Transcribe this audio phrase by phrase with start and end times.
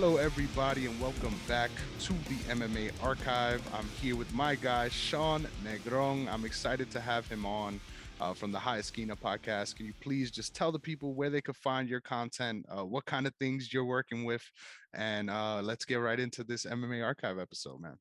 [0.00, 1.72] Hello, everybody, and welcome back
[2.02, 3.60] to the MMA Archive.
[3.74, 6.32] I'm here with my guy, Sean Negron.
[6.32, 7.80] I'm excited to have him on
[8.20, 9.74] uh, from the High Esquina podcast.
[9.74, 13.06] Can you please just tell the people where they could find your content, uh, what
[13.06, 14.48] kind of things you're working with,
[14.94, 17.96] and uh, let's get right into this MMA Archive episode, man.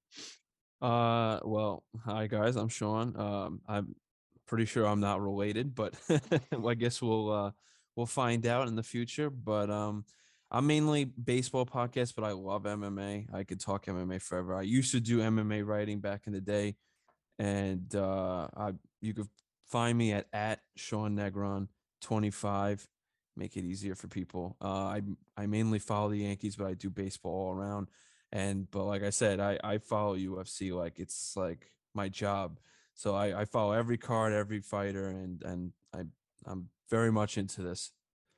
[0.79, 3.19] Uh, well, hi guys, I'm Sean.
[3.19, 3.95] Um, I'm
[4.45, 5.95] pretty sure I'm not related, but
[6.63, 7.51] I guess we'll uh,
[7.95, 9.31] we'll find out in the future.
[9.31, 10.05] But um,
[10.49, 13.33] I'm mainly baseball podcast, but I love MMA.
[13.33, 14.55] I could talk MMA forever.
[14.55, 16.75] I used to do MMA writing back in the day,
[17.37, 19.27] and uh, I you could
[19.65, 21.67] find me at at Sean Negron
[22.01, 22.87] 25.
[23.35, 24.55] Make it easier for people.
[24.61, 25.01] Uh, I
[25.35, 27.87] I mainly follow the Yankees, but I do baseball all around.
[28.31, 32.59] And but like I said, I I follow UFC like it's like my job.
[32.93, 36.03] So I I follow every card, every fighter, and and I
[36.45, 37.91] I'm very much into this.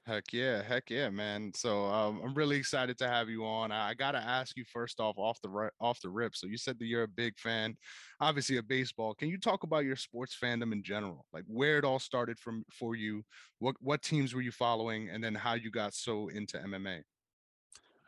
[0.10, 1.52] Heck yeah, heck yeah, man.
[1.54, 3.72] So um, I'm really excited to have you on.
[3.72, 6.36] I, I got to ask you first off, off the off the rip.
[6.36, 7.78] So you said that you're a big fan,
[8.20, 9.14] obviously of baseball.
[9.14, 12.66] Can you talk about your sports fandom in general, like where it all started from
[12.74, 13.24] for you?
[13.60, 17.04] What what teams were you following, and then how you got so into MMA?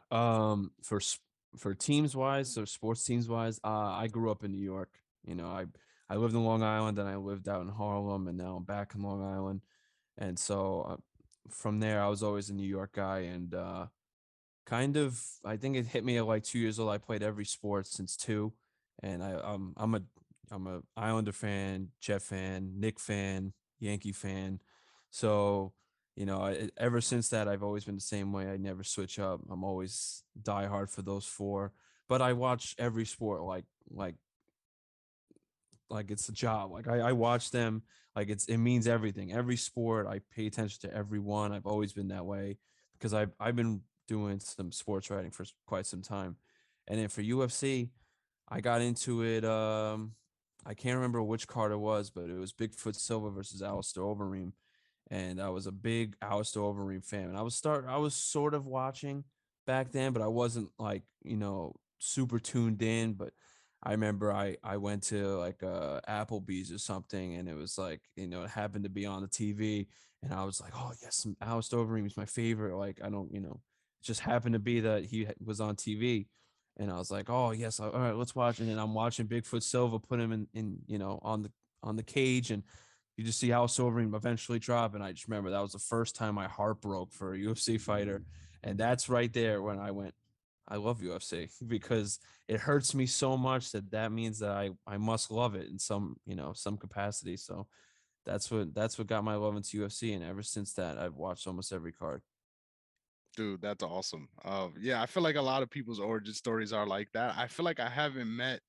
[0.10, 1.00] Um, for
[1.56, 4.90] for teams wise, so sports teams wise, uh, I grew up in New York.
[5.24, 5.66] You know, I
[6.10, 8.96] I lived in Long Island, and I lived out in Harlem, and now I'm back
[8.96, 9.62] in Long Island.
[10.18, 10.98] And so uh,
[11.50, 13.88] from there, I was always a New York guy, and uh,
[14.66, 16.90] kind of, I think it hit me at like two years old.
[16.90, 18.54] I played every sport since two,
[19.02, 20.02] and I um I'm a
[20.52, 24.60] I'm a Islander fan, Jet fan, Knick fan, Yankee fan.
[25.10, 25.74] So
[26.16, 28.48] you know, I, ever since that, I've always been the same way.
[28.50, 29.42] I never switch up.
[29.50, 31.72] I'm always die hard for those four.
[32.10, 34.16] But I watch every sport like like
[35.90, 36.72] like it's a job.
[36.72, 37.84] Like I, I watch them
[38.16, 39.32] like it's it means everything.
[39.32, 41.54] Every sport, I pay attention to every one.
[41.54, 42.58] I've always been that way
[42.94, 46.36] because I've I've been doing some sports writing for quite some time.
[46.88, 47.90] And then for UFC,
[48.50, 49.46] I got into it.
[49.46, 50.14] Um,
[50.66, 54.52] I can't remember which card it was, but it was Bigfoot Silva versus Alistair Overeem,
[55.10, 57.30] and I was a big Alistair Overeem fan.
[57.30, 59.24] And I was start I was sort of watching
[59.66, 63.14] back then, but I wasn't like you know super tuned in.
[63.14, 63.32] But
[63.84, 68.02] I remember I I went to like uh Applebee's or something, and it was like
[68.16, 69.88] you know it happened to be on the TV,
[70.22, 72.78] and I was like, oh yes, Alistair Overeem is my favorite.
[72.78, 73.60] Like I don't you know,
[74.02, 76.28] it just happened to be that he was on TV,
[76.78, 78.60] and I was like, oh yes, all right, let's watch.
[78.60, 81.96] And then I'm watching Bigfoot Silva put him in in you know on the on
[81.96, 82.62] the cage, and
[83.18, 86.16] you just see Alistair Overeem eventually drop, and I just remember that was the first
[86.16, 88.24] time my heart broke for a UFC fighter,
[88.64, 90.14] and that's right there when I went.
[90.68, 94.98] I love UFC because it hurts me so much that that means that I I
[94.98, 97.38] must love it in some you know some capacity.
[97.38, 97.68] So
[98.26, 101.48] that's what that's what got my love into UFC, and ever since that, I've watched
[101.48, 102.22] almost every card.
[103.36, 104.28] Dude, that's awesome.
[104.44, 107.36] Uh, yeah, I feel like a lot of people's origin stories are like that.
[107.38, 108.60] I feel like I haven't met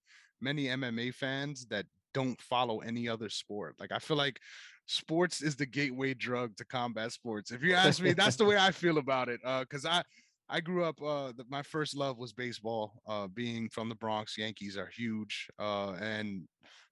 [0.41, 3.75] many MMA fans that don't follow any other sport.
[3.81, 4.39] Like I feel like
[4.87, 7.51] sports is the gateway drug to combat sports.
[7.51, 9.41] If you ask me, that's the way I feel about it.
[9.45, 10.03] Uh, because I
[10.53, 11.01] I grew up.
[11.03, 12.93] Uh, the, my first love was baseball.
[13.09, 15.49] Uh, being from the Bronx, Yankees are huge.
[15.59, 16.43] Uh, and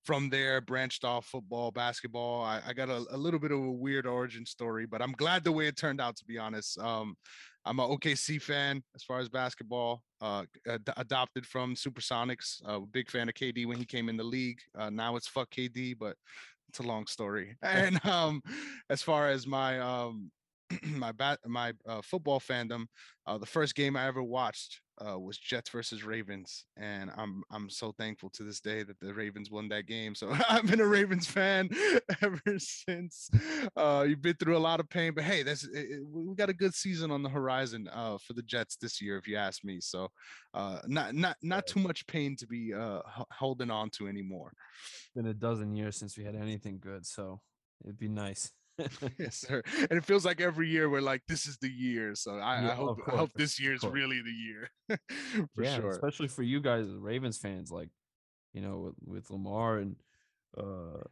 [0.03, 2.43] from there branched off football, basketball.
[2.43, 5.45] I, I got a, a little bit of a weird origin story, but I'm glad
[5.45, 6.17] the way it turned out.
[6.17, 7.17] To be honest, um,
[7.67, 10.03] I'm a OKC fan as far as basketball.
[10.23, 12.63] Uh, ad- adopted from Supersonics.
[12.65, 14.61] Uh, big fan of KD when he came in the league.
[14.77, 16.17] Uh, now it's fuck KD, but
[16.71, 17.57] it's a long story.
[17.63, 18.43] And um,
[18.89, 20.31] as far as my um,
[20.83, 22.87] my bat my uh, football fandom,
[23.27, 27.71] uh, the first game I ever watched uh, was Jets versus Ravens, and I'm I'm
[27.71, 30.15] so thankful to this day that the Ravens won that game.
[30.15, 31.71] So I've been a Ravens fan
[32.23, 33.31] ever since.
[33.77, 36.55] Uh, you've been through a lot of pain, but hey, that's it, we got a
[36.55, 39.81] good season on the horizon uh, for the Jets this year, if you ask me.
[39.81, 40.09] So
[40.55, 43.01] uh, not not not too much pain to be uh,
[43.31, 44.53] holding on to anymore.
[45.15, 47.41] been a dozen years since we had anything good, so
[47.85, 48.53] it'd be nice.
[49.19, 49.63] yes, sir.
[49.79, 52.15] And it feels like every year we're like, this is the year.
[52.15, 54.71] So I, Yeah, I hope of I hope this year is really the year
[55.55, 55.91] for yeah, sure.
[55.91, 57.91] especially for you guys, as Ravens fans, like
[58.53, 59.97] you know, with, with Lamar and
[60.57, 61.03] uh,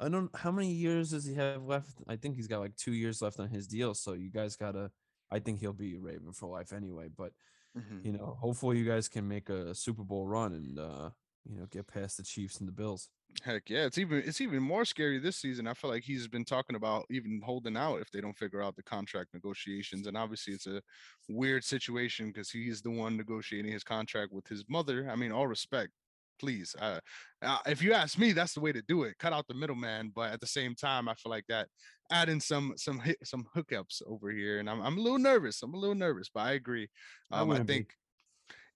[0.00, 1.90] I don't how many years does he have left?
[2.08, 3.94] I think he's got like two years left on his deal.
[3.94, 4.90] So you guys gotta.
[5.30, 7.08] I think he'll be a Raven for life anyway.
[7.14, 7.32] But
[7.76, 8.02] Mhm.
[8.04, 11.10] you know, hopefully you guys can make a Super Bowl run and uh,
[11.44, 13.08] you know get past the Chiefs and the Bills.
[13.42, 15.66] Heck yeah, it's even it's even more scary this season.
[15.66, 18.74] I feel like he's been talking about even holding out if they don't figure out
[18.74, 20.06] the contract negotiations.
[20.06, 20.82] And obviously, it's a
[21.28, 25.08] weird situation because he's the one negotiating his contract with his mother.
[25.10, 25.92] I mean, all respect,
[26.40, 26.74] please.
[26.78, 27.00] Uh,
[27.42, 29.18] uh, if you ask me, that's the way to do it.
[29.18, 30.10] Cut out the middleman.
[30.14, 31.68] But at the same time, I feel like that
[32.10, 35.62] adding some some hit, some hookups over here, and I'm I'm a little nervous.
[35.62, 36.88] I'm a little nervous, but I agree.
[37.30, 37.86] I Um, I wouldn't be.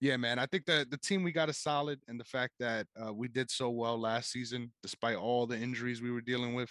[0.03, 0.37] Yeah, man.
[0.37, 3.29] I think that the team we got is solid, and the fact that uh, we
[3.29, 6.69] did so well last season, despite all the injuries we were dealing with,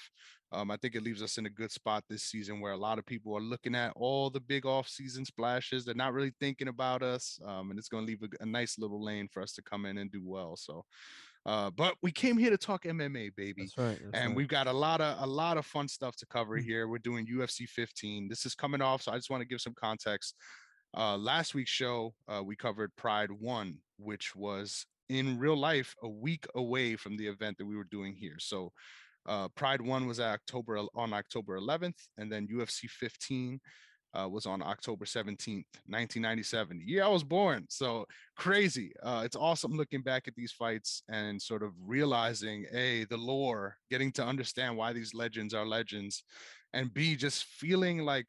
[0.53, 2.99] um, I think it leaves us in a good spot this season where a lot
[2.99, 5.87] of people are looking at all the big off-season splashes.
[5.87, 8.79] They're not really thinking about us, um, and it's going to leave a, a, nice
[8.79, 10.55] little lane for us to come in and do well.
[10.55, 10.85] So,
[11.47, 13.63] uh, but we came here to talk MMA, baby.
[13.63, 13.99] That's right.
[13.99, 14.37] That's and right.
[14.37, 16.87] we've got a lot of a lot of fun stuff to cover here.
[16.87, 18.29] We're doing UFC 15.
[18.29, 20.35] This is coming off, so I just want to give some context.
[20.97, 26.09] Uh, last week's show, uh, we covered Pride One, which was in real life a
[26.09, 28.37] week away from the event that we were doing here.
[28.39, 28.73] So,
[29.27, 33.61] uh, Pride One was October on October 11th, and then UFC 15
[34.15, 36.79] uh, was on October 17th, 1997.
[36.79, 37.65] The year I was born.
[37.69, 38.07] So
[38.37, 38.93] crazy.
[39.03, 43.77] Uh, it's awesome looking back at these fights and sort of realizing, A, the lore,
[43.91, 46.25] getting to understand why these legends are legends,
[46.75, 48.27] and B, just feeling like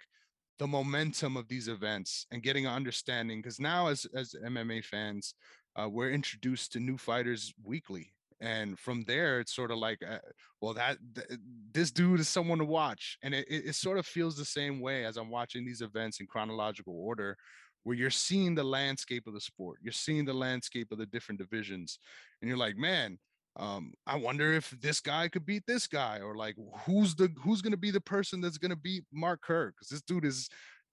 [0.60, 3.42] the momentum of these events and getting an understanding.
[3.42, 5.34] Because now, as, as MMA fans,
[5.76, 8.14] uh, we're introduced to new fighters weekly.
[8.40, 10.18] And from there, it's sort of like, uh,
[10.62, 11.40] well, that th-
[11.72, 14.82] this dude is someone to watch, and it, it, it sort of feels the same
[14.82, 17.38] way as I'm watching these events in chronological order,
[17.84, 21.40] where you're seeing the landscape of the sport, you're seeing the landscape of the different
[21.40, 22.00] divisions,
[22.42, 23.18] and you're like, man,
[23.56, 26.56] um, I wonder if this guy could beat this guy, or like
[26.86, 30.26] who's the who's gonna be the person that's gonna beat Mark Kerr because this dude
[30.26, 30.50] is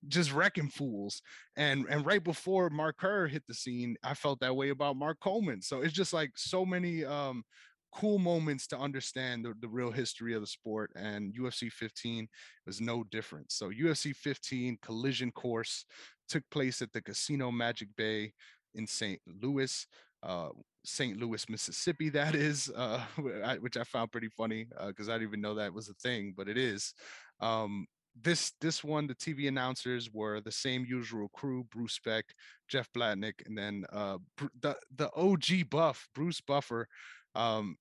[0.08, 1.22] just wrecking fools.
[1.56, 5.18] And and right before Mark Kerr hit the scene, I felt that way about Mark
[5.20, 5.62] Coleman.
[5.62, 7.44] So it's just like so many um
[7.92, 12.28] cool moments to understand the, the real history of the sport and UFC 15
[12.66, 13.50] was no different.
[13.50, 15.84] So UFC 15 collision course
[16.28, 18.32] took place at the Casino Magic Bay
[18.74, 19.20] in St.
[19.42, 19.86] Louis.
[20.22, 20.48] Uh,
[20.84, 21.18] St.
[21.18, 23.04] Louis, Mississippi, that is, uh,
[23.60, 26.34] which I found pretty funny because uh, I didn't even know that was a thing,
[26.36, 26.94] but it is.
[27.40, 27.86] Um,
[28.20, 32.24] this this one, the TV announcers were the same usual crew: Bruce Beck,
[32.68, 34.18] Jeff Blatnick, and then uh,
[34.60, 36.88] the the OG Buff, Bruce Buffer.
[37.34, 37.76] Um,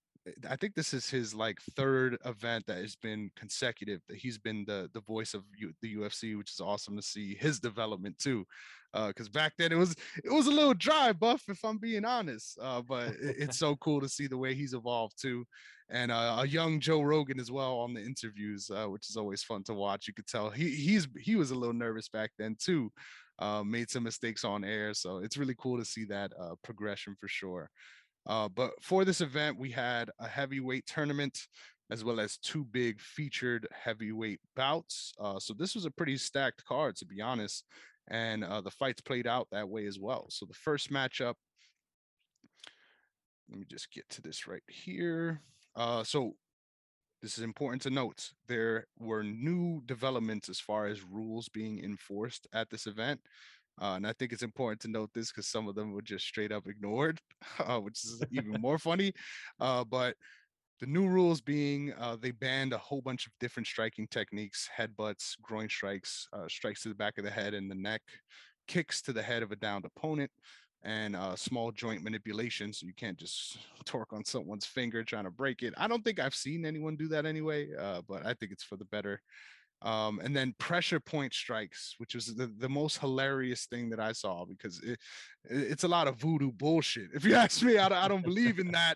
[0.49, 4.01] I think this is his like third event that has been consecutive.
[4.07, 7.35] That he's been the the voice of U- the UFC, which is awesome to see
[7.35, 8.45] his development too.
[8.93, 12.05] Because uh, back then it was it was a little dry, Buff, if I'm being
[12.05, 12.57] honest.
[12.61, 15.45] Uh, but it, it's so cool to see the way he's evolved too,
[15.89, 19.43] and uh, a young Joe Rogan as well on the interviews, uh, which is always
[19.43, 20.07] fun to watch.
[20.07, 22.91] You could tell he he's he was a little nervous back then too.
[23.39, 27.15] Uh, made some mistakes on air, so it's really cool to see that uh, progression
[27.15, 27.69] for sure.
[28.27, 31.47] Uh, but for this event, we had a heavyweight tournament
[31.91, 35.11] as well as two big featured heavyweight bouts.
[35.19, 37.65] Uh, so this was a pretty stacked card, to be honest.
[38.09, 40.27] And uh, the fights played out that way as well.
[40.29, 41.35] So the first matchup,
[43.49, 45.41] let me just get to this right here.
[45.75, 46.33] Uh, so
[47.21, 48.29] this is important to note.
[48.47, 53.19] There were new developments as far as rules being enforced at this event.
[53.81, 56.25] Uh, and I think it's important to note this because some of them were just
[56.25, 57.19] straight up ignored,
[57.65, 59.13] uh, which is even more funny.
[59.59, 60.15] Uh, but
[60.79, 65.35] the new rules being uh, they banned a whole bunch of different striking techniques headbutts,
[65.41, 68.01] groin strikes, uh, strikes to the back of the head and the neck,
[68.67, 70.31] kicks to the head of a downed opponent,
[70.83, 72.71] and uh, small joint manipulation.
[72.71, 75.73] So you can't just torque on someone's finger trying to break it.
[75.77, 78.77] I don't think I've seen anyone do that anyway, uh, but I think it's for
[78.77, 79.21] the better
[79.81, 84.11] um, and then pressure point strikes, which was the, the most hilarious thing that I
[84.11, 84.99] saw because it,
[85.45, 87.09] it's a lot of voodoo bullshit.
[87.13, 88.95] If you ask me, I, I don't believe in that,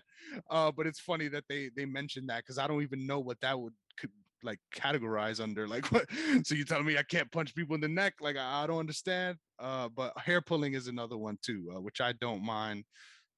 [0.50, 3.40] uh, but it's funny that they they mentioned that because I don't even know what
[3.40, 4.10] that would could
[4.42, 5.66] like categorize under.
[5.66, 6.06] Like, what?
[6.44, 8.14] So you telling me I can't punch people in the neck?
[8.20, 9.38] Like, I, I don't understand.
[9.58, 12.84] Uh, but hair pulling is another one too, uh, which I don't mind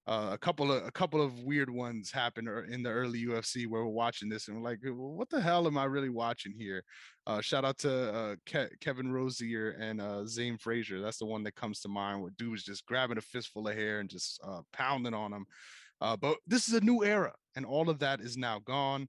[0.08, 3.84] uh, a couple of a couple of weird ones happened in the early UFC where
[3.84, 6.84] we're watching this and we're like, what the hell am I really watching here?
[7.26, 11.00] Uh, shout out to uh, Ke- Kevin Rosier and uh, Zane Frazier.
[11.00, 12.22] That's the one that comes to mind.
[12.22, 15.44] Where dude was just grabbing a fistful of hair and just uh, pounding on him.
[16.00, 19.08] Uh, but this is a new era, and all of that is now gone.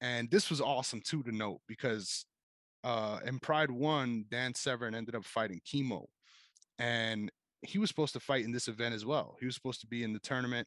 [0.00, 2.24] And this was awesome too to note because
[3.26, 6.06] in Pride One, Dan Severn ended up fighting Kimo,
[6.78, 7.30] and
[7.62, 9.36] he was supposed to fight in this event as well.
[9.40, 10.66] He was supposed to be in the tournament,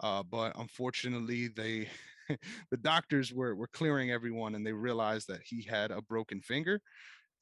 [0.00, 1.88] uh, but unfortunately, they
[2.70, 6.80] the doctors were were clearing everyone, and they realized that he had a broken finger,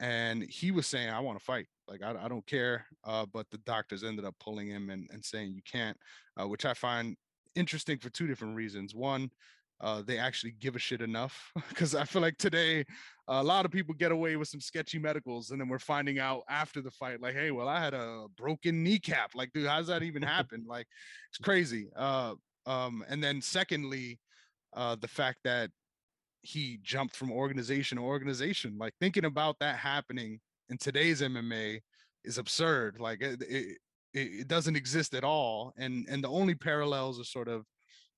[0.00, 1.66] and he was saying, "I want to fight.
[1.86, 5.24] Like I, I don't care." Uh, but the doctors ended up pulling him and, and
[5.24, 5.96] saying, "You can't,"
[6.40, 7.16] uh, which I find
[7.54, 8.94] interesting for two different reasons.
[8.94, 9.30] One,
[9.80, 12.84] uh, they actually give a shit enough because I feel like today
[13.28, 16.42] a lot of people get away with some sketchy medicals, and then we're finding out
[16.48, 19.34] after the fight, like, hey, well, I had a broken kneecap.
[19.34, 20.64] Like, dude, how's that even happen?
[20.66, 20.86] like,
[21.30, 21.90] it's crazy.
[21.94, 22.34] Uh,
[22.66, 24.18] um, and then secondly,
[24.74, 25.70] uh, the fact that
[26.42, 31.80] he jumped from organization to organization, like thinking about that happening in today's MMA
[32.24, 32.98] is absurd.
[32.98, 33.78] Like, it, it,
[34.14, 35.72] it, it doesn't exist at all.
[35.76, 37.64] And and the only parallels are sort of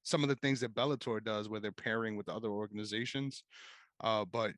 [0.02, 3.44] some of the things that Bellator does, where they're pairing with other organizations.
[4.02, 4.52] Uh, but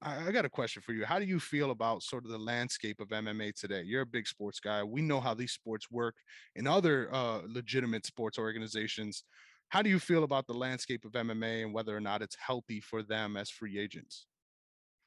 [0.00, 1.04] I, I, got a question for you.
[1.04, 3.82] How do you feel about sort of the landscape of MMA today?
[3.84, 4.82] You're a big sports guy.
[4.82, 6.14] We know how these sports work
[6.56, 9.24] in other uh, legitimate sports organizations.
[9.68, 12.80] How do you feel about the landscape of MMA and whether or not it's healthy
[12.80, 14.24] for them as free agents?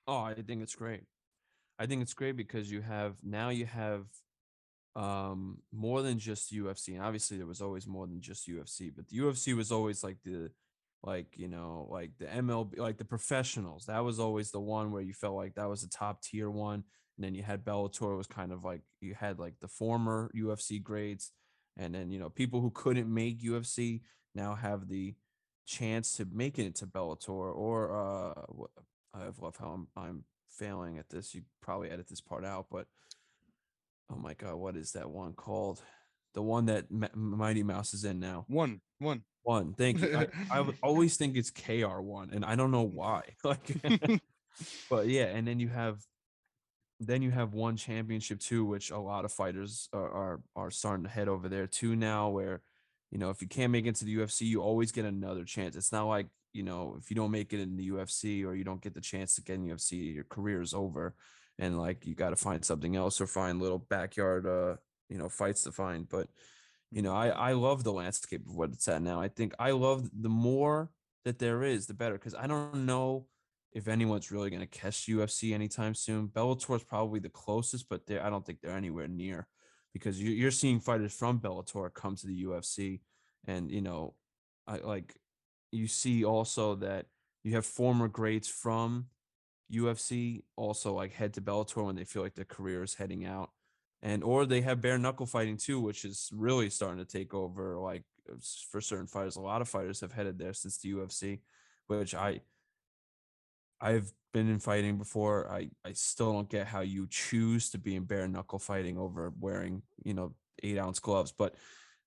[0.07, 1.05] Oh, I think it's great.
[1.79, 4.05] I think it's great because you have now you have
[4.95, 6.89] um more than just UFC.
[6.89, 10.17] And obviously there was always more than just UFC, but the UFC was always like
[10.23, 10.51] the
[11.03, 13.85] like, you know, like the MLB, like the professionals.
[13.85, 16.83] That was always the one where you felt like that was a top tier one.
[17.17, 20.81] And then you had Bellator was kind of like you had like the former UFC
[20.81, 21.31] grades
[21.77, 24.01] and then, you know, people who couldn't make UFC
[24.35, 25.15] now have the
[25.65, 28.41] chance to make it into Bellator or uh
[29.13, 31.33] I love how I'm I'm failing at this.
[31.33, 32.87] You probably edit this part out, but
[34.11, 35.81] oh my god, what is that one called?
[36.33, 38.45] The one that M- Mighty Mouse is in now.
[38.47, 39.73] One, one, one.
[39.73, 40.17] Thank you.
[40.17, 43.23] I, I always think it's KR one, and I don't know why.
[43.43, 43.71] Like,
[44.89, 45.99] but yeah, and then you have,
[46.99, 51.03] then you have one championship too, which a lot of fighters are are, are starting
[51.03, 52.29] to head over there too now.
[52.29, 52.61] Where,
[53.11, 55.75] you know, if you can't make it to the UFC, you always get another chance.
[55.75, 58.63] It's not like you know, if you don't make it in the UFC or you
[58.63, 61.15] don't get the chance to get in UFC, your career is over.
[61.61, 64.75] And like you got to find something else or find little backyard uh,
[65.07, 66.09] you know, fights to find.
[66.09, 66.27] But
[66.91, 69.21] you know, I I love the landscape of what it's at now.
[69.21, 70.89] I think I love the more
[71.23, 72.15] that there is, the better.
[72.15, 73.27] Because I don't know
[73.73, 76.27] if anyone's really going to catch UFC anytime soon.
[76.27, 79.47] Bellator is probably the closest, but they I don't think they're anywhere near
[79.93, 83.01] because you, you, are seeing fighters from Bellator come to the UFC,
[83.45, 84.15] and you know,
[84.67, 85.15] I like
[85.71, 87.05] you see also that
[87.43, 89.07] you have former greats from
[89.71, 93.51] UFC also like head to Bellator when they feel like their career is heading out.
[94.03, 97.77] And or they have bare knuckle fighting too, which is really starting to take over
[97.77, 98.35] like uh,
[98.71, 99.35] for certain fighters.
[99.35, 101.39] A lot of fighters have headed there since the UFC,
[101.87, 102.41] which I
[103.79, 105.51] I've been in fighting before.
[105.51, 109.31] I I still don't get how you choose to be in bare knuckle fighting over
[109.39, 111.55] wearing, you know, 8 ounce gloves, but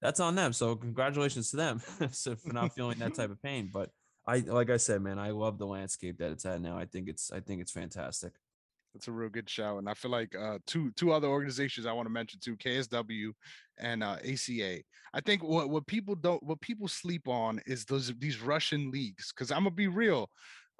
[0.00, 0.52] that's on them.
[0.52, 3.70] So congratulations to them so for not feeling that type of pain.
[3.72, 3.90] But
[4.26, 6.78] I like I said, man, I love the landscape that it's at now.
[6.78, 8.32] I think it's I think it's fantastic.
[8.94, 11.92] That's a real good show, and I feel like uh, two two other organizations I
[11.92, 13.32] want to mention too: KSW
[13.78, 14.78] and uh, ACA.
[15.12, 19.32] I think what what people don't what people sleep on is those these Russian leagues.
[19.32, 20.30] Because I'm gonna be real,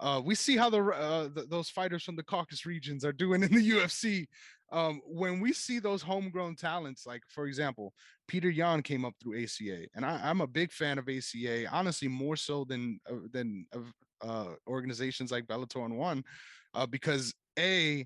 [0.01, 3.43] uh, we see how the, uh, the, those fighters from the Caucasus regions are doing
[3.43, 4.27] in the UFC.
[4.75, 7.95] Um, when we see those homegrown talents, like for example,
[8.29, 11.67] Petr Yan came up through ACA, and I, am a big fan of ACA.
[11.71, 13.67] Honestly, more so than uh, than
[14.21, 16.25] uh, organizations like Bellator and One,
[16.75, 18.05] uh, because a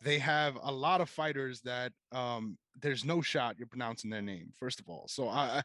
[0.00, 4.52] they have a lot of fighters that um, there's no shot you're pronouncing their name
[4.56, 5.60] first of all so i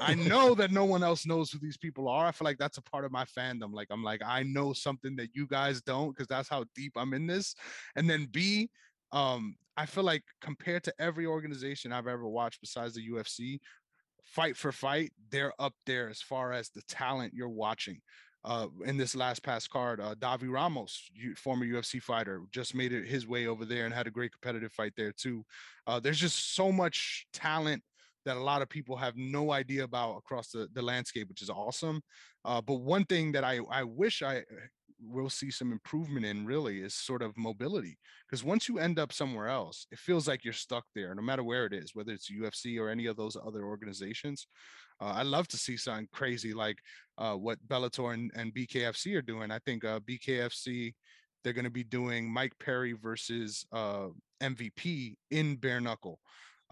[0.00, 2.78] i know that no one else knows who these people are i feel like that's
[2.78, 6.10] a part of my fandom like i'm like i know something that you guys don't
[6.10, 7.54] because that's how deep i'm in this
[7.96, 8.70] and then b
[9.12, 13.58] um i feel like compared to every organization i've ever watched besides the ufc
[14.24, 18.00] fight for fight they're up there as far as the talent you're watching
[18.44, 23.06] uh, in this last past card, uh, Davi Ramos, former UFC fighter, just made it
[23.06, 25.44] his way over there and had a great competitive fight there too.
[25.86, 27.82] Uh, there's just so much talent
[28.26, 31.50] that a lot of people have no idea about across the, the landscape, which is
[31.50, 32.02] awesome.
[32.44, 34.42] Uh, but one thing that I, I wish I
[35.08, 37.96] will see some improvement in really is sort of mobility.
[38.26, 41.44] Because once you end up somewhere else, it feels like you're stuck there, no matter
[41.44, 44.46] where it is, whether it's UFC or any of those other organizations.
[45.00, 46.78] Uh, I love to see something crazy like
[47.18, 49.50] uh, what Bellator and, and, BKFC are doing.
[49.50, 50.94] I think uh, BKFC
[51.42, 54.06] they're going to be doing Mike Perry versus uh,
[54.42, 56.18] MVP in bare knuckle.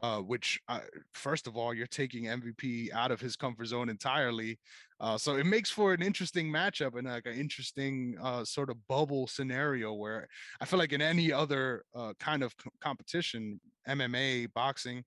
[0.03, 0.81] Uh, which uh,
[1.15, 4.59] first of all, you're taking MVP out of his comfort zone entirely.
[4.99, 8.77] Uh, so it makes for an interesting matchup and like an interesting uh, sort of
[8.89, 10.27] bubble scenario where
[10.61, 15.05] I feel like in any other uh, kind of competition, MMA, boxing,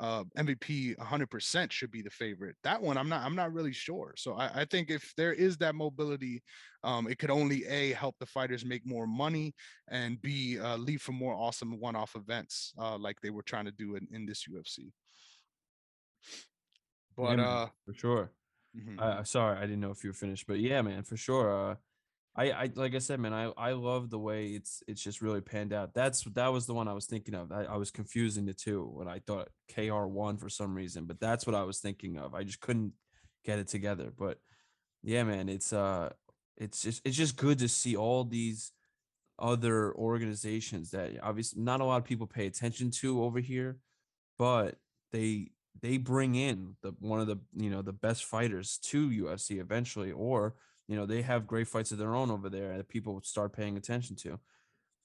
[0.00, 2.56] uh, MVP 100% should be the favorite.
[2.62, 3.24] That one, I'm not.
[3.24, 4.14] I'm not really sure.
[4.16, 6.42] So I, I think if there is that mobility,
[6.84, 9.54] um, it could only a help the fighters make more money
[9.88, 13.72] and b uh, lead for more awesome one-off events uh, like they were trying to
[13.72, 14.92] do in, in this UFC.
[17.16, 18.32] But yeah, uh, for sure.
[18.76, 19.00] Mm-hmm.
[19.00, 21.78] Uh, sorry, I didn't know if you were finished, but yeah, man, for sure.
[22.38, 25.40] I, I like I said, man, I, I love the way it's it's just really
[25.40, 25.92] panned out.
[25.92, 27.50] That's that was the one I was thinking of.
[27.50, 31.18] I, I was confusing the two when I thought KR one for some reason, but
[31.18, 32.34] that's what I was thinking of.
[32.34, 32.92] I just couldn't
[33.44, 34.12] get it together.
[34.16, 34.38] But
[35.02, 36.10] yeah, man, it's uh
[36.56, 38.70] it's just it's just good to see all these
[39.40, 43.78] other organizations that obviously not a lot of people pay attention to over here,
[44.38, 44.76] but
[45.10, 45.50] they
[45.82, 50.12] they bring in the one of the you know the best fighters to UFC eventually,
[50.12, 50.54] or
[50.88, 53.76] you know they have great fights of their own over there that people start paying
[53.76, 54.40] attention to.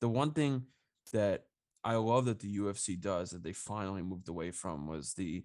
[0.01, 0.63] The one thing
[1.11, 1.43] that
[1.83, 5.43] I love that the UFC does that they finally moved away from was the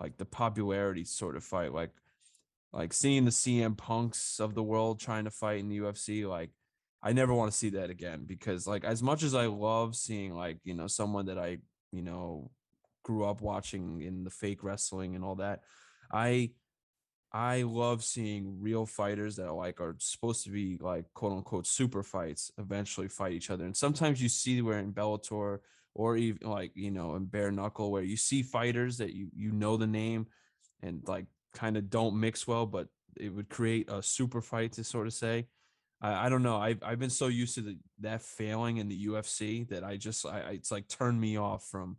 [0.00, 1.90] like the popularity sort of fight, like
[2.72, 6.26] like seeing the CM Punks of the world trying to fight in the UFC.
[6.28, 6.50] Like
[7.02, 10.34] I never want to see that again because like as much as I love seeing
[10.34, 11.58] like you know someone that I
[11.90, 12.50] you know
[13.02, 15.62] grew up watching in the fake wrestling and all that,
[16.12, 16.50] I
[17.32, 21.66] I love seeing real fighters that are like are supposed to be like quote unquote
[21.66, 23.64] super fights eventually fight each other.
[23.64, 25.60] And sometimes you see where in Bellator
[25.94, 29.52] or even like you know in bare knuckle where you see fighters that you you
[29.52, 30.26] know the name
[30.82, 34.84] and like kind of don't mix well, but it would create a super fight to
[34.84, 35.46] sort of say.
[36.02, 36.56] I, I don't know.
[36.56, 40.26] I've I've been so used to the, that failing in the UFC that I just
[40.26, 41.96] I, it's like turned me off from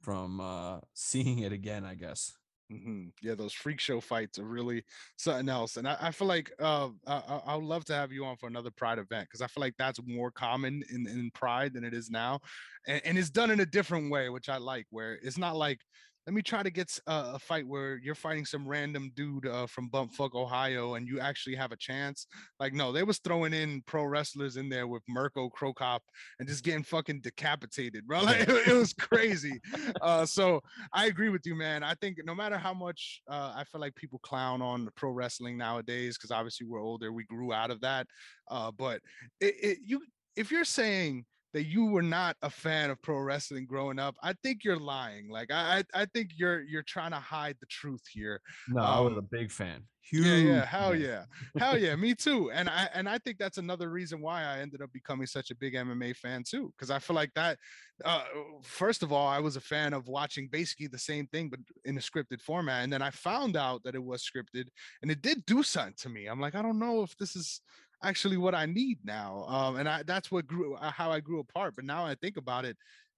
[0.00, 1.84] from uh seeing it again.
[1.84, 2.32] I guess.
[2.70, 4.84] Hmm Yeah, those freak show fights are really
[5.16, 8.24] something else, and I, I feel like uh, I I would love to have you
[8.24, 11.74] on for another Pride event because I feel like that's more common in in Pride
[11.74, 12.38] than it is now,
[12.86, 14.86] and, and it's done in a different way, which I like.
[14.90, 15.80] Where it's not like
[16.26, 19.88] let me try to get a fight where you're fighting some random dude uh, from
[19.90, 22.26] Bumpfuck, Ohio, and you actually have a chance.
[22.58, 26.02] Like, no, they was throwing in pro wrestlers in there with Mirko Cro Cop
[26.38, 28.20] and just getting fucking decapitated, bro.
[28.30, 29.60] Like, it, it was crazy.
[30.02, 30.60] Uh, so
[30.92, 31.82] I agree with you, man.
[31.82, 35.56] I think no matter how much uh, I feel like people clown on pro wrestling
[35.56, 38.06] nowadays, because obviously we're older, we grew out of that.
[38.50, 39.00] Uh, but
[39.40, 40.02] it, it, you,
[40.36, 44.34] if you're saying that you were not a fan of pro wrestling growing up, I
[44.42, 45.28] think you're lying.
[45.30, 48.40] Like I, I, I think you're you're trying to hide the truth here.
[48.66, 49.88] No, I was a Um, big fan.
[50.12, 51.26] yeah, Huge yeah, hell yeah,
[51.56, 52.50] hell yeah, me too.
[52.50, 55.54] And I and I think that's another reason why I ended up becoming such a
[55.54, 57.58] big MMA fan too, because I feel like that.
[58.04, 58.24] Uh,
[58.62, 61.96] first of all, I was a fan of watching basically the same thing but in
[61.96, 64.68] a scripted format, and then I found out that it was scripted,
[65.02, 66.26] and it did do something to me.
[66.26, 67.60] I'm like, I don't know if this is
[68.02, 69.44] actually what I need now.
[69.48, 71.74] Um, and I that's what grew uh, how I grew apart.
[71.76, 72.76] But now I think about it,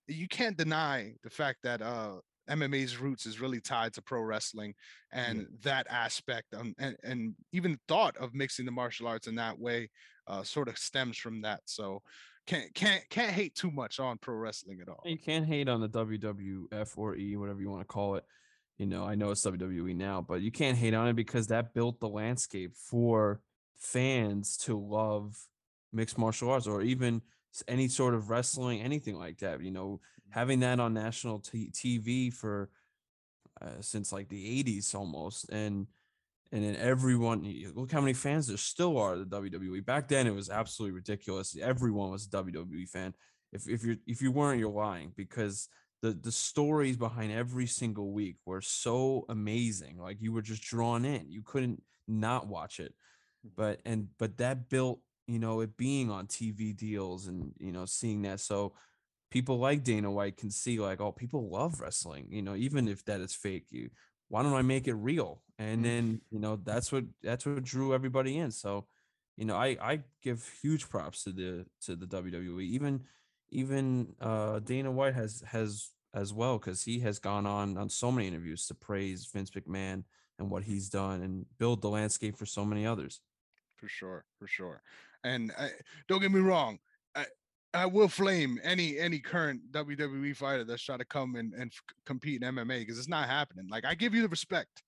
[0.08, 2.16] you can't deny the fact that uh
[2.50, 4.74] MMA's roots is really tied to pro wrestling
[5.12, 9.56] and that aspect um, and, and even thought of mixing the martial arts in that
[9.56, 9.88] way
[10.26, 12.02] uh, sort of stems from that so
[12.46, 15.80] can't can't can't hate too much on pro wrestling at all You can't hate on
[15.80, 18.24] the WWF or E, whatever you want to call it.
[18.78, 21.72] You know, I know it's WWE now, but you can't hate on it because that
[21.72, 23.40] built the landscape for
[23.82, 25.36] fans to love
[25.92, 27.20] mixed martial arts or even
[27.68, 29.60] any sort of wrestling, anything like that.
[29.60, 32.70] You know, having that on national t- TV for
[33.60, 35.48] uh, since like the 80s almost.
[35.50, 35.86] And
[36.50, 39.84] and then everyone look how many fans there still are the WWE.
[39.84, 41.56] Back then it was absolutely ridiculous.
[41.60, 43.14] Everyone was a WWE fan.
[43.52, 45.68] If if you're if you weren't, you're lying because
[46.02, 49.98] the the stories behind every single week were so amazing.
[49.98, 51.30] Like you were just drawn in.
[51.30, 52.94] You couldn't not watch it.
[53.56, 57.84] But and but that built, you know, it being on TV deals and you know,
[57.86, 58.40] seeing that.
[58.40, 58.74] So
[59.30, 63.04] people like Dana White can see like, oh, people love wrestling, you know, even if
[63.06, 63.66] that is fake.
[63.70, 63.90] You
[64.28, 65.42] why don't I make it real?
[65.58, 68.50] And Mm, then, you know, that's what that's what drew everybody in.
[68.50, 68.86] So,
[69.36, 72.66] you know, I I give huge props to the to the WWE.
[72.66, 73.00] Even
[73.50, 78.12] even uh Dana White has has as well because he has gone on on so
[78.12, 80.04] many interviews to praise Vince McMahon
[80.38, 83.20] and what he's done and build the landscape for so many others.
[83.82, 84.80] For sure for sure
[85.24, 85.70] and I,
[86.06, 86.78] don't get me wrong
[87.16, 87.26] I,
[87.74, 91.72] I will flame any any current WWE fighter that's trying to come and, and
[92.06, 93.66] compete in MMA because it's not happening.
[93.68, 94.82] Like I give you the respect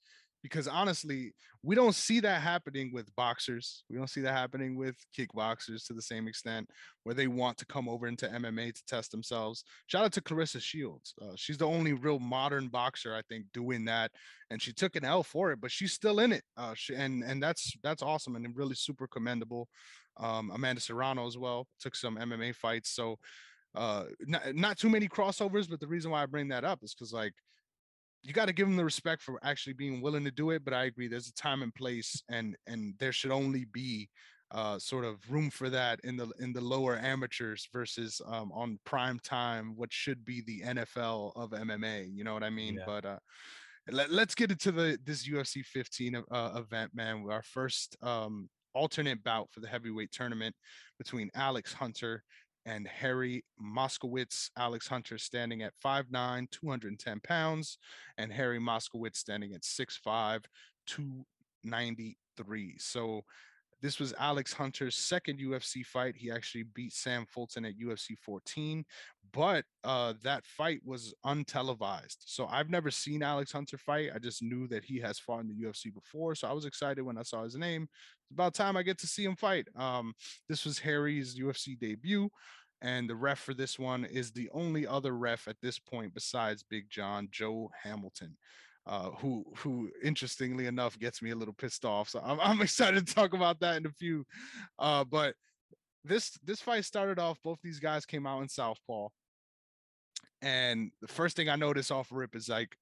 [0.44, 3.82] because honestly, we don't see that happening with boxers.
[3.88, 6.68] We don't see that happening with kickboxers to the same extent
[7.02, 9.64] where they want to come over into MMA to test themselves.
[9.86, 11.14] Shout out to Claressa Shields.
[11.18, 14.10] Uh, she's the only real modern boxer I think doing that,
[14.50, 16.42] and she took an L for it, but she's still in it.
[16.58, 19.70] Uh, she, and and that's that's awesome and really super commendable.
[20.18, 23.18] Um, Amanda Serrano as well took some MMA fights, so
[23.74, 25.70] uh, not, not too many crossovers.
[25.70, 27.32] But the reason why I bring that up is because like
[28.24, 30.64] you got to give them the respect for actually being willing to do it.
[30.64, 34.08] But I agree, there's a time and place, and and there should only be
[34.50, 38.78] uh, sort of room for that in the in the lower amateurs versus um, on
[38.84, 42.08] prime time, what should be the NFL of MMA.
[42.12, 42.76] You know what I mean?
[42.76, 42.84] Yeah.
[42.86, 43.18] But uh,
[43.90, 47.26] let, let's get into the this UFC 15 uh, event, man.
[47.28, 50.54] Our first um, alternate bout for the heavyweight tournament
[50.98, 52.22] between Alex Hunter
[52.66, 54.50] and Harry Moskowitz.
[54.56, 57.78] Alex Hunter standing at 5'9, 210 pounds,
[58.18, 60.44] and Harry Moskowitz standing at 6'5,
[60.86, 62.76] 293.
[62.78, 63.24] So
[63.82, 66.16] this was Alex Hunter's second UFC fight.
[66.16, 68.82] He actually beat Sam Fulton at UFC 14.
[69.34, 72.18] But uh, that fight was untelevised.
[72.20, 74.10] So I've never seen Alex Hunter fight.
[74.14, 76.34] I just knew that he has fought in the UFC before.
[76.36, 77.82] So I was excited when I saw his name.
[77.82, 79.66] It's about time I get to see him fight.
[79.76, 80.14] Um,
[80.48, 82.30] this was Harry's UFC debut.
[82.80, 86.62] And the ref for this one is the only other ref at this point besides
[86.62, 88.36] Big John, Joe Hamilton.
[88.86, 92.10] Uh, who who interestingly enough gets me a little pissed off.
[92.10, 94.26] So I'm, I'm excited to talk about that in a few.
[94.78, 95.34] Uh, but
[96.04, 97.38] this this fight started off.
[97.42, 99.08] Both these guys came out in southpaw,
[100.44, 102.76] and the first thing I noticed off rip is like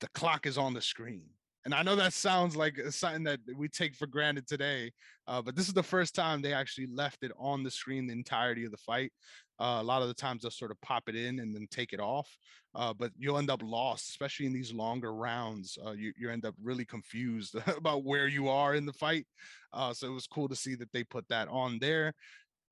[0.00, 1.22] the clock is on the screen.
[1.64, 4.92] And I know that sounds like something that we take for granted today,
[5.26, 8.12] uh, but this is the first time they actually left it on the screen the
[8.12, 9.12] entirety of the fight.
[9.58, 11.92] Uh, a lot of the times they'll sort of pop it in and then take
[11.92, 12.28] it off,
[12.74, 15.78] uh, but you'll end up lost, especially in these longer rounds.
[15.86, 19.26] Uh, you, you end up really confused about where you are in the fight.
[19.72, 22.12] Uh, so it was cool to see that they put that on there.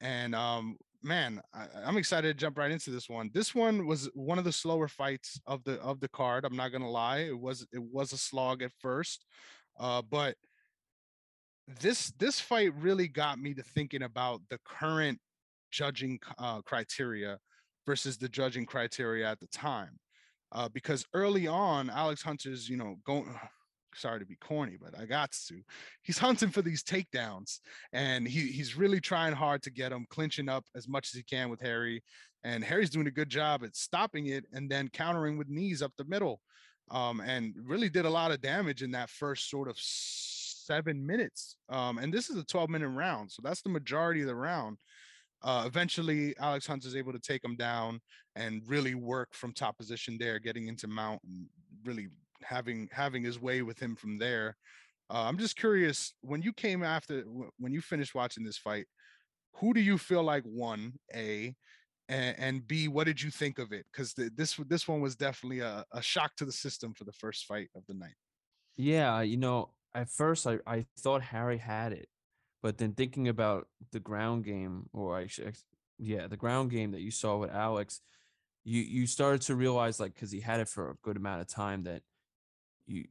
[0.01, 3.31] And um, man, I, am excited to jump right into this one.
[3.33, 6.45] This one was one of the slower fights of the of the card.
[6.45, 9.25] I'm not gonna lie, it was it was a slog at first,
[9.79, 10.37] uh, but
[11.81, 15.19] this this fight really got me to thinking about the current
[15.71, 17.39] judging uh, criteria
[17.87, 19.99] versus the judging criteria at the time.
[20.53, 23.35] Uh, because early on, Alex Hunter's, you know, going
[23.95, 25.63] sorry to be corny, but I got to.
[26.03, 27.59] He's hunting for these takedowns,
[27.93, 31.23] and he he's really trying hard to get them, clinching up as much as he
[31.23, 32.03] can with Harry.
[32.45, 35.93] And Harry's doing a good job at stopping it and then countering with knees up
[35.97, 36.41] the middle.
[36.91, 41.57] Um, and really did a lot of damage in that first sort of seven minutes.
[41.69, 44.79] Um, and this is a 12 minute round, so that's the majority of the round.
[45.43, 48.01] Uh, eventually, Alex Hunt is able to take him down
[48.37, 51.47] and really work from top position there, getting into mount and
[51.85, 52.09] really
[52.45, 54.57] having having his way with him from there.
[55.11, 57.23] Uh, I'm just curious when you came after
[57.59, 58.87] when you finished watching this fight,
[59.57, 60.95] who do you feel like won?
[61.15, 61.55] A
[62.09, 63.87] and, and B, what did you think of it?
[63.93, 67.47] Because this this one was definitely a, a shock to the system for the first
[67.47, 68.15] fight of the night.
[68.77, 72.09] Yeah, you know, at first I, I thought Harry had it,
[72.63, 75.29] but then thinking about the ground game, or I
[75.99, 78.01] yeah, the ground game that you saw with Alex,
[78.65, 81.49] you you started to realize like because he had it for a good amount of
[81.49, 82.03] time that
[82.87, 83.07] you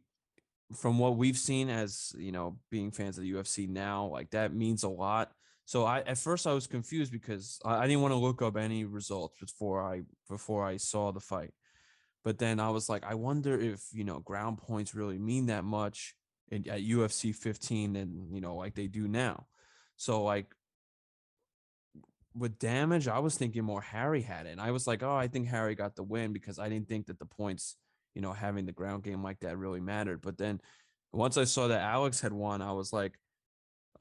[0.74, 4.54] from what we've seen as you know being fans of the UFC now, like that
[4.54, 5.32] means a lot.
[5.66, 8.58] So I at first I was confused because I, I didn't want to look up
[8.58, 11.54] any results before I before I saw the fight.
[12.24, 15.64] But then I was like, I wonder if you know ground points really mean that
[15.64, 16.16] much
[16.50, 19.48] in, at UFC 15 and you know like they do now.
[19.98, 20.48] So like
[22.34, 24.52] with damage, I was thinking more Harry had it.
[24.52, 27.08] And I was like, oh, I think Harry got the win because I didn't think
[27.08, 27.76] that the points
[28.16, 30.22] you know, having the ground game like that really mattered.
[30.22, 30.62] But then
[31.12, 33.18] once I saw that Alex had won, I was like,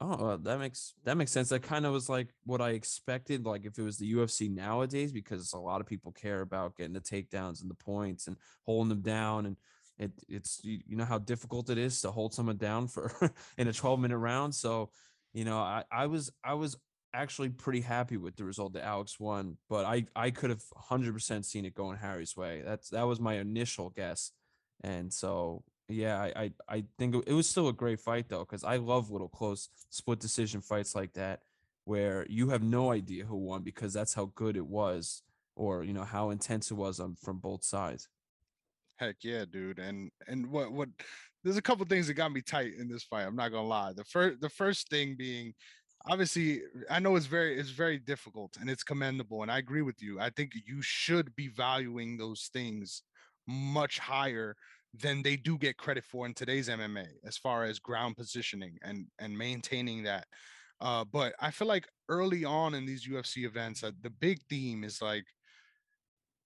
[0.01, 1.49] oh, that makes that makes sense.
[1.49, 3.45] That kind of was like what I expected.
[3.45, 6.93] Like if it was the UFC nowadays, because a lot of people care about getting
[6.93, 9.57] the takedowns and the points and holding them down, and
[9.97, 13.11] it it's you, you know how difficult it is to hold someone down for
[13.57, 14.55] in a 12 minute round.
[14.55, 14.89] So,
[15.33, 16.75] you know, I I was I was
[17.13, 21.45] actually pretty happy with the result that Alex won, but I I could have 100%
[21.45, 22.61] seen it going Harry's way.
[22.65, 24.31] That's that was my initial guess.
[24.83, 28.63] And so yeah, I I, I think it was still a great fight though cuz
[28.63, 31.41] I love little close split decision fights like that
[31.85, 35.23] where you have no idea who won because that's how good it was
[35.55, 38.07] or you know how intense it was on, from both sides.
[38.97, 39.79] Heck yeah, dude.
[39.79, 40.89] And and what what
[41.43, 43.23] there's a couple things that got me tight in this fight.
[43.23, 43.93] I'm not gonna lie.
[43.93, 45.53] The first the first thing being
[46.07, 50.01] obviously i know it's very it's very difficult and it's commendable and i agree with
[50.01, 53.03] you i think you should be valuing those things
[53.47, 54.55] much higher
[54.93, 59.05] than they do get credit for in today's mma as far as ground positioning and
[59.19, 60.25] and maintaining that
[60.81, 64.83] uh, but i feel like early on in these ufc events uh, the big theme
[64.83, 65.25] is like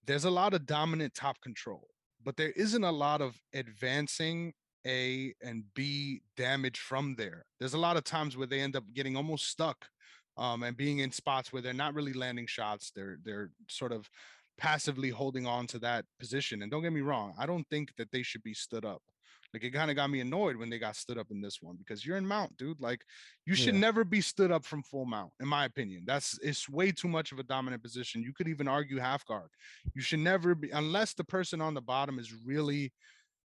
[0.05, 1.87] there's a lot of dominant top control
[2.23, 4.53] but there isn't a lot of advancing
[4.85, 7.45] a and B damage from there.
[7.59, 9.87] There's a lot of times where they end up getting almost stuck
[10.37, 12.91] um, and being in spots where they're not really landing shots.
[12.95, 14.09] They're they're sort of
[14.57, 16.61] passively holding on to that position.
[16.61, 19.01] And don't get me wrong, I don't think that they should be stood up.
[19.53, 21.77] Like it kind of got me annoyed when they got stood up in this one
[21.77, 22.81] because you're in mount, dude.
[22.81, 23.05] Like
[23.45, 23.79] you should yeah.
[23.79, 26.03] never be stood up from full mount, in my opinion.
[26.05, 28.21] That's it's way too much of a dominant position.
[28.21, 29.49] You could even argue half guard.
[29.93, 32.91] You should never be unless the person on the bottom is really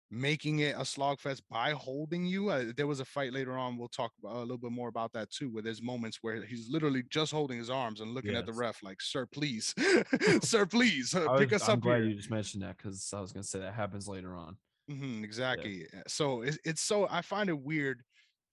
[0.09, 2.49] making it a slogfest by holding you.
[2.49, 3.77] Uh, there was a fight later on.
[3.77, 7.03] We'll talk a little bit more about that too, where there's moments where he's literally
[7.09, 8.39] just holding his arms and looking yes.
[8.39, 9.73] at the ref like, "Sir, please,
[10.41, 12.09] sir, please uh, pick was, us I'm up." glad here.
[12.09, 14.57] you just mentioned that because I was gonna say that happens later on.
[14.89, 15.85] Mm-hmm, exactly.
[15.93, 16.01] Yeah.
[16.07, 18.03] So it's, it's so I find it weird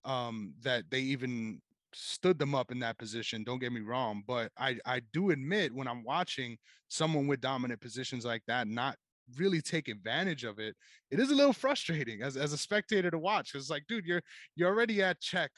[0.04, 1.60] um, that they even
[1.92, 3.44] stood them up in that position.
[3.44, 6.56] Don't get me wrong, but I I do admit when I'm watching
[6.88, 8.96] someone with dominant positions like that not
[9.38, 10.74] really take advantage of it,
[11.10, 13.54] it is a little frustrating as, as a spectator to watch.
[13.54, 14.22] It's like, dude, you're
[14.56, 15.50] you're already at check.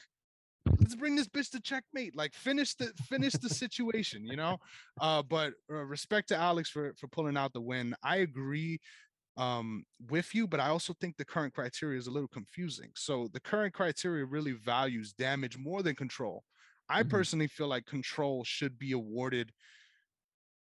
[0.79, 2.15] Let's bring this bitch to checkmate.
[2.15, 4.57] Like finish the finish the situation, you know.
[4.99, 7.95] Uh, but uh, respect to Alex for for pulling out the win.
[8.03, 8.79] I agree
[9.37, 12.89] um, with you, but I also think the current criteria is a little confusing.
[12.95, 16.43] So the current criteria really values damage more than control.
[16.89, 17.09] I Mhm.
[17.09, 19.53] personally feel like control should be awarded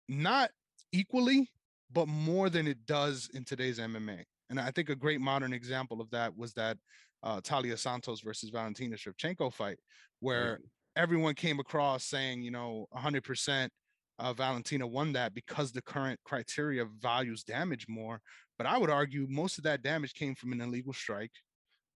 [0.08, 0.50] not
[0.92, 1.50] equally,
[1.92, 4.24] but more than it does in today's MMA.
[4.50, 6.78] And I think a great modern example of that was that
[7.22, 9.78] uh, Taila Santos versus Valentina Shevchenko fight,
[10.20, 10.60] where
[10.96, 13.68] everyone came across saying, you know, 100%
[14.18, 18.20] uh, Valentina won that because the current criteria values damage more.
[18.56, 21.32] But I would argue most of that damage came from an illegal strike.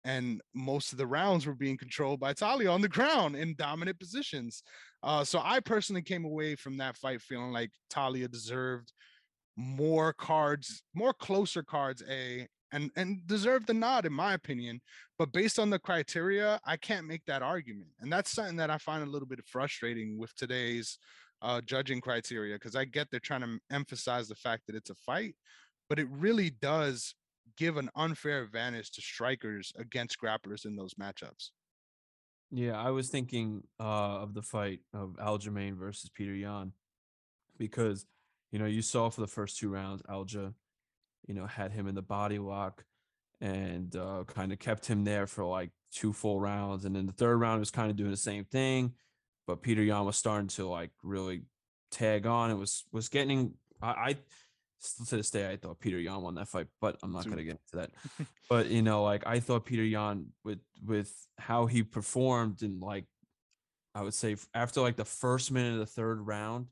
[0.04, 4.00] And most of the rounds were being controlled by Taila on the ground in dominant
[4.00, 4.64] positions.
[5.04, 8.94] Uh, so I personally came away from that fight feeling like Taila deserved
[9.58, 14.80] more cards, more closer cards, A, and and deserve the nod in my opinion.
[15.18, 18.78] But based on the criteria, I can't make that argument, and that's something that I
[18.78, 21.00] find a little bit frustrating with today's
[21.42, 24.96] uh, judging criteria because I get they're trying to emphasize the fact that it's a
[24.96, 25.36] fight,
[25.90, 27.16] but it really does
[27.58, 31.50] give an unfair advantage to strikers against grapplers in those matchups.
[32.52, 33.84] Yeah, I was thinking uh,
[34.22, 36.72] of the fight of Aljamain versus Petr Yan
[37.58, 38.06] because
[38.52, 40.54] you know you saw for the first two rounds Alja,
[41.28, 42.84] you know, had him in the body lock
[43.40, 47.14] and uh, kind of kept him there for like two full rounds, and then the
[47.14, 48.94] third round was kind of doing the same thing,
[49.46, 51.44] but Petr Yan was starting to like really
[51.92, 52.52] tag on.
[52.52, 54.16] It was was getting I, I
[54.80, 57.30] still to this day I thought Petr Yan won that fight, but I'm not Too.
[57.32, 57.92] gonna get into that.
[58.50, 63.06] But you know, like I thought Petr Yan with with how he performed and like
[63.94, 66.68] I would say after like the first minute of the third round,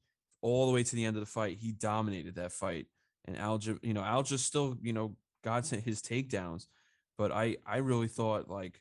[0.46, 2.86] all the way to the end of the fight, he dominated that fight.
[3.26, 6.68] And Alja, you know, Alja still, you know, got his takedowns,
[7.18, 8.80] but I I really thought like,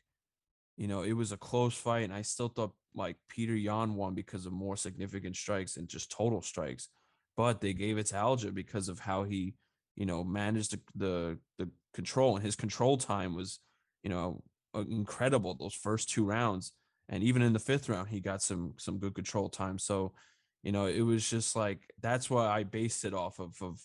[0.77, 4.13] you know, it was a close fight, and I still thought like Petr Yan won
[4.13, 6.89] because of more significant strikes and just total strikes,
[7.35, 9.55] but they gave it to Alja because of how he,
[9.95, 13.59] you know, managed the the, the control and his control time was,
[14.03, 14.43] you know,
[14.75, 16.73] uh, incredible those first two rounds.
[17.09, 19.79] And even in the fifth round he got some some good control time.
[19.79, 20.13] So
[20.65, 23.79] you know it was just like that's why i based it off of of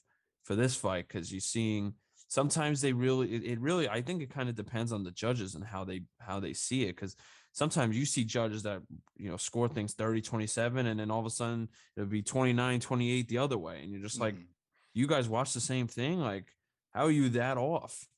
[0.44, 1.94] for this fight because you're seeing
[2.28, 5.54] sometimes they really it, it really i think it kind of depends on the judges
[5.54, 7.14] and how they how they see it because
[7.52, 8.80] sometimes you see judges that
[9.16, 12.80] you know score things 30 27 and then all of a sudden it'll be 29
[12.80, 14.46] 28 the other way and you're just like Mhm.
[14.94, 16.46] you guys watch the same thing like
[16.94, 18.08] how are you that off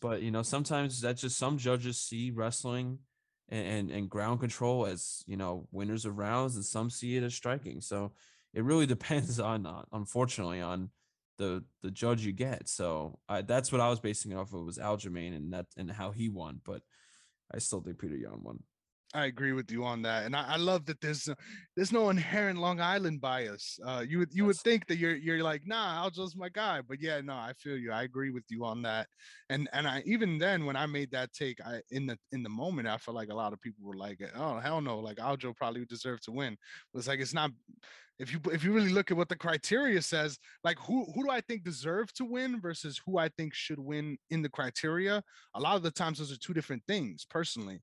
[0.00, 2.98] but you know sometimes that's just some judges see wrestling
[3.50, 7.22] and, and and ground control as you know winners of rounds and some see it
[7.22, 7.80] as striking.
[7.80, 8.12] So
[8.54, 10.90] it really depends on uh, unfortunately on
[11.38, 12.68] the the judge you get.
[12.68, 15.90] So I, that's what i was basing it off of was aljamain and that and
[15.90, 16.82] how he won but
[17.52, 18.62] i still think petr yan won
[19.12, 21.34] I agree with you on that, and I, I love that there's no-
[21.74, 23.76] there's no inherent Long Island bias.
[23.84, 27.00] Uh, you would you would think that you're you're like, nah, Aljo's my guy, but
[27.00, 27.90] yeah, no, I feel you.
[27.90, 29.08] I agree with you on that,
[29.48, 32.48] and and I even then when I made that take, I in the in the
[32.48, 35.56] moment I felt like a lot of people were like, oh hell no, like Aljo
[35.56, 36.56] probably deserved to win.
[36.92, 37.50] But it's like it's not.
[38.18, 41.30] If you if you really look at what the criteria says, like who who do
[41.30, 45.22] I think deserve to win versus who I think should win in the criteria,
[45.54, 47.24] a lot of the times those are two different things.
[47.24, 47.80] Personally,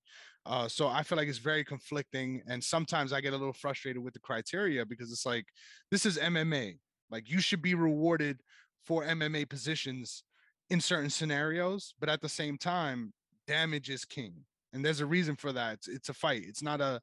[0.48, 4.02] uh, so I feel like it's very conflicting, and sometimes I get a little frustrated
[4.02, 5.46] with the criteria because it's like
[5.92, 6.78] this is MMA.
[7.12, 8.42] Like you should be rewarded
[8.86, 10.24] for MMA positions
[10.70, 13.14] in certain scenarios, but at the same time,
[13.46, 14.34] damage is king,
[14.74, 15.74] and there's a reason for that.
[15.74, 16.44] It's, it's a fight.
[16.48, 17.02] It's not a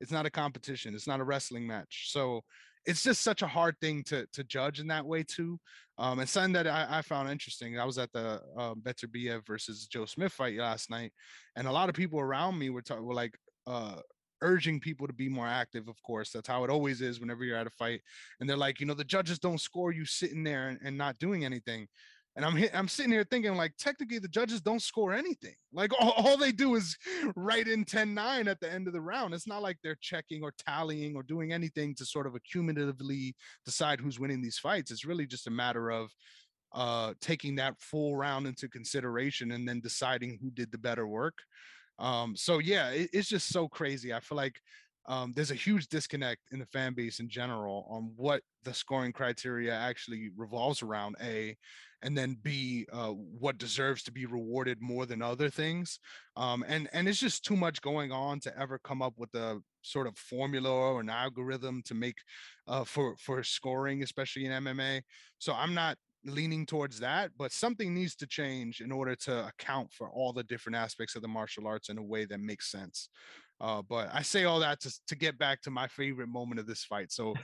[0.00, 0.94] it's not a competition.
[0.94, 2.10] It's not a wrestling match.
[2.12, 2.42] So
[2.86, 5.58] it's just such a hard thing to to judge in that way too.
[5.96, 7.78] Um, and something that I, I found interesting.
[7.78, 11.12] I was at the uh, Beterbiev versus Joe Smith fight last night,
[11.56, 13.96] and a lot of people around me were talking were like uh
[14.42, 17.56] urging people to be more active of course that's how it always is whenever you're
[17.56, 18.02] at a fight
[18.38, 21.18] and they're like you know the judges don't score you sitting there and, and not
[21.18, 21.86] doing anything
[22.36, 25.54] and i'm i'm sitting here thinking like technically the judges don't score anything.
[25.72, 26.96] Like all, all they do is
[27.36, 29.34] write in 10-9 at the end of the round.
[29.34, 34.00] It's not like they're checking or tallying or doing anything to sort of accumulatively decide
[34.00, 34.90] who's winning these fights.
[34.90, 36.10] It's really just a matter of
[36.72, 41.38] uh taking that full round into consideration and then deciding who did the better work.
[41.98, 44.12] Um so yeah it, it's just so crazy.
[44.12, 44.60] I feel like
[45.06, 49.12] um, there's a huge disconnect in the fan base in general on what the scoring
[49.12, 51.16] criteria actually revolves around.
[51.22, 51.56] A,
[52.04, 55.98] and then B, uh, what deserves to be rewarded more than other things.
[56.36, 59.60] Um, and and it's just too much going on to ever come up with a
[59.82, 62.18] sort of formula or an algorithm to make
[62.68, 65.00] uh, for for scoring, especially in MMA.
[65.38, 69.90] So I'm not leaning towards that, but something needs to change in order to account
[69.92, 73.08] for all the different aspects of the martial arts in a way that makes sense.
[73.60, 76.66] Uh, but I say all that to, to get back to my favorite moment of
[76.66, 77.12] this fight.
[77.12, 77.34] So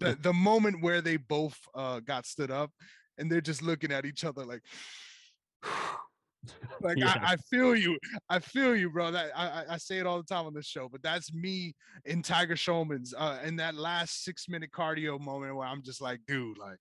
[0.00, 2.70] the, the moment where they both uh, got stood up
[3.18, 4.62] and they're just looking at each other like,
[6.80, 7.18] like yeah.
[7.22, 7.98] I, I, feel you.
[8.28, 9.10] I feel you bro.
[9.10, 11.74] That I, I say it all the time on this show but that's me
[12.04, 16.20] in tiger schulmann's uh in that last six minute cardio moment where i'm just like
[16.28, 16.78] dude like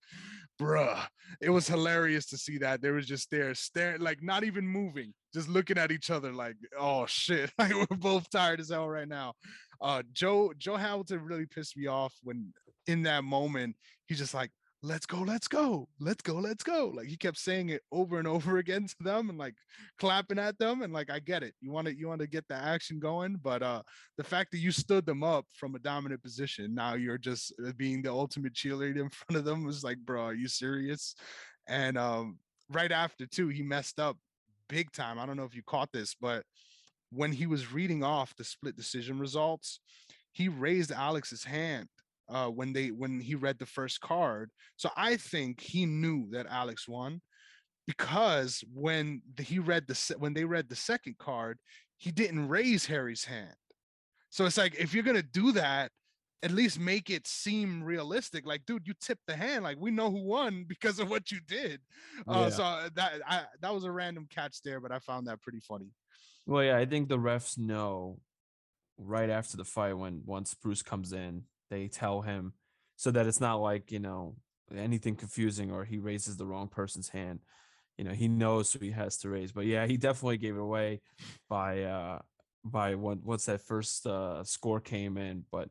[0.60, 1.06] bruh.
[1.42, 2.82] It was hilarious to see that.
[2.82, 6.56] They was just there staring like not even moving just looking at each other like
[6.80, 7.52] oh shit.
[7.60, 9.34] Like we're both tired as hell right now.
[9.82, 12.54] Uh joe joe hamilton really pissed me off when
[12.88, 13.76] in that moment
[14.08, 14.52] he's just like
[14.86, 16.92] let's go, let's go, let's go, let's go.
[16.94, 19.56] Like he kept saying it over and over again to them and like
[19.98, 20.84] clapping at them.
[20.84, 21.56] And like I get it.
[21.60, 23.82] You want to you want to get the action going, but uh
[24.18, 27.72] the fact that you stood them up from a dominant position, now you're just uh,
[27.76, 31.16] being the ultimate cheerleader in front of them was like, bro, are you serious?
[31.68, 32.38] And um
[32.70, 34.18] right after too, he messed up
[34.70, 35.20] big time.
[35.20, 36.44] I don't know if you caught this, but
[37.12, 39.80] when he was reading off the split decision results,
[40.32, 41.88] he raised Alex's hand
[42.30, 44.50] uh, when they when he read the first card.
[44.78, 47.22] So I think he knew that Alex won
[47.88, 51.58] because when the, he read the when they read the second card,
[51.98, 53.56] he didn't raise Harry's hand.
[54.30, 55.92] So it's like if you're gonna do that,
[56.44, 58.46] at least make it seem realistic.
[58.46, 59.64] Like, dude, you tipped the hand.
[59.64, 61.80] Like, we know who won because of what you did.
[62.28, 62.50] Uh, yeah.
[62.50, 65.60] So uh, that I, that was a random catch there, but I found that pretty
[65.60, 65.90] funny.
[66.46, 68.20] Well, yeah, I think the refs know
[68.98, 72.54] right after the fight when once Bruce comes in they tell him
[72.96, 74.36] so that it's not like you know
[74.76, 77.40] anything confusing or he raises the wrong person's hand.
[77.98, 80.62] You know he knows who he has to raise but yeah he definitely gave it
[80.62, 81.02] away
[81.50, 82.20] by uh
[82.66, 85.70] by what once that first uh score came in but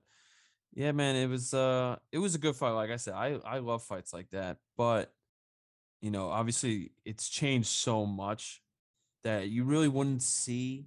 [0.73, 3.59] yeah man it was uh it was a good fight like i said i i
[3.59, 5.13] love fights like that but
[6.01, 8.63] you know obviously it's changed so much
[9.23, 10.87] that you really wouldn't see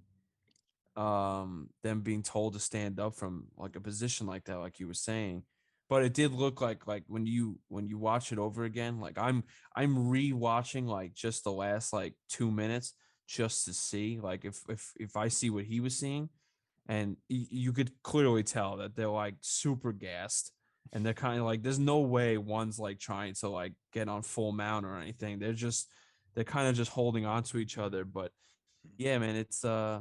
[0.98, 4.88] um them being told to stand up from like a position like that like you
[4.88, 5.44] were saying
[5.90, 9.18] but it did look like like when you when you watch it over again like
[9.18, 9.44] i'm
[9.76, 12.94] i'm re-watching like just the last like two minutes
[13.28, 16.30] just to see like if if if i see what he was seeing
[16.88, 20.52] and y- you could clearly tell that they're like super gassed
[20.94, 24.22] and they're kind of like there's no way one's like trying to like get on
[24.22, 25.92] full mount or anything they're just
[26.34, 28.32] they're kind of just holding on to each other but
[28.98, 30.00] yeah man it's uh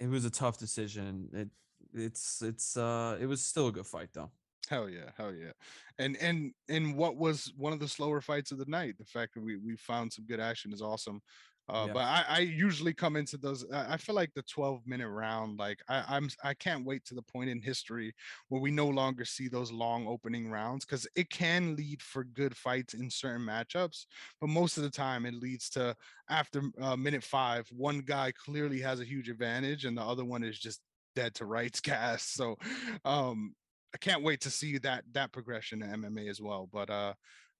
[0.00, 1.28] it was a tough decision.
[1.32, 1.48] It
[1.94, 4.30] it's it's uh it was still a good fight though.
[4.68, 5.52] Hell yeah, hell yeah.
[5.98, 8.96] And and and what was one of the slower fights of the night?
[8.98, 11.20] The fact that we we found some good action is awesome.
[11.68, 11.92] Uh, yeah.
[11.92, 13.64] But I, I usually come into those.
[13.72, 17.22] I feel like the 12 minute round, like I, I'm, I can't wait to the
[17.22, 18.14] point in history
[18.48, 22.56] where we no longer see those long opening rounds because it can lead for good
[22.56, 24.06] fights in certain matchups.
[24.40, 25.96] But most of the time, it leads to
[26.30, 30.44] after uh, minute five, one guy clearly has a huge advantage and the other one
[30.44, 30.80] is just
[31.16, 32.34] dead to rights cast.
[32.34, 32.56] So,
[33.04, 33.54] um,
[33.94, 36.68] I can't wait to see that that progression in MMA as well.
[36.70, 37.14] But uh,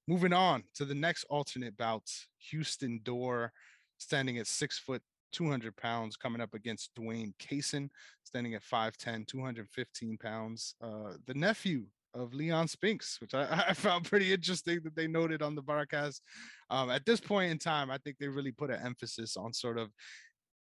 [0.07, 3.53] moving on to the next alternate bouts, Houston Dorr
[3.99, 7.89] standing at six foot 200 pounds, coming up against Dwayne Cason,
[8.25, 10.75] standing at 5'10, 215 pounds.
[10.83, 15.43] Uh, the nephew of Leon Spinks, which I, I, found pretty interesting that they noted
[15.43, 16.23] on the broadcast.
[16.71, 19.79] Um, at this point in time, I think they really put an emphasis on sort
[19.79, 19.91] of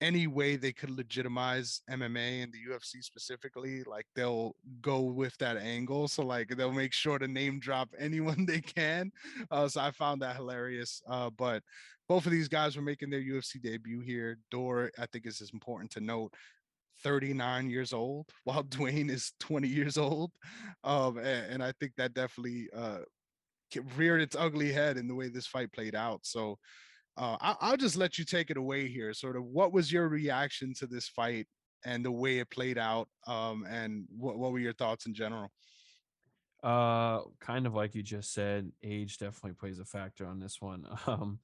[0.02, 5.58] any way they could legitimize MMA and the UFC specifically, like they'll go with that
[5.58, 6.08] angle.
[6.08, 9.12] So like they'll make sure to name drop anyone they can.
[9.50, 11.02] Uh, so I found that hilarious.
[11.08, 11.62] Uh, but
[12.10, 14.40] both of these guys were making their UFC debut here.
[14.50, 16.34] Dorr, I think, is important to note.
[17.04, 20.32] 39 years old, while Dwayne is 20 years old.
[20.84, 23.00] Um, and, and I think that definitely uh,
[23.96, 26.20] reared its ugly head in the way this fight played out.
[26.24, 26.58] So
[27.17, 29.13] uh, I, will just let you take it away here.
[29.13, 31.47] Sort of, what was your reaction to this fight
[31.86, 33.07] and the way it played out?
[33.28, 35.51] Um, and what, what were your thoughts in general?
[36.64, 40.86] Uh, kind of like you just said, age definitely plays a factor on this one.
[41.07, 41.39] Um,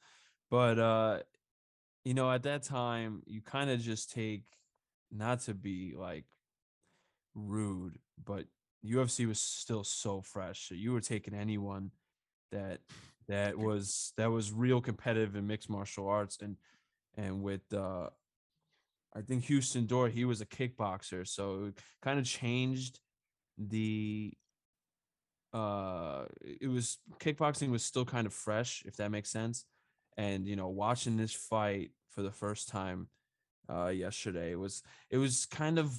[0.49, 1.19] but uh,
[2.05, 4.43] you know, at that time, you kind of just take
[5.11, 6.23] not to be like
[7.35, 8.45] rude, but
[8.85, 10.69] UFC was still so fresh.
[10.69, 11.91] So you were taking anyone
[12.51, 12.79] that
[13.27, 16.55] that was that was real competitive in mixed martial arts and
[17.17, 18.09] and with uh
[19.15, 22.99] I think Houston Dorr, he was a kickboxer, so it kind of changed
[23.57, 24.31] the
[25.53, 29.65] uh it was kickboxing was still kind of fresh if that makes sense
[30.17, 33.07] and you know watching this fight for the first time
[33.69, 35.91] uh yesterday it was it was kind of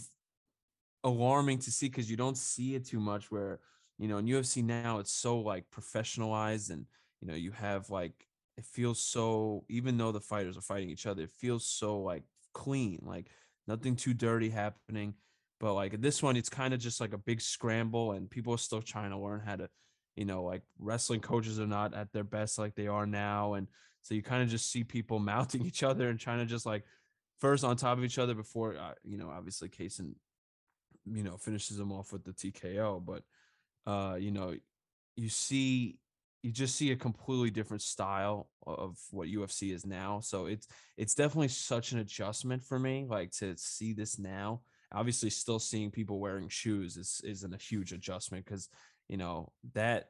[1.02, 3.58] alarming to see because you don't see it too much where
[3.98, 6.84] you know in UFC now it's so like professionalized and
[7.20, 11.06] you know you have like it feels so even though the fighters are fighting each
[11.06, 13.30] other it feels so like clean like
[13.68, 15.14] nothing too dirty happening.
[15.60, 18.58] But like this one it's kind of just like a big scramble and people are
[18.58, 19.68] still trying to learn how to
[20.14, 23.66] you know like wrestling coaches are not at their best like they are now and
[24.02, 26.84] so you kind of just see people mounting each other and trying to just like
[27.40, 30.14] first on top of each other before uh, you know obviously Cason
[31.04, 33.22] you know finishes him off with the TKO but
[33.90, 34.54] uh you know
[35.16, 35.98] you see
[36.42, 41.14] you just see a completely different style of what UFC is now so it's it's
[41.14, 44.60] definitely such an adjustment for me like to see this now.
[44.92, 48.68] Obviously still seeing people wearing shoes is isn't a huge adjustment because
[49.08, 50.06] you know that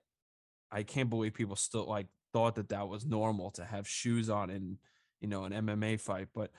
[0.70, 4.50] I can't believe people still like thought that that was normal to have shoes on
[4.50, 4.78] in
[5.20, 6.50] you know an MMA fight but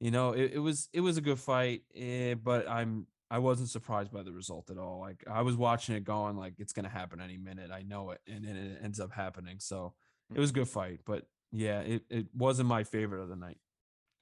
[0.00, 3.70] you know it, it was it was a good fight eh, but I'm I wasn't
[3.70, 5.00] surprised by the result at all.
[5.00, 7.70] Like I was watching it going like it's gonna happen any minute.
[7.72, 9.56] I know it, and, and it ends up happening.
[9.58, 9.94] So
[10.34, 13.56] it was a good fight, but yeah, it, it wasn't my favorite of the night.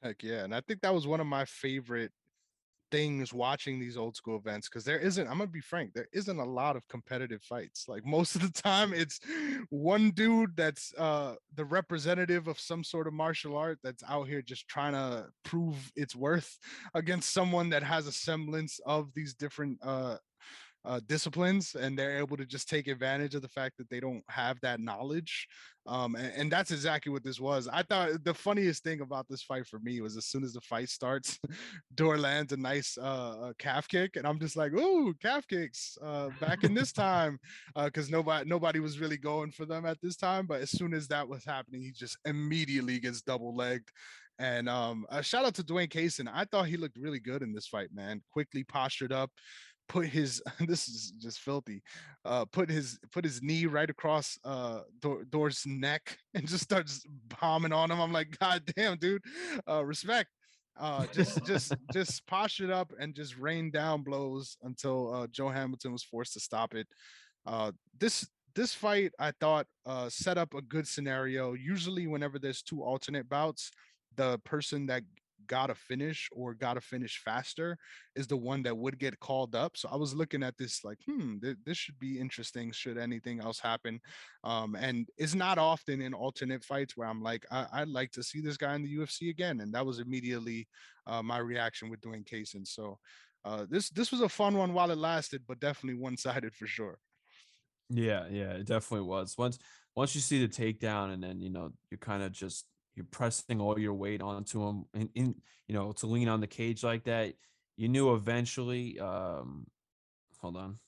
[0.01, 0.45] Heck yeah.
[0.45, 2.13] And I think that was one of my favorite
[2.91, 6.39] things watching these old school events because there isn't i'm gonna be frank there isn't
[6.39, 7.87] a lot of competitive fights.
[7.89, 9.21] Like most of the time it's
[9.71, 14.43] one dude that's uh the representative of some sort of martial art that's out here
[14.43, 16.59] just trying to prove its worth
[16.95, 20.17] against someone that has a semblance of these different uh
[20.85, 24.23] uh, disciplines and they're able to just take advantage of the fact that they don't
[24.29, 25.47] have that knowledge
[25.87, 29.43] um, and, and, that's exactly what this was i thought the funniest thing about this
[29.43, 31.39] fight for me was as soon as the fight starts
[31.95, 36.31] Dorr lands a nice uh, calf kick and i'm just like oh calf kicks uh,
[36.41, 37.39] back in this time
[37.85, 40.95] because uh, nobody nobody was really going for them at this time but as soon
[40.95, 43.91] as that was happening he just immediately gets double legged
[44.41, 46.27] and um, shout out to Dwayne Cason.
[46.33, 48.23] I thought he looked really good in this fight, man.
[48.33, 49.31] Quickly postured up,
[49.91, 51.83] put his this is just filthy
[52.25, 54.81] uh put his put his knee right across uh
[55.31, 57.05] Dorr's neck and just starts
[57.41, 58.01] bombing on him.
[58.01, 59.23] I'm like god damn dude
[59.69, 60.31] uh respect.
[60.79, 65.93] Uh just just just postured up and just rained down blows until uh joe hamilton
[65.93, 66.87] was forced to stop it.
[67.45, 71.55] Uh this this fight i thought uh set up a good scenario.
[71.55, 73.73] Usually whenever there's two alternate bouts
[74.17, 75.03] the person that
[75.55, 77.77] got to finish or got to finish faster
[78.15, 79.77] is the one that would get called up.
[79.77, 82.71] So I was looking at this like, hmm, th- this should be interesting.
[82.73, 84.01] Should anything else happen?
[84.45, 88.23] Um, and it's not often in alternate fights where I'm like, I- would like to
[88.23, 89.61] see this guy in the UFC again.
[89.61, 90.69] And that was immediately
[91.07, 92.67] uh, my reaction with Dwayne Cason.
[92.67, 92.99] So
[93.45, 96.67] uh, this this was a fun one while it lasted, but definitely one sided for
[96.67, 96.99] sure.
[97.89, 99.37] Yeah, yeah, it definitely was.
[99.37, 99.59] Once
[99.97, 103.61] once you see the takedown, and then you know you kind of just you're pressing
[103.61, 105.35] all your weight onto him and in
[105.69, 107.35] you know to lean on the cage like that
[107.77, 109.67] you knew eventually um
[110.41, 110.79] hold on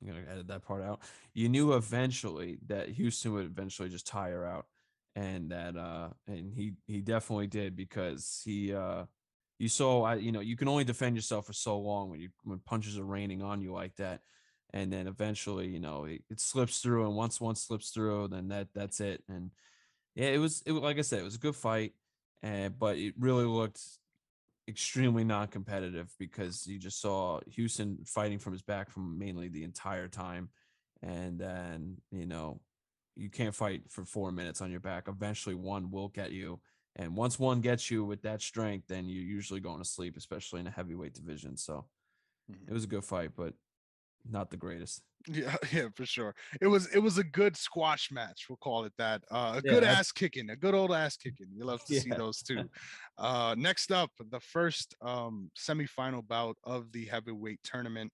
[0.00, 1.00] i'm gonna edit that part out.
[1.34, 4.66] You knew eventually that houston would eventually just tire out
[5.14, 9.04] and that uh and he he definitely did because he uh
[9.58, 12.30] you saw I you know you can only defend yourself for so long when you
[12.42, 14.20] when punches are raining on you like that
[14.72, 18.48] and then eventually you know it, it slips through and once one slips through then
[18.48, 19.50] that that's it and
[20.14, 21.92] yeah, it was it like I said, it was a good fight,
[22.42, 23.80] and but it really looked
[24.68, 30.08] extremely non-competitive because you just saw Houston fighting from his back from mainly the entire
[30.08, 30.50] time,
[31.02, 32.60] and then you know
[33.16, 35.08] you can't fight for four minutes on your back.
[35.08, 36.60] Eventually, one will get you,
[36.96, 40.60] and once one gets you with that strength, then you're usually going to sleep, especially
[40.60, 41.56] in a heavyweight division.
[41.56, 41.86] So
[42.50, 42.70] mm-hmm.
[42.70, 43.54] it was a good fight, but
[44.28, 45.02] not the greatest.
[45.28, 46.34] Yeah, yeah, for sure.
[46.60, 48.46] It was it was a good squash match.
[48.48, 49.22] We'll call it that.
[49.30, 51.46] Uh, a yeah, good ass kicking, a good old ass kicking.
[51.54, 52.00] You love to yeah.
[52.00, 52.68] see those too.
[53.18, 58.10] Uh, next up, the first um, semifinal bout of the heavyweight tournament.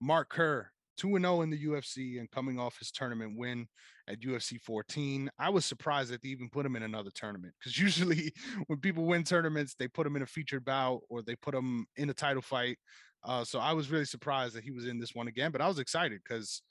[0.00, 3.66] Mark Kerr, two and zero oh in the UFC, and coming off his tournament win
[4.06, 5.30] at UFC 14.
[5.38, 8.32] I was surprised that they even put him in another tournament because usually
[8.66, 11.86] when people win tournaments, they put him in a featured bout or they put him
[11.96, 12.76] in a title fight.
[13.24, 15.68] Uh, so I was really surprised that he was in this one again, but I
[15.68, 16.62] was excited because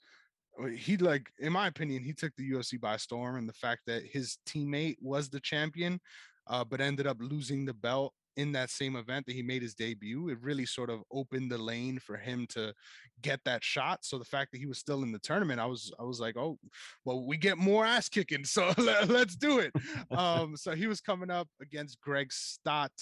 [0.60, 3.82] uh, he like in my opinion he took the UFC by storm and the fact
[3.86, 6.00] that his teammate was the champion
[6.46, 9.74] uh, but ended up losing the belt in that same event that he made his
[9.74, 10.28] debut.
[10.28, 12.74] It really sort of opened the lane for him to
[13.22, 14.04] get that shot.
[14.04, 16.36] So the fact that he was still in the tournament i was i was like
[16.36, 16.58] oh
[17.04, 19.72] well we get more ass kicking so let, us do it.
[20.10, 22.92] Um so he was coming up against greg stott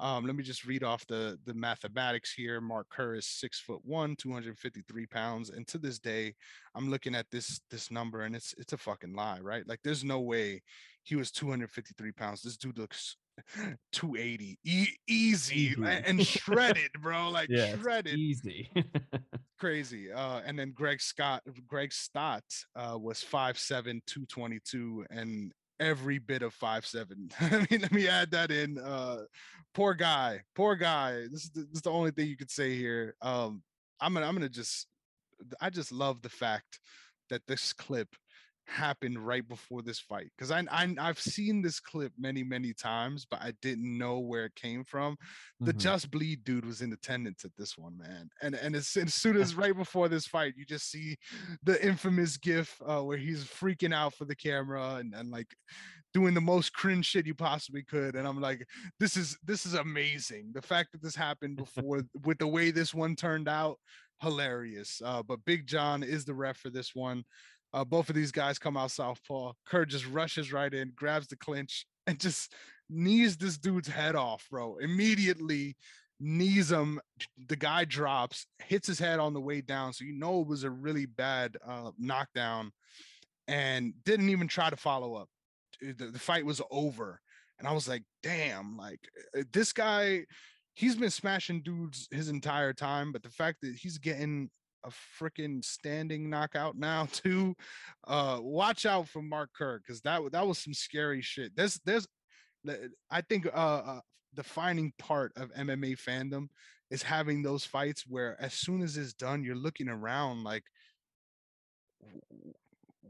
[0.00, 2.60] Um, let me just read off the the mathematics here.
[2.60, 6.34] Mark Kerr is six foot one, 253 pounds, and to this day,
[6.74, 9.66] I'm looking at this this number and it's it's a fucking lie, right?
[9.66, 10.62] Like, there's no way
[11.04, 12.42] he was 253 pounds.
[12.42, 13.16] This dude looks
[13.92, 15.82] 280 e- easy, Easy.
[15.84, 17.30] and shredded, bro.
[17.30, 18.70] Like Yeah, shredded easy.
[19.58, 20.12] crazy.
[20.12, 22.44] Uh, and then Greg Scott, Greg Stott
[22.76, 27.30] uh, was 5'7", 222, and every bit of five seven.
[27.40, 28.78] I mean, let me add that in.
[28.78, 29.24] Uh,
[29.74, 31.26] poor guy, poor guy.
[31.30, 33.14] This is the, this is the only thing you could say here.
[33.22, 33.62] Um,
[34.00, 34.86] I'm gonna I'm gonna just
[35.60, 36.80] I just love the fact
[37.30, 38.08] that this clip
[38.68, 43.26] happened right before this fight because I, I I've seen this clip many many times,
[43.28, 45.16] but I didn't know where it came from.
[45.60, 45.78] The Mhm.
[45.78, 49.36] Just Bleed dude was in attendance at this one, man, and and as, as soon
[49.36, 51.16] as right before this fight, you just see
[51.62, 55.54] the infamous GIF uh, where he's freaking out for the camera and and like
[56.14, 58.66] doing the most cringe shit you possibly could and i'm like
[58.98, 62.94] this is this is amazing the fact that this happened before with the way this
[62.94, 63.78] one turned out
[64.22, 67.22] hilarious uh but big john is the ref for this one
[67.72, 69.52] uh both of these guys come out southpaw.
[69.66, 72.52] Kerr just rushes right in grabs the clinch and just
[72.90, 74.76] knees this dude's head off bro.
[74.78, 75.76] Immediately
[76.20, 77.00] knees him
[77.46, 80.64] the guy drops hits his head on the way down so you know it was
[80.64, 82.72] a really bad uh knockdown
[83.46, 85.28] and didn't even try to follow up.
[85.80, 87.20] Uh, the, the fight was over
[87.58, 89.00] and i was like damn like
[89.36, 90.24] uh, this guy
[90.74, 94.50] he's been smashing dudes his entire time but the fact that he's getting
[94.84, 97.54] a freaking standing knockout now too
[98.06, 102.06] uh watch out for mark kerr because that that was some scary shit there's there's
[103.10, 104.00] i think uh, uh
[104.34, 106.48] defining part of mma fandom
[106.90, 110.64] is having those fights where as soon as it's done you're looking around like
[112.00, 112.54] "W- w-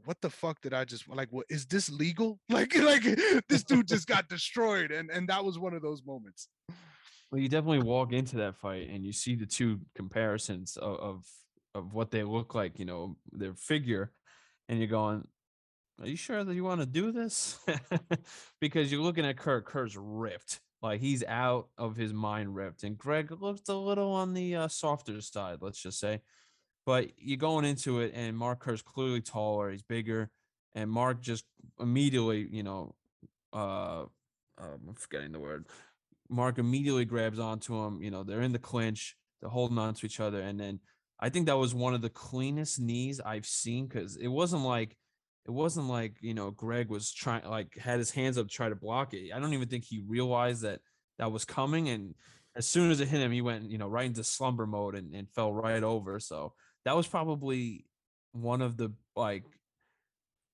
[0.04, 1.28] what the fuck did I just like?
[1.30, 2.40] What is this legal?
[2.48, 3.02] Like, like
[3.48, 6.48] this dude just got destroyed, and and that was one of those moments.
[7.30, 11.24] Well, you definitely walk into that fight and you see the two comparisons of of,
[11.74, 14.12] of what they look like, you know, their figure,
[14.68, 15.26] and you're going,
[16.00, 17.58] "Are you sure that you want to do this?"
[18.60, 19.60] because you're looking at Kerr.
[19.60, 24.34] Kerr's ripped, like he's out of his mind, ripped, and Greg looks a little on
[24.34, 26.20] the uh, softer side, let's just say.
[26.86, 30.30] But you're going into it, and Mark Kerr's clearly taller, he's bigger,
[30.74, 31.44] and Mark just
[31.80, 32.94] immediately, you know,
[33.52, 34.04] uh,
[34.58, 35.66] um, I'm forgetting the word.
[36.28, 38.02] Mark immediately grabs onto him.
[38.02, 40.40] You know, they're in the clinch, they're holding on to each other.
[40.40, 40.80] And then
[41.20, 44.96] I think that was one of the cleanest knees I've seen because it wasn't like,
[45.46, 48.68] it wasn't like, you know, Greg was trying, like, had his hands up to try
[48.68, 49.32] to block it.
[49.32, 50.80] I don't even think he realized that
[51.18, 51.88] that was coming.
[51.88, 52.14] And
[52.54, 55.14] as soon as it hit him, he went, you know, right into slumber mode and,
[55.14, 56.20] and fell right over.
[56.20, 56.52] So
[56.84, 57.86] that was probably
[58.32, 59.44] one of the like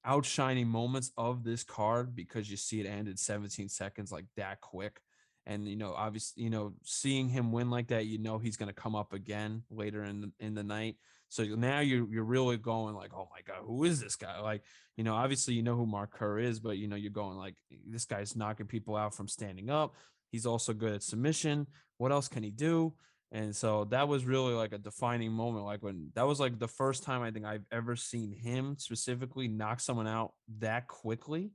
[0.04, 5.00] outshining moments of this card because you see it ended 17 seconds like that quick
[5.46, 8.68] and you know obviously you know seeing him win like that you know he's going
[8.68, 10.96] to come up again later in the, in the night.
[11.28, 14.40] So now you're you're really going like oh my god who is this guy?
[14.40, 14.62] Like
[14.96, 17.54] you know obviously you know who Mark Kerr is but you know you're going like
[17.86, 19.94] this guy's knocking people out from standing up.
[20.30, 21.66] He's also good at submission.
[21.98, 22.94] What else can he do?
[23.34, 25.64] And so that was really like a defining moment.
[25.64, 29.48] Like when that was like the first time I think I've ever seen him specifically
[29.48, 31.50] knock someone out that quickly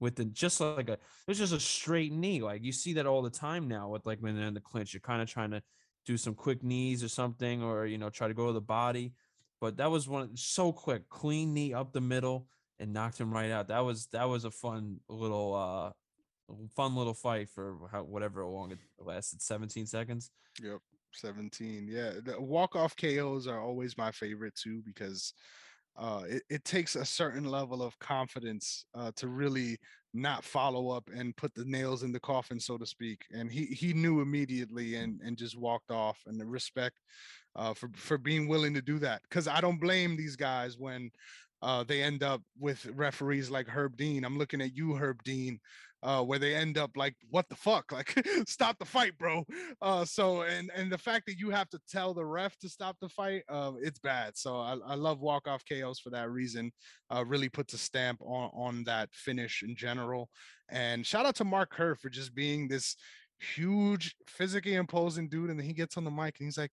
[0.00, 2.40] with the just like a it was just a straight knee.
[2.40, 4.92] Like you see that all the time now with like when they're in the clinch,
[4.92, 5.62] you're kind of trying to
[6.06, 9.12] do some quick knees or something, or you know, try to go to the body.
[9.60, 12.46] But that was one so quick, clean knee up the middle
[12.78, 13.68] and knocked him right out.
[13.68, 15.90] That was that was a fun little uh
[16.74, 20.30] fun little fight for how whatever long it lasted 17 seconds.
[20.62, 20.80] Yep,
[21.12, 21.86] seventeen.
[21.88, 25.34] Yeah, the walk off KOs are always my favorite too because
[26.00, 29.78] uh, it, it takes a certain level of confidence uh, to really
[30.14, 33.26] not follow up and put the nails in the coffin, so to speak.
[33.32, 36.18] And he he knew immediately and and just walked off.
[36.26, 36.96] And the respect
[37.54, 41.10] uh, for for being willing to do that because I don't blame these guys when
[41.62, 44.24] uh, they end up with referees like Herb Dean.
[44.24, 45.60] I'm looking at you, Herb Dean,
[46.02, 47.92] uh, where they end up like, what the fuck?
[48.00, 49.44] Like, stop the fight, bro.
[49.82, 52.96] Uh, so and and the fact that you have to tell the ref to stop
[53.00, 54.36] the fight, uh, it's bad.
[54.38, 56.72] So I, I love walk off KOs for that reason.
[57.14, 60.30] Uh, really puts a stamp on on that finish in general.
[60.70, 62.96] And shout out to Mark Kerr for just being this
[63.54, 65.50] huge, physically imposing dude.
[65.50, 66.72] And then he gets on the mic and he's like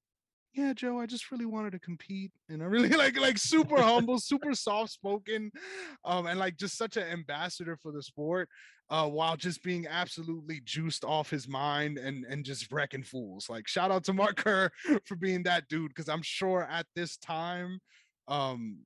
[0.58, 4.20] yeah joe i just really wanted to compete and i really like like super humble
[4.20, 5.52] super soft spoken
[6.04, 8.50] um and like just such an ambassador for the sport
[8.90, 13.68] uh while just being absolutely juiced off his mind and and just wrecking fools like
[13.68, 14.70] shout out to mark kerr
[15.06, 17.80] for being that dude because i'm sure at this time
[18.28, 18.80] um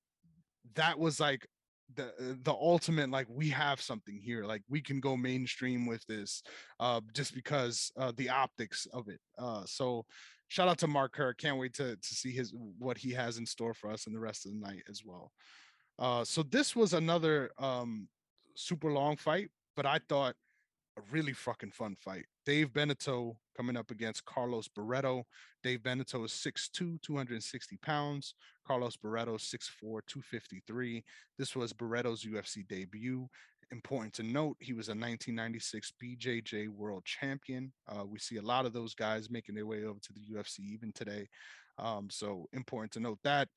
[0.76, 1.48] that was like
[1.96, 6.06] the uh, the ultimate like we have something here like we can go mainstream with
[6.08, 6.42] this
[6.80, 10.06] uh just because uh the optics of it uh so
[10.52, 11.34] shout out to mark Kerr.
[11.34, 14.20] can't wait to to see his what he has in store for us in the
[14.20, 15.32] rest of the night as well
[15.98, 18.10] uh so this was another um
[18.56, 20.36] super long fight but i thought
[20.98, 22.26] a really fucking fun fight.
[22.46, 25.24] Dave Beneteau coming up against Carlos Barreto.
[25.64, 28.34] Dave Beneteau is 6'2, 260 pounds.
[28.68, 31.04] Carlos Barreto, 6'4, 253.
[31.38, 33.28] This was Barreto's UFC debut.
[33.72, 37.72] Important to note, he was a 1996 BJJ world champion.
[37.88, 40.60] Uh, we see a lot of those guys making their way over to the UFC
[40.60, 41.28] even today.
[41.78, 43.48] Um, so important to note that.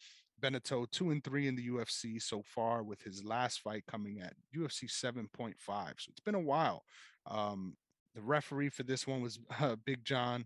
[0.41, 4.35] Beneteau two and three in the UFC so far, with his last fight coming at
[4.57, 5.55] UFC 7.5.
[5.67, 6.85] So it's been a while.
[7.27, 7.77] Um,
[8.15, 10.45] the referee for this one was uh, Big John,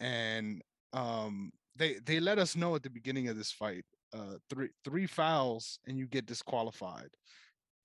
[0.00, 4.70] and um, they they let us know at the beginning of this fight uh, three
[4.84, 7.08] three fouls and you get disqualified.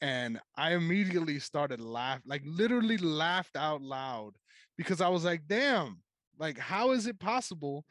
[0.03, 4.33] And I immediately started laugh, like literally laughed out loud
[4.77, 6.01] because I was like, damn,
[6.37, 7.85] like how is it possible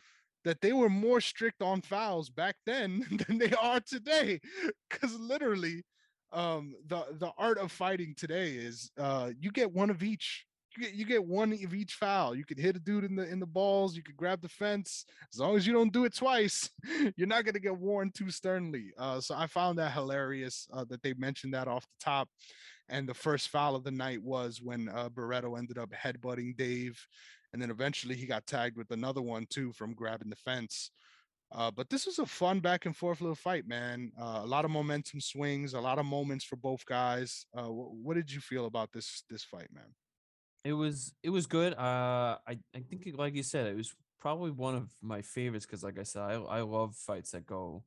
[0.44, 4.40] that they were more strict on fouls back then than they are today?
[4.90, 5.84] Because literally
[6.32, 10.44] um the the art of fighting today is uh you get one of each
[10.76, 13.28] you get you get one of each foul you could hit a dude in the
[13.28, 16.14] in the balls you could grab the fence as long as you don't do it
[16.14, 16.70] twice
[17.16, 20.84] you're not going to get warned too sternly uh so i found that hilarious uh,
[20.84, 22.28] that they mentioned that off the top
[22.88, 27.06] and the first foul of the night was when uh, Barreto ended up headbutting Dave,
[27.52, 30.90] and then eventually he got tagged with another one too from grabbing the fence.
[31.50, 34.10] Uh, but this was a fun back and forth little fight, man.
[34.18, 37.46] Uh, a lot of momentum swings, a lot of moments for both guys.
[37.54, 39.94] Uh, wh- what did you feel about this this fight, man?
[40.64, 41.74] It was it was good.
[41.74, 45.66] Uh, I I think it- like you said, it was probably one of my favorites
[45.66, 47.82] because, like I said, I I love fights that go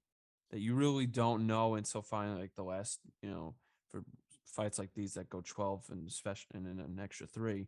[0.52, 3.56] that you really don't know until finally like the last you know
[3.90, 4.04] for
[4.46, 7.68] fights like these that go twelve and special and then an extra three,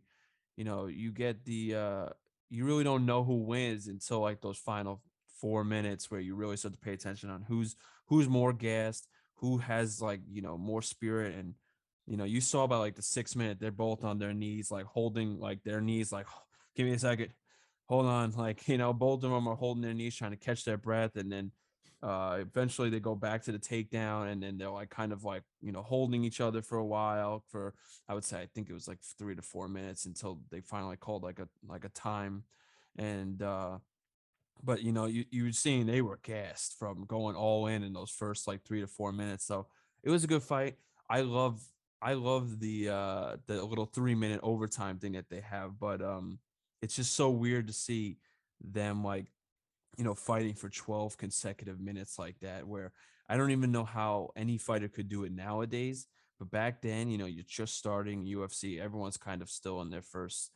[0.56, 2.06] you know you get the uh
[2.50, 5.02] you really don't know who wins until like those final
[5.40, 9.58] four minutes where you really start to pay attention on who's who's more gassed, who
[9.58, 11.54] has like you know more spirit, and
[12.08, 14.86] you know you saw by like the six minute they're both on their knees, like
[14.86, 16.26] holding like their knees, like
[16.76, 17.30] give me a second,
[17.86, 20.64] hold on, like you know both of them are holding their knees trying to catch
[20.64, 21.52] their breath, and then
[22.00, 25.42] uh eventually they go back to the takedown and then they're like kind of like
[25.60, 27.74] you know holding each other for a while for
[28.08, 30.94] i would say i think it was like three to four minutes until they finally
[30.96, 32.44] called like a like a time
[32.96, 33.78] and uh
[34.62, 37.92] but you know, you you were seeing they were gassed from going all in in
[37.92, 39.44] those first like three to four minutes.
[39.44, 39.66] So
[40.02, 40.76] it was a good fight.
[41.08, 41.62] I love
[42.00, 46.38] I love the uh the little three minute overtime thing that they have, but um
[46.80, 48.18] it's just so weird to see
[48.60, 49.26] them like
[49.96, 52.92] you know fighting for 12 consecutive minutes like that where
[53.28, 56.06] I don't even know how any fighter could do it nowadays.
[56.38, 60.02] But back then, you know, you're just starting UFC, everyone's kind of still in their
[60.02, 60.52] first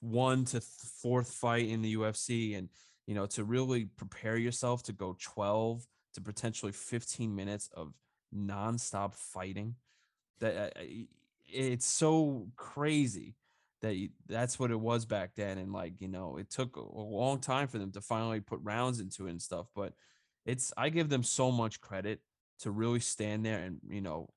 [0.00, 0.64] one to th-
[1.02, 2.68] fourth fight in the UFC and
[3.06, 7.92] you know to really prepare yourself to go 12 to potentially 15 minutes of
[8.34, 9.74] nonstop fighting
[10.40, 10.80] that uh,
[11.46, 13.34] it's so crazy
[13.80, 16.80] that you, that's what it was back then and like you know it took a
[16.80, 19.92] long time for them to finally put rounds into it and stuff but
[20.44, 22.20] it's I give them so much credit
[22.60, 24.30] to really stand there and you know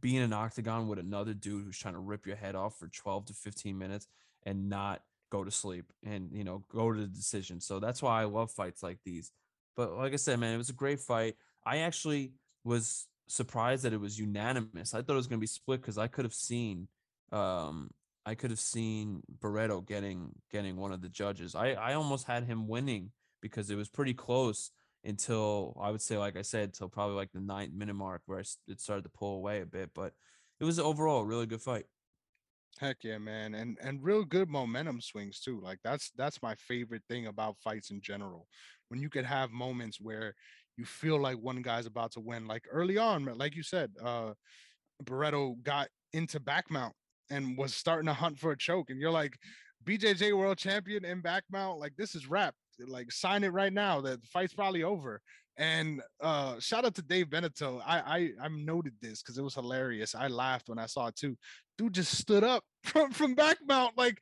[0.00, 2.88] be in an octagon with another dude who's trying to rip your head off for
[2.88, 4.06] 12 to 15 minutes
[4.44, 7.60] and not go to sleep and you know go to the decision.
[7.60, 9.32] So that's why I love fights like these.
[9.76, 11.36] But like I said, man, it was a great fight.
[11.64, 12.32] I actually
[12.64, 14.94] was surprised that it was unanimous.
[14.94, 16.88] I thought it was going to be split because I could have seen
[17.32, 17.90] um
[18.26, 21.54] I could have seen Barreto getting getting one of the judges.
[21.54, 24.70] I I almost had him winning because it was pretty close
[25.04, 28.40] until I would say, like I said, till probably like the ninth minute mark where
[28.40, 29.90] it started to pull away a bit.
[29.94, 30.12] But
[30.60, 31.86] it was overall a really good fight.
[32.78, 33.54] Heck yeah, man.
[33.54, 35.60] And and real good momentum swings too.
[35.60, 38.46] Like that's that's my favorite thing about fights in general.
[38.88, 40.34] When you could have moments where
[40.78, 42.46] you feel like one guy's about to win.
[42.46, 44.32] Like early on, like you said, uh
[45.02, 46.94] Barreto got into back mount
[47.30, 48.90] and was starting to hunt for a choke.
[48.90, 49.36] And you're like,
[49.84, 52.54] BJJ world champion in back mount, like this is rap.
[52.86, 54.00] Like sign it right now.
[54.00, 55.20] The fight's probably over.
[55.58, 57.82] And uh shout out to Dave Beneteau.
[57.84, 60.14] I I I noted this because it was hilarious.
[60.14, 61.36] I laughed when I saw it too.
[61.76, 64.18] Dude just stood up from from back mount like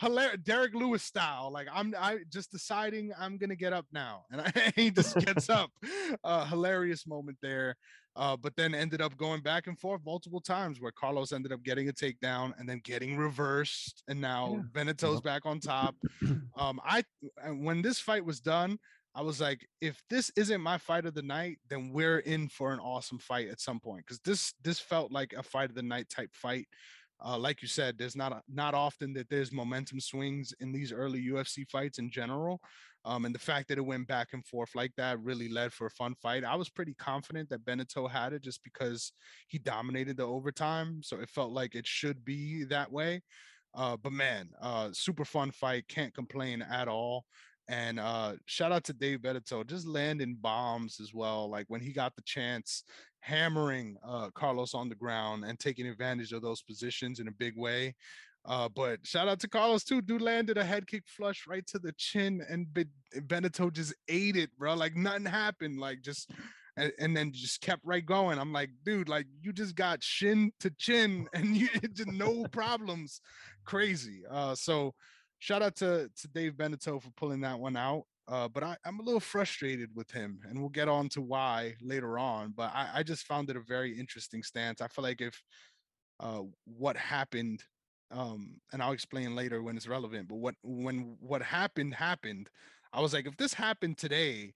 [0.00, 1.50] hilarious Derrick Lewis style.
[1.52, 5.48] Like I'm I just deciding I'm gonna get up now, and I, he just gets
[5.50, 5.70] up.
[6.24, 7.76] Uh, hilarious moment there.
[8.16, 11.62] Uh, but then ended up going back and forth multiple times where Carlos ended up
[11.62, 14.84] getting a takedown and then getting reversed, and now yeah.
[14.84, 15.94] Beneteau's back on top.
[16.58, 17.04] Um, I
[17.46, 18.78] when this fight was done,
[19.14, 22.72] I was like, if this isn't my fight of the night, then we're in for
[22.72, 24.04] an awesome fight at some point.
[24.06, 26.66] Because this this felt like a fight of the night type fight.
[27.22, 30.90] Uh, like you said, there's not a, not often that there's momentum swings in these
[30.90, 32.60] early UFC fights in general.
[33.04, 35.86] Um, and the fact that it went back and forth like that really led for
[35.86, 36.44] a fun fight.
[36.44, 39.12] I was pretty confident that Beneteau had it just because
[39.48, 41.00] he dominated the overtime.
[41.02, 43.22] So it felt like it should be that way.
[43.74, 45.88] Uh, but man, uh, super fun fight.
[45.88, 47.24] Can't complain at all.
[47.70, 51.48] And uh, shout out to Dave Beneteau, just landing bombs as well.
[51.48, 52.82] Like when he got the chance,
[53.20, 57.56] hammering uh, Carlos on the ground and taking advantage of those positions in a big
[57.56, 57.94] way.
[58.44, 60.02] Uh, but shout out to Carlos too.
[60.02, 62.66] Dude landed a head kick flush right to the chin, and
[63.28, 64.74] Beneteau just ate it, bro.
[64.74, 65.78] Like nothing happened.
[65.78, 66.28] Like just
[66.76, 68.38] and, and, then just kept right going.
[68.40, 73.20] I'm like, dude, like you just got shin to chin, and you just no problems.
[73.64, 74.22] Crazy.
[74.28, 74.94] Uh, so
[75.40, 78.04] shout out to to Dave Beneteau for pulling that one out.
[78.28, 81.74] Uh, but I, am a little frustrated with him, and we'll get on to why
[81.82, 82.54] later on.
[82.56, 84.80] But I, I just found it a very interesting stance.
[84.80, 85.42] I feel like if
[86.20, 87.64] uh, what happened,
[88.12, 90.28] um, and I'll explain later when it's relevant.
[90.28, 92.50] But what when what happened happened,
[92.92, 94.54] I was like, if this happened today,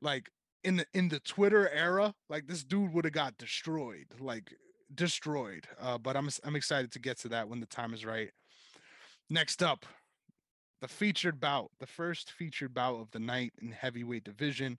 [0.00, 0.30] like
[0.62, 4.54] in the in the Twitter era, like this dude would have got destroyed, like
[4.94, 5.66] destroyed.
[5.78, 8.30] Uh, but I'm I'm excited to get to that when the time is right.
[9.28, 9.84] Next up,
[10.84, 14.78] the featured bout, the first featured bout of the night in heavyweight division.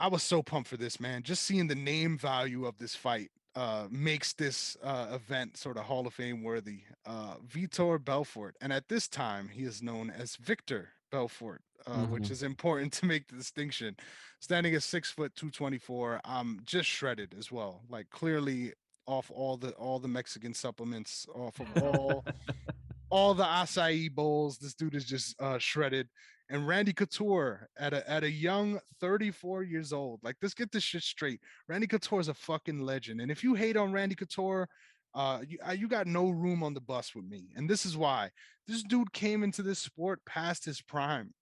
[0.00, 1.22] I was so pumped for this, man.
[1.22, 5.84] Just seeing the name value of this fight uh, makes this uh, event sort of
[5.84, 6.80] Hall of Fame worthy.
[7.06, 12.12] Uh, Vitor Belfort, and at this time he is known as Victor Belfort, uh, mm-hmm.
[12.12, 13.94] which is important to make the distinction.
[14.40, 17.82] Standing at six foot two twenty four, um, just shredded as well.
[17.88, 18.72] Like clearly
[19.06, 22.24] off all the all the Mexican supplements, off of all
[23.10, 24.58] all the acai bowls.
[24.58, 26.08] This dude is just uh, shredded.
[26.50, 30.20] And Randy Couture at a at a young 34 years old.
[30.22, 31.40] Like, let's get this shit straight.
[31.68, 33.20] Randy Couture is a fucking legend.
[33.20, 34.68] And if you hate on Randy Couture,
[35.14, 37.48] uh, you, you got no room on the bus with me.
[37.56, 38.30] And this is why
[38.66, 41.32] this dude came into this sport past his prime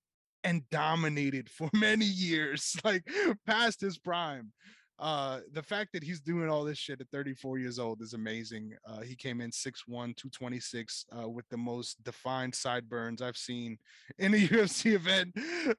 [0.45, 3.07] and dominated for many years, like
[3.47, 4.53] past his prime
[4.99, 8.75] uh the fact that he's doing all this shit at 34 years old is amazing.
[8.87, 13.79] Uh he came in 6'1 226 uh with the most defined sideburns i've seen
[14.19, 15.35] in a ufc event.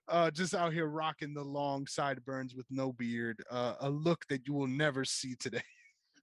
[0.07, 4.47] Uh just out here rocking the long sideburns with no beard uh a look that
[4.47, 5.63] you will never see today.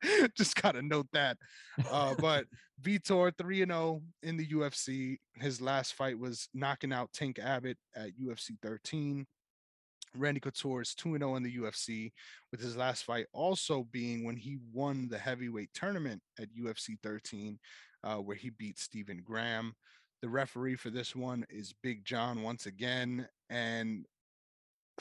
[0.34, 1.36] Just gotta note that.
[1.90, 2.46] Uh but
[2.82, 7.76] vitor 3 and 0 in the ufc his last fight was knocking out tank abbott
[7.94, 9.26] at ufc 13
[10.16, 12.12] Randy Couture is 2 0 in the UFC,
[12.50, 17.58] with his last fight also being when he won the heavyweight tournament at UFC 13,
[18.04, 19.74] uh, where he beat Steven Graham.
[20.22, 23.26] The referee for this one is Big John once again.
[23.48, 24.04] And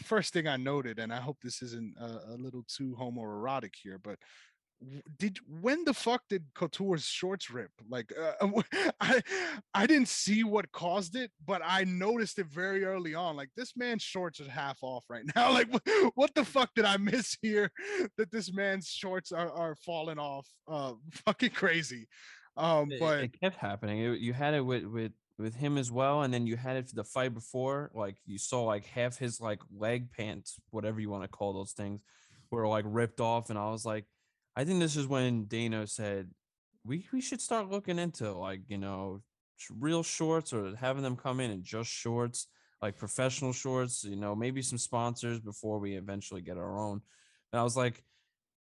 [0.03, 3.99] first thing I noted, and I hope this isn't a, a little too homoerotic here,
[4.01, 4.17] but
[5.17, 7.71] did when the fuck did Couture's shorts rip?
[7.89, 8.47] Like, uh,
[9.01, 9.21] I
[9.73, 13.35] I didn't see what caused it, but I noticed it very early on.
[13.35, 15.51] Like, this man's shorts are half off right now.
[15.51, 15.67] Like,
[16.15, 17.71] what the fuck did I miss here?
[18.17, 20.47] That this man's shorts are are falling off.
[20.67, 20.93] Uh,
[21.25, 22.07] fucking crazy.
[22.55, 23.99] Um, it, but it kept happening.
[23.99, 26.89] It, you had it with with with him as well, and then you had it
[26.89, 27.91] for the fight before.
[27.93, 31.73] Like, you saw like half his like leg pants, whatever you want to call those
[31.73, 32.01] things,
[32.51, 34.05] were like ripped off, and I was like
[34.59, 36.31] I think this is when Dana said
[36.83, 39.21] we we should start looking into like you know
[39.79, 42.47] real shorts or having them come in in just shorts,
[42.81, 44.03] like professional shorts.
[44.03, 46.99] You know, maybe some sponsors before we eventually get our own.
[47.53, 48.03] And I was like,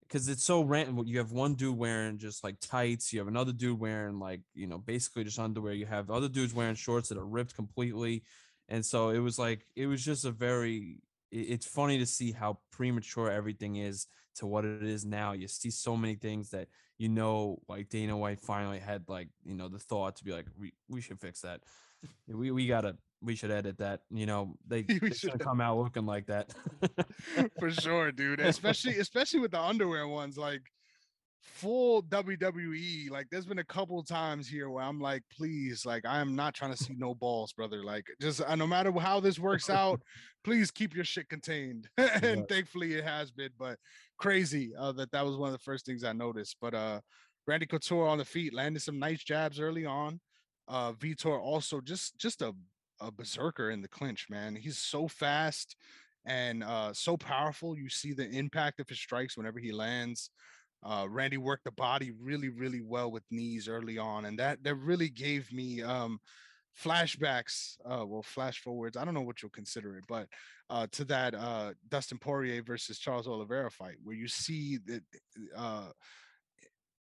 [0.02, 1.02] because it's so random.
[1.04, 3.12] You have one dude wearing just like tights.
[3.12, 5.72] You have another dude wearing like you know basically just underwear.
[5.72, 8.22] You have other dudes wearing shorts that are ripped completely,
[8.68, 11.00] and so it was like it was just a very.
[11.32, 14.06] It's funny to see how premature everything is
[14.38, 15.32] to what it is now.
[15.32, 16.68] You see so many things that
[16.98, 20.46] you know, like Dana White finally had like you know the thought to be like,
[20.58, 21.60] we we should fix that.
[22.26, 24.00] We we gotta we should edit that.
[24.10, 26.52] You know, they, they should come out looking like that.
[27.58, 28.40] For sure, dude.
[28.40, 30.62] Especially especially with the underwear ones, like
[31.42, 33.10] full WWE.
[33.10, 36.54] Like there's been a couple times here where I'm like, please, like I am not
[36.54, 37.82] trying to see no balls, brother.
[37.84, 40.00] Like just uh, no matter how this works out,
[40.44, 41.88] please keep your shit contained.
[41.98, 42.44] and yeah.
[42.48, 43.78] thankfully it has been, but
[44.18, 46.56] crazy uh, that that was one of the first things I noticed.
[46.60, 47.00] But uh
[47.46, 50.20] Randy Couture on the feet landed some nice jabs early on.
[50.66, 52.52] Uh Vitor also just just a
[53.00, 54.56] a berserker in the clinch, man.
[54.56, 55.76] He's so fast
[56.26, 57.76] and uh so powerful.
[57.76, 60.30] You see the impact of his strikes whenever he lands.
[60.82, 64.76] Uh, Randy worked the body really, really well with knees early on, and that that
[64.76, 66.20] really gave me um,
[66.80, 68.96] flashbacks, uh, well, flash forwards.
[68.96, 70.28] I don't know what you'll consider it, but
[70.70, 75.02] uh, to that uh, Dustin Poirier versus Charles Oliveira fight, where you see that
[75.56, 75.88] uh,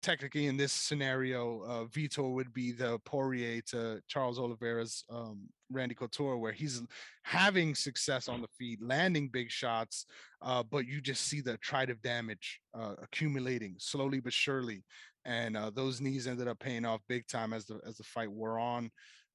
[0.01, 5.95] technically in this scenario, uh, Vitor would be the Poirier to Charles Oliveira's um, Randy
[5.95, 6.81] Couture, where he's
[7.23, 10.05] having success on the feet, landing big shots,
[10.41, 11.57] uh, but you just see the
[11.89, 14.83] of damage uh, accumulating slowly but surely,
[15.25, 18.31] and uh, those knees ended up paying off big time as the as the fight
[18.31, 18.89] wore on.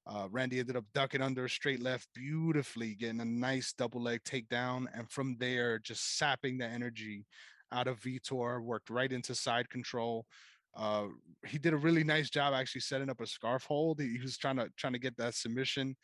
[0.08, 4.20] Uh, Randy ended up ducking under a straight left beautifully, getting a nice double leg
[4.22, 7.26] takedown, and from there just sapping the energy
[7.72, 8.62] out of Vitor.
[8.62, 10.24] Worked right into side control.
[10.76, 11.06] Uh,
[11.46, 13.98] he did a really nice job actually setting up a scarf hold.
[13.98, 15.96] He, he was trying to trying to get that submission.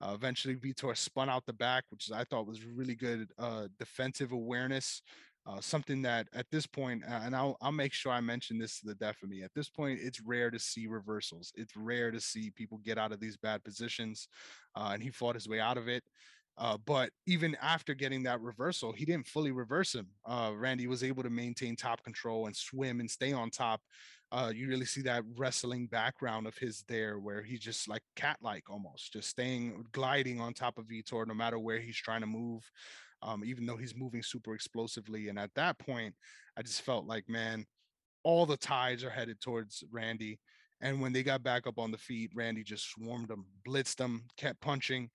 [0.00, 4.32] Uh, eventually, Vitor spun out the back, which I thought was really good uh, defensive
[4.32, 5.02] awareness.
[5.46, 8.86] Uh, something that at this point, and I'll, I'll make sure I mention this to
[8.86, 9.42] the death of me.
[9.42, 11.50] At this point, it's rare to see reversals.
[11.56, 14.28] It's rare to see people get out of these bad positions,
[14.76, 16.04] uh, and he fought his way out of it.
[16.58, 20.08] Uh, but even after getting that reversal, he didn't fully reverse him.
[20.26, 23.80] Uh, Randy was able to maintain top control and swim and stay on top
[24.32, 28.70] uh, you really see that wrestling background of his there, where he's just like cat-like
[28.70, 32.62] almost, just staying gliding on top of Vitor no matter where he's trying to move,
[33.22, 35.28] um, even though he's moving super explosively.
[35.28, 36.14] And at that point,
[36.56, 37.66] I just felt like, man,
[38.22, 40.38] all the tides are headed towards Randy.
[40.80, 44.24] And when they got back up on the feet, Randy just swarmed them, blitzed them,
[44.36, 45.10] kept punching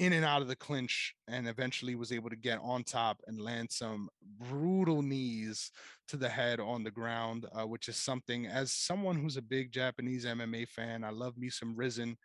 [0.00, 3.38] in and out of the clinch and eventually was able to get on top and
[3.38, 5.70] land some brutal knees
[6.08, 9.70] to the head on the ground, uh, which is something as someone who's a big
[9.70, 12.16] Japanese MMA fan, I love me some Rizin.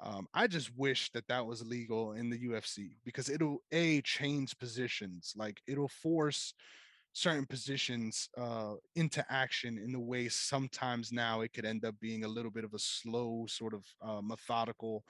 [0.00, 4.58] Um, I just wish that that was legal in the UFC because it'll a change
[4.58, 6.54] positions, like it'll force
[7.12, 12.24] certain positions uh, into action in the way sometimes now it could end up being
[12.24, 15.04] a little bit of a slow sort of uh, methodical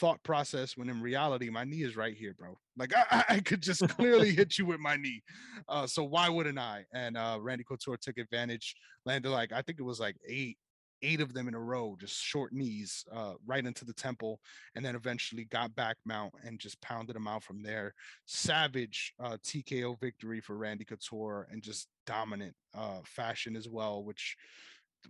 [0.00, 2.58] thought process when in reality my knee is right here bro.
[2.76, 5.22] Like i, I could just clearly hit you with my knee.
[5.68, 6.84] Uh, so why wouldn't i?
[6.92, 8.74] And uh, randy couture took advantage
[9.04, 10.58] landed like i think it was like eight
[11.02, 14.40] eight of them in a row just short knees uh, right into the temple
[14.74, 17.94] and then eventually got back mount and just pounded him out from there.
[18.26, 24.36] Savage uh, tko victory for randy couture and just dominant uh, fashion as well which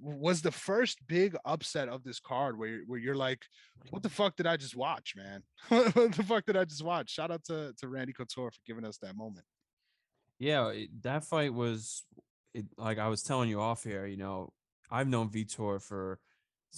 [0.01, 3.42] was the first big upset of this card where, where you're like,
[3.90, 5.42] what the fuck did I just watch, man?
[5.68, 7.11] what the fuck did I just watch?
[7.11, 9.44] Shout out to, to Randy Couture for giving us that moment.
[10.38, 12.05] Yeah, it, that fight was
[12.55, 14.53] it, like I was telling you off here, you know,
[14.90, 16.18] I've known Vitor for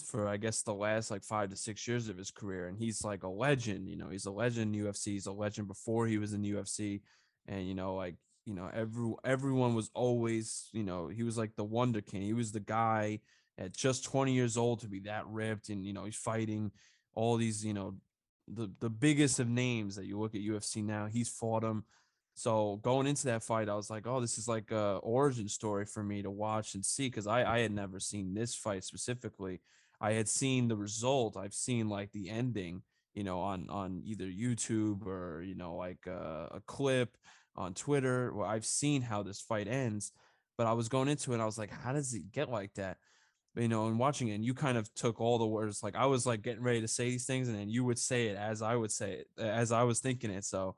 [0.07, 3.05] for I guess the last like five to six years of his career, and he's
[3.05, 3.89] like a legend.
[3.89, 5.07] You know, he's a legend in UFC.
[5.07, 7.01] He's a legend before he was in UFC,
[7.47, 8.17] and you know, like
[8.49, 12.23] you know, every everyone was always, you know, he was like the wonder king.
[12.23, 13.21] He was the guy
[13.59, 16.73] at just 20 years old to be that ripped, and you know, he's fighting
[17.15, 17.97] all these, you know,
[18.49, 21.07] the the biggest of names that you look at UFC now.
[21.07, 21.85] He's fought them.
[22.33, 25.85] So going into that fight, I was like, oh, this is like a origin story
[25.85, 29.61] for me to watch and see because I I had never seen this fight specifically.
[30.01, 31.37] I had seen the result.
[31.37, 32.81] I've seen like the ending,
[33.13, 37.19] you know, on on either YouTube or you know like a, a clip
[37.59, 40.13] on Twitter where I've seen how this fight ends,
[40.57, 42.97] but I was going into it, I was like, how does it get like that?
[43.57, 46.07] You know, and watching it, and you kind of took all the words, like I
[46.07, 48.63] was like getting ready to say these things, and then you would say it as
[48.63, 50.45] I would say it, as I was thinking it.
[50.45, 50.77] So,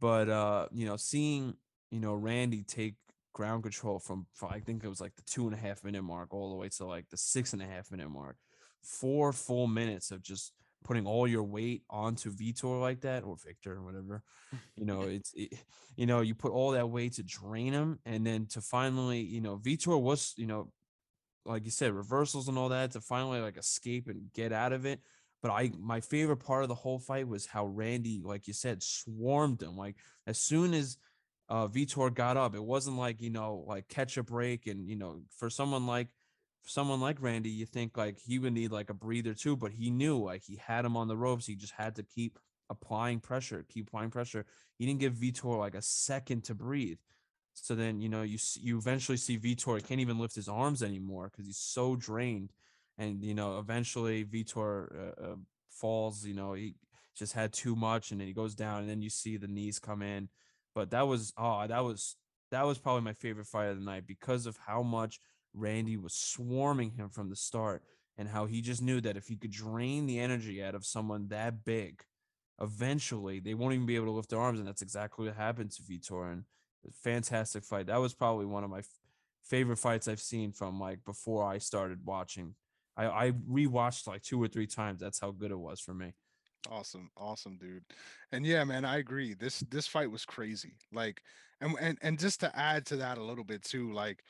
[0.00, 1.54] but uh, you know, seeing
[1.90, 2.96] you know Randy take
[3.32, 6.34] ground control from I think it was like the two and a half minute mark
[6.34, 8.36] all the way to like the six and a half minute mark,
[8.82, 10.52] four full minutes of just
[10.86, 14.22] putting all your weight onto Vitor like that or Victor or whatever.
[14.76, 15.52] You know, it's it,
[15.96, 19.40] you know, you put all that weight to drain him and then to finally, you
[19.40, 20.70] know, Vitor was, you know,
[21.44, 24.86] like you said, reversals and all that to finally like escape and get out of
[24.86, 25.00] it.
[25.42, 28.82] But I my favorite part of the whole fight was how Randy, like you said,
[28.82, 29.76] swarmed him.
[29.76, 29.96] Like
[30.28, 30.98] as soon as
[31.48, 34.96] uh Vitor got up, it wasn't like, you know, like catch a break and you
[34.96, 36.08] know, for someone like
[36.66, 39.90] someone like Randy, you think like he would need like a breather too, but he
[39.90, 41.46] knew like he had him on the ropes.
[41.46, 42.38] He just had to keep
[42.68, 44.44] applying pressure, keep applying pressure.
[44.78, 46.98] He didn't give Vitor like a second to breathe.
[47.54, 51.30] So then you know you you eventually see Vitor can't even lift his arms anymore
[51.30, 52.52] because he's so drained,
[52.98, 55.36] and you know eventually Vitor uh, uh,
[55.70, 56.26] falls.
[56.26, 56.74] You know he
[57.16, 59.78] just had too much, and then he goes down, and then you see the knees
[59.78, 60.28] come in.
[60.74, 62.16] But that was oh that was
[62.50, 65.18] that was probably my favorite fight of the night because of how much
[65.56, 67.82] Randy was swarming him from the start
[68.18, 71.28] and how he just knew that if he could drain the energy out of someone
[71.28, 72.04] that big,
[72.60, 74.58] eventually they won't even be able to lift their arms.
[74.58, 76.32] And that's exactly what happened to Vitor.
[76.32, 76.44] And
[77.02, 77.86] fantastic fight.
[77.86, 78.88] That was probably one of my f-
[79.42, 82.54] favorite fights I've seen from like before I started watching.
[82.96, 85.00] I, I rewatched like two or three times.
[85.00, 86.14] That's how good it was for me.
[86.70, 87.84] Awesome, awesome, dude.
[88.32, 89.34] And yeah, man, I agree.
[89.34, 90.74] This this fight was crazy.
[90.92, 91.22] Like,
[91.60, 94.24] and and and just to add to that a little bit too, like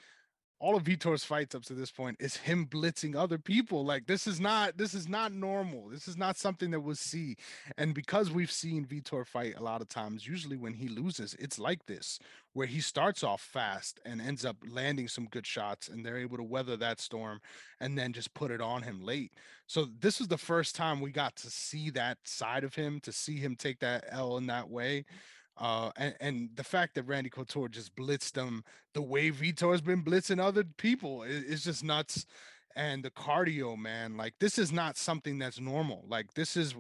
[0.59, 3.85] all of Vitor's fights up to this point is him blitzing other people.
[3.85, 5.89] Like this is not this is not normal.
[5.89, 7.37] This is not something that we'll see.
[7.77, 11.59] And because we've seen Vitor fight a lot of times, usually when he loses, it's
[11.59, 12.19] like this,
[12.55, 16.39] where he starts off fast and ends up landing some good shots, and they're able
[16.39, 17.41] to weather that storm
[17.81, 19.33] and then just put it on him late.
[19.67, 23.13] So this was the first time we got to see that side of him, to
[23.13, 25.05] see him take that L in that way.
[25.59, 29.81] Uh, and, and the fact that Randy Couture just blitzed him the way Vitor has
[29.81, 32.27] been blitzing other people is, is just nuts.
[32.75, 36.05] And the cardio, man, like this is not something that's normal.
[36.09, 36.75] Like this is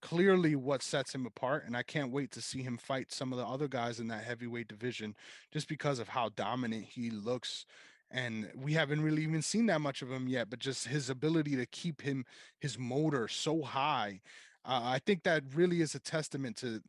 [0.00, 1.64] clearly what sets him apart.
[1.66, 4.24] And I can't wait to see him fight some of the other guys in that
[4.24, 5.14] heavyweight division
[5.52, 7.66] just because of how dominant he looks.
[8.10, 11.56] And we haven't really even seen that much of him yet, but just his ability
[11.56, 12.24] to keep him,
[12.60, 14.20] his motor so high.
[14.64, 16.80] Uh, I think that really is a testament to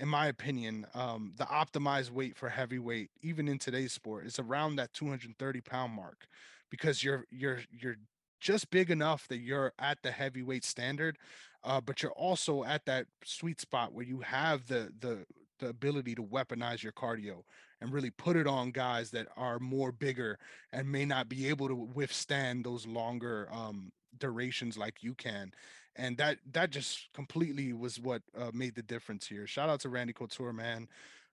[0.00, 4.76] in my opinion, um, the optimized weight for heavyweight, even in today's sport, is around
[4.76, 6.26] that 230 pound mark,
[6.70, 7.96] because you're you're you're
[8.40, 11.18] just big enough that you're at the heavyweight standard,
[11.64, 15.24] uh, but you're also at that sweet spot where you have the the
[15.58, 17.42] the ability to weaponize your cardio
[17.80, 20.38] and really put it on guys that are more bigger
[20.72, 25.50] and may not be able to withstand those longer um, durations like you can
[25.98, 29.46] and that that just completely was what uh, made the difference here.
[29.46, 30.88] Shout out to Randy Couture, man.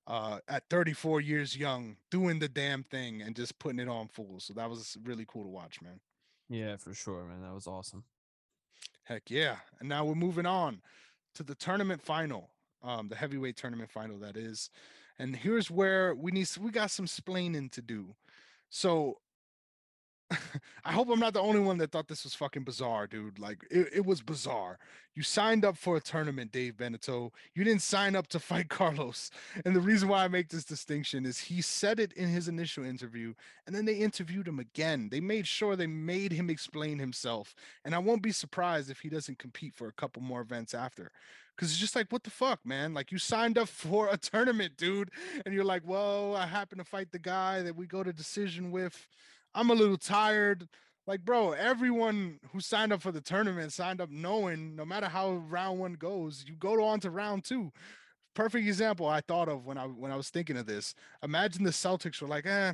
[0.08, 4.40] Uh, at 34 years young, doing the damn thing and just putting it on full.
[4.40, 6.00] So that was really cool to watch, man.
[6.48, 7.42] Yeah, for sure, man.
[7.42, 8.04] That was awesome.
[9.04, 9.58] Heck yeah!
[9.80, 10.82] And now we're moving on
[11.36, 12.50] to the tournament final,
[12.84, 14.70] um, the heavyweight tournament final that is.
[15.18, 18.16] And here's where we need we got some splaining to do.
[18.70, 19.20] So
[20.86, 23.40] I hope I'm not the only one that thought this was fucking bizarre, dude.
[23.40, 24.80] Like it, it was bizarre.
[25.14, 27.32] You signed up for a tournament, Dave Beneteau.
[27.54, 29.32] You didn't sign up to fight Carlos.
[29.64, 32.84] And the reason why I make this distinction is he said it in his initial
[32.84, 33.34] interview,
[33.66, 35.10] and then they interviewed him again.
[35.10, 37.56] They made sure they made him explain himself.
[37.86, 41.12] And I won't be surprised if he doesn't compete for a couple more events after.
[41.58, 42.94] Cause it's just like, what the fuck, man?
[42.94, 45.12] Like you signed up for a tournament, dude.
[45.46, 48.72] And you're like, well, I happen to fight the guy that we go to decision
[48.72, 49.08] with
[49.56, 50.68] I'm a little tired.
[51.08, 55.32] Like, bro, everyone who signed up for the tournament signed up knowing no matter how
[55.32, 57.72] round one goes, you go on to round two.
[58.34, 60.94] Perfect example I thought of when I when I was thinking of this.
[61.24, 62.74] Imagine the Celtics were like, eh,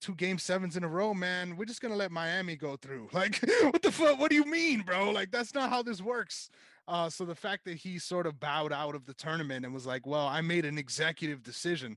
[0.00, 1.56] two game sevens in a row, man.
[1.56, 3.08] We're just gonna let Miami go through.
[3.12, 4.20] Like, what the fuck?
[4.20, 5.10] What do you mean, bro?
[5.10, 6.50] Like, that's not how this works.
[6.86, 9.86] Uh, so the fact that he sort of bowed out of the tournament and was
[9.86, 11.96] like, well, I made an executive decision.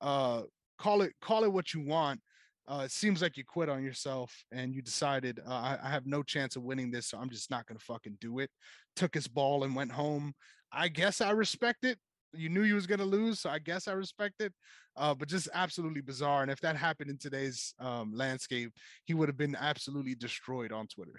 [0.00, 0.42] Uh,
[0.78, 2.20] call it call it what you want
[2.68, 6.06] uh, it seems like you quit on yourself and you decided uh, I, I, have
[6.06, 8.50] no chance of winning this, so I'm just not going to fucking do it.
[8.94, 10.34] Took his ball and went home.
[10.70, 11.98] I guess I respect it.
[12.34, 14.52] You knew you was going to lose, so I guess I respect it.
[14.96, 16.42] Uh, but just absolutely bizarre.
[16.42, 18.70] And if that happened in today's um, landscape,
[19.06, 21.18] he would have been absolutely destroyed on Twitter.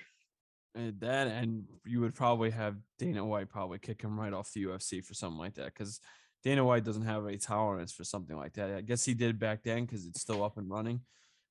[0.76, 4.66] And that, and you would probably have Dana White probably kick him right off the
[4.66, 6.00] UFC for something like that because
[6.44, 8.70] Dana White doesn't have a tolerance for something like that.
[8.70, 11.02] I guess he did back then because it's still up and running.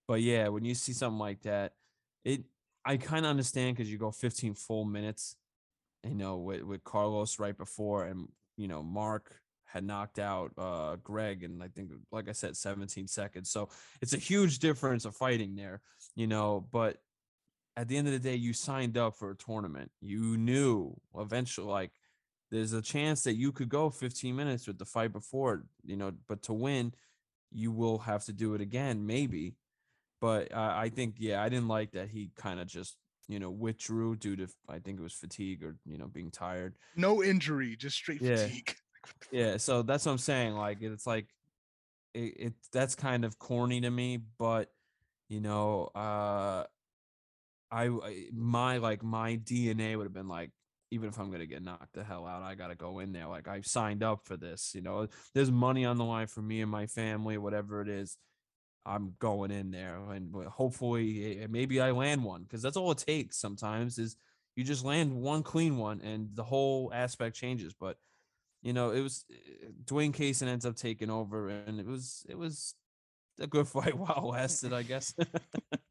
[0.08, 1.74] But yeah, when you see something like that,
[2.24, 2.44] it
[2.84, 5.36] I kind of understand because you go 15 full minutes,
[6.02, 10.96] you know, with, with Carlos right before, and you know, Mark had knocked out uh
[11.04, 13.50] Greg and I think like I said 17 seconds.
[13.50, 13.68] So
[14.00, 15.82] it's a huge difference of fighting there,
[16.16, 16.96] you know, but
[17.76, 19.90] at the end of the day you signed up for a tournament.
[20.00, 21.92] You knew eventually like
[22.50, 26.12] there's a chance that you could go 15 minutes with the fight before, you know,
[26.28, 26.94] but to win
[27.52, 29.54] you will have to do it again maybe
[30.20, 32.96] but uh, I think, yeah, I didn't like that he kind of just,
[33.28, 36.74] you know, withdrew due to, I think it was fatigue or, you know, being tired.
[36.96, 38.36] No injury, just straight yeah.
[38.36, 38.74] fatigue.
[39.30, 39.56] yeah.
[39.56, 40.54] So that's what I'm saying.
[40.54, 41.26] Like, it's like,
[42.14, 44.70] it, it that's kind of corny to me, but,
[45.28, 46.64] you know, uh,
[47.70, 47.90] I,
[48.32, 50.50] my, like, my DNA would have been like,
[50.90, 53.12] even if I'm going to get knocked the hell out, I got to go in
[53.12, 53.26] there.
[53.26, 56.62] Like I've signed up for this, you know, there's money on the line for me
[56.62, 58.16] and my family, whatever it is.
[58.88, 63.36] I'm going in there and hopefully maybe I land one because that's all it takes
[63.36, 64.16] sometimes is
[64.56, 67.74] you just land one clean one and the whole aspect changes.
[67.78, 67.96] But
[68.62, 72.36] you know, it was eh, Dwayne Cason ends up taking over and it was it
[72.36, 72.74] was
[73.38, 75.14] a good fight while lasted, I guess.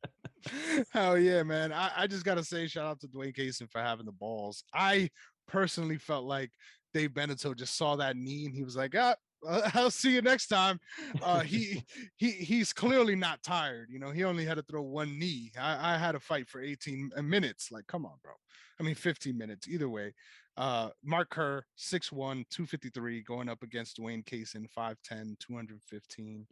[0.92, 1.72] Hell yeah, man.
[1.72, 4.64] I, I just gotta say shout out to Dwayne Cason for having the balls.
[4.74, 5.10] I
[5.48, 6.52] personally felt like
[6.94, 9.16] Dave Beneteau just saw that knee and he was like, ah,
[9.48, 10.80] uh, I'll see you next time.
[11.22, 11.84] Uh, he
[12.16, 13.90] he he's clearly not tired.
[13.92, 15.52] You know, he only had to throw one knee.
[15.60, 17.72] I, I had a fight for 18 minutes.
[17.72, 18.34] Like, come on, bro.
[18.80, 19.68] I mean, 15 minutes.
[19.68, 20.14] Either way,
[20.56, 26.48] Uh, Mark Kerr, 6'1, 253, going up against Dwayne Cason, 5'10, 215.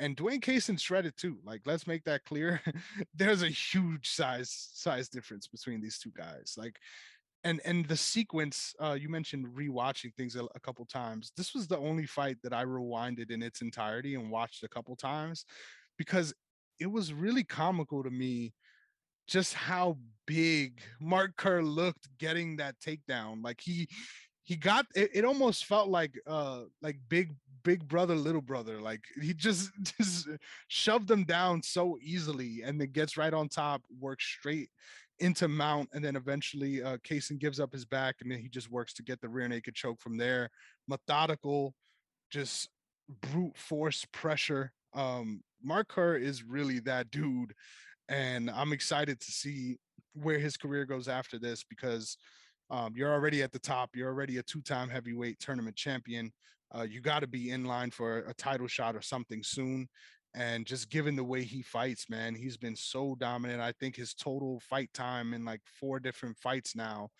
[0.00, 1.38] And Dwayne Cason shredded too.
[1.44, 2.60] Like, let's make that clear.
[3.14, 6.54] There's a huge size size difference between these two guys.
[6.56, 6.76] Like,
[7.44, 11.32] and and the sequence uh, you mentioned rewatching things a, a, couple times.
[11.36, 14.96] This was the only fight that I rewinded in its entirety and watched a couple
[14.96, 15.44] times
[15.96, 16.34] because
[16.80, 18.52] it was really comical to me
[19.26, 23.44] just how big Mark Kerr looked getting that takedown.
[23.44, 23.88] Like he
[24.42, 27.34] he got it, it almost felt like uh like big
[27.64, 30.28] big brother little brother like he just just
[30.68, 34.70] shoved them down so easily and then gets right on top works straight
[35.20, 38.70] into mount and then eventually uh Cason gives up his back and then he just
[38.70, 40.50] works to get the rear naked choke from there
[40.86, 41.74] methodical
[42.30, 42.68] just
[43.20, 47.52] brute force pressure um Mark Kerr is really that dude
[48.08, 49.76] and I'm excited to see
[50.14, 52.16] where his career goes after this because
[52.70, 53.90] um, you're already at the top.
[53.94, 56.32] You're already a two-time heavyweight tournament champion.
[56.74, 59.88] Uh, you got to be in line for a title shot or something soon.
[60.34, 63.60] And just given the way he fights, man, he's been so dominant.
[63.60, 67.10] I think his total fight time in like four different fights now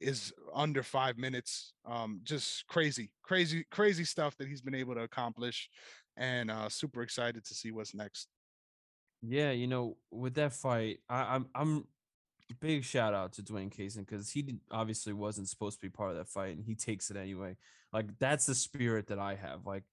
[0.00, 1.72] is under five minutes.
[1.84, 5.68] Um, just crazy, crazy, crazy stuff that he's been able to accomplish.
[6.16, 8.28] And uh, super excited to see what's next.
[9.22, 11.84] Yeah, you know, with that fight, I, I'm I'm
[12.60, 16.16] big shout out to Dwayne Cason because he obviously wasn't supposed to be part of
[16.16, 17.56] that fight, and he takes it anyway.
[17.92, 19.66] Like that's the spirit that I have.
[19.66, 19.84] Like,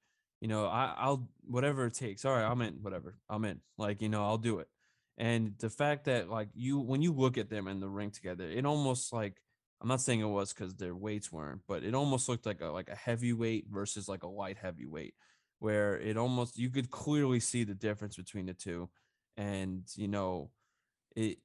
[0.41, 2.25] you know, I, I'll whatever it takes.
[2.25, 2.75] All right, I'm in.
[2.81, 3.61] Whatever, I'm in.
[3.77, 4.67] Like, you know, I'll do it.
[5.17, 8.47] And the fact that like you, when you look at them in the ring together,
[8.49, 9.41] it almost like
[9.81, 12.67] I'm not saying it was because their weights weren't, but it almost looked like a
[12.67, 15.13] like a heavyweight versus like a light heavyweight,
[15.59, 18.89] where it almost you could clearly see the difference between the two
[19.37, 20.49] and you know
[21.15, 21.37] it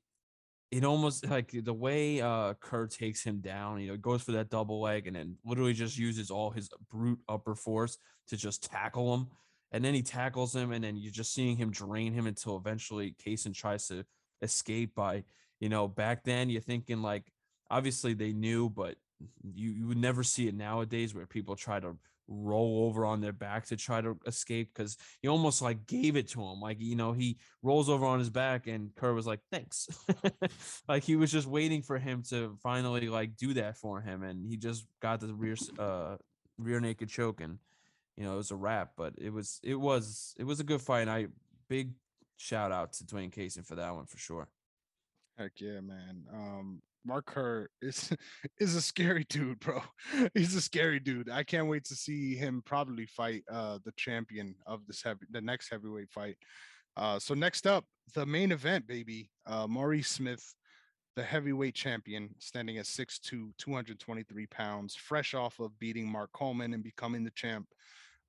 [0.73, 4.49] it almost like the way uh Kerr takes him down, you know, goes for that
[4.49, 7.99] double leg and then literally just uses all his brute upper force
[8.29, 9.27] to just tackle him.
[9.71, 13.15] And then he tackles him, and then you're just seeing him drain him until eventually
[13.25, 14.05] Cason tries to
[14.43, 15.25] escape by,
[15.61, 17.25] you know, back then you're thinking like
[17.71, 18.97] obviously they knew, but
[19.43, 21.97] you, you would never see it nowadays where people try to
[22.33, 26.29] roll over on their back to try to escape because he almost like gave it
[26.29, 26.61] to him.
[26.61, 29.89] Like, you know, he rolls over on his back and Kerr was like, thanks.
[30.89, 34.23] like he was just waiting for him to finally like do that for him.
[34.23, 36.17] And he just got the rear uh
[36.59, 37.59] rear naked choke and
[38.17, 38.93] you know it was a wrap.
[38.97, 41.03] But it was it was it was a good fight.
[41.03, 41.27] And I
[41.69, 41.93] big
[42.37, 44.49] shout out to Dwayne Cason for that one for sure.
[45.39, 46.25] Heck yeah, man.
[46.33, 48.11] Um, Mark Kerr is
[48.61, 49.83] is a scary dude, bro.
[50.35, 51.31] He's a scary dude.
[51.31, 55.41] I can't wait to see him probably fight uh the champion of this heavy the
[55.41, 56.37] next heavyweight fight.
[56.97, 57.85] Uh so next up,
[58.15, 59.31] the main event, baby.
[59.47, 60.55] Uh Maurice Smith,
[61.17, 66.83] the heavyweight champion, standing at 6'2, 223 pounds, fresh off of beating Mark Coleman and
[66.83, 67.67] becoming the champ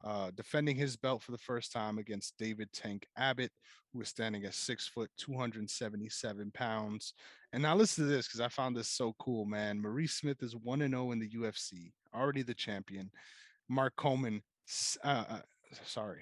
[0.03, 3.51] uh, defending his belt for the first time against David Tank Abbott,
[3.91, 7.13] who was standing at six foot, 277 pounds.
[7.53, 9.79] And now listen to this because I found this so cool, man.
[9.79, 13.11] Maurice Smith is 1 and 0 in the UFC, already the champion.
[13.69, 14.41] Mark Coleman,
[15.03, 15.39] uh, uh,
[15.85, 16.21] sorry,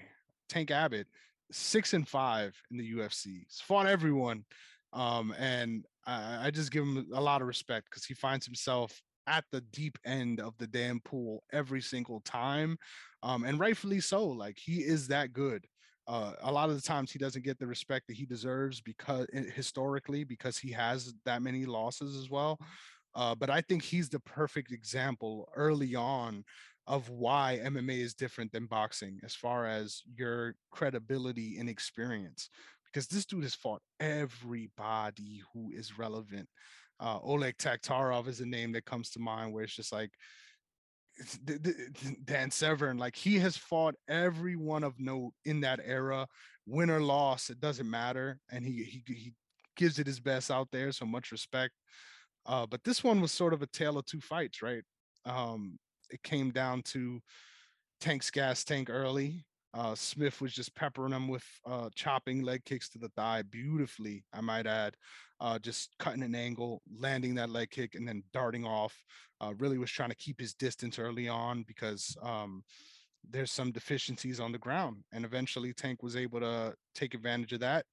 [0.49, 1.07] Tank Abbott,
[1.49, 3.45] six and five in the UFC.
[3.45, 4.43] He's fought everyone.
[4.91, 9.01] Um, and I, I just give him a lot of respect because he finds himself
[9.25, 12.77] at the deep end of the damn pool every single time.
[13.23, 14.27] Um, and rightfully so.
[14.27, 15.65] Like he is that good.
[16.11, 19.25] Uh, a lot of the times he doesn't get the respect that he deserves because
[19.55, 22.59] historically because he has that many losses as well.
[23.15, 26.43] Uh, but I think he's the perfect example early on
[26.87, 32.49] of why MMA is different than boxing as far as your credibility and experience.
[32.85, 36.49] Because this dude has fought everybody who is relevant
[37.01, 40.11] uh, Oleg Taktarov is a name that comes to mind where it's just like
[42.25, 46.27] Dan Severn, like he has fought everyone of note in that era,
[46.65, 49.33] win or loss, it doesn't matter, and he he he
[49.75, 50.91] gives it his best out there.
[50.91, 51.73] So much respect.
[52.45, 54.83] Uh, but this one was sort of a tale of two fights, right?
[55.25, 55.77] Um,
[56.09, 57.19] it came down to
[57.99, 59.45] Tank's gas tank early.
[59.73, 64.23] Uh, Smith was just peppering him with uh, chopping leg kicks to the thigh beautifully,
[64.33, 64.95] I might add
[65.39, 68.95] uh, just cutting an angle, landing that leg kick, and then darting off.
[69.39, 72.63] Uh, really was trying to keep his distance early on because um,
[73.27, 74.97] there's some deficiencies on the ground.
[75.11, 77.85] And eventually, Tank was able to take advantage of that,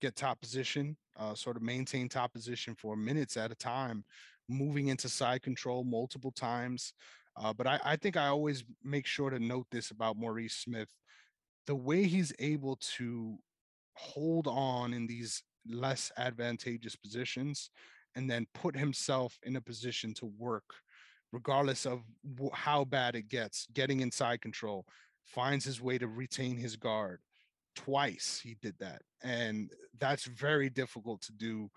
[0.00, 4.02] get top position, uh, sort of maintain top position for minutes at a time,
[4.48, 6.94] moving into side control multiple times.
[7.36, 10.88] Uh, but I, I think I always make sure to note this about Maurice Smith
[11.68, 13.36] the way he's able to
[13.92, 17.70] hold on in these less advantageous positions
[18.16, 20.64] and then put himself in a position to work
[21.30, 22.00] regardless of
[22.54, 24.86] how bad it gets, getting inside control,
[25.24, 27.20] finds his way to retain his guard.
[27.76, 29.02] Twice he did that.
[29.22, 31.70] And that's very difficult to do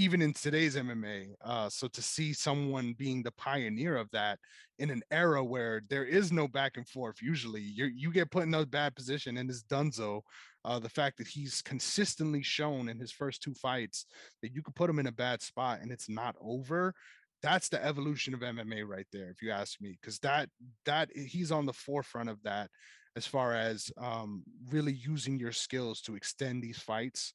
[0.00, 1.34] even in today's MMA.
[1.44, 4.38] Uh, so to see someone being the pioneer of that
[4.78, 8.44] in an era where there is no back and forth, usually you you get put
[8.44, 10.22] in a bad position and it's Dunzo.
[10.64, 14.06] Uh, the fact that he's consistently shown in his first two fights
[14.40, 16.94] that you could put him in a bad spot and it's not over.
[17.42, 20.48] That's the evolution of MMA right there, if you ask me, because that
[20.86, 22.70] that he's on the forefront of that
[23.16, 27.34] as far as um, really using your skills to extend these fights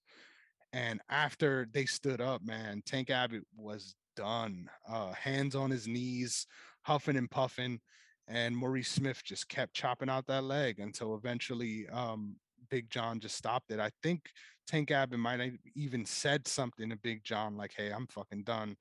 [0.76, 4.70] and after they stood up, man, Tank Abbott was done.
[4.88, 6.48] Uh, hands on his knees,
[6.82, 7.80] huffing and puffing.
[8.28, 12.36] And Maurice Smith just kept chopping out that leg until eventually um,
[12.70, 13.80] Big John just stopped it.
[13.80, 14.24] I think
[14.68, 18.76] Tank Abbott might have even said something to Big John, like, hey, I'm fucking done.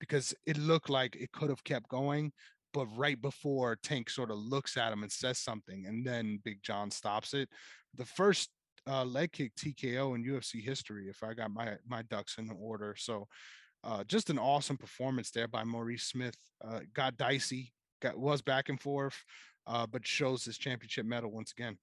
[0.00, 2.30] Because it looked like it could have kept going.
[2.74, 6.62] But right before Tank sort of looks at him and says something, and then Big
[6.62, 7.48] John stops it.
[7.94, 8.50] The first
[8.88, 12.94] uh, leg kick TKO in UFC history if I got my my ducks in order.
[12.96, 13.28] So
[13.84, 16.36] uh, just an awesome performance there by Maurice Smith.
[16.64, 19.22] Uh, got dicey, got was back and forth,
[19.66, 21.76] uh, but shows his championship medal once again.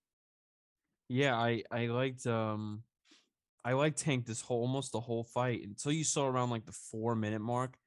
[1.07, 2.83] Yeah, I I liked um
[3.63, 6.71] I liked Tank this whole almost the whole fight until you saw around like the
[6.71, 7.77] four minute mark.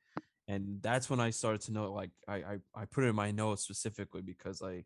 [0.47, 3.32] And that's when I started to know like I, I I put it in my
[3.32, 4.85] notes specifically because I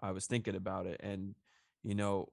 [0.00, 1.00] I was thinking about it.
[1.02, 1.34] And
[1.82, 2.28] you know,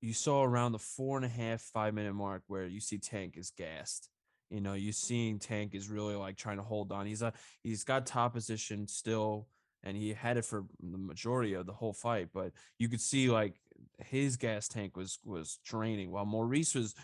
[0.00, 3.36] you saw around the four and a half, five minute mark where you see Tank
[3.36, 4.08] is gassed.
[4.50, 7.06] You know, you seeing Tank is really like trying to hold on.
[7.06, 9.48] He's a he's got top position still,
[9.82, 12.28] and he had it for the majority of the whole fight.
[12.32, 13.60] But you could see like
[13.98, 16.94] his gas tank was was draining, while Maurice was.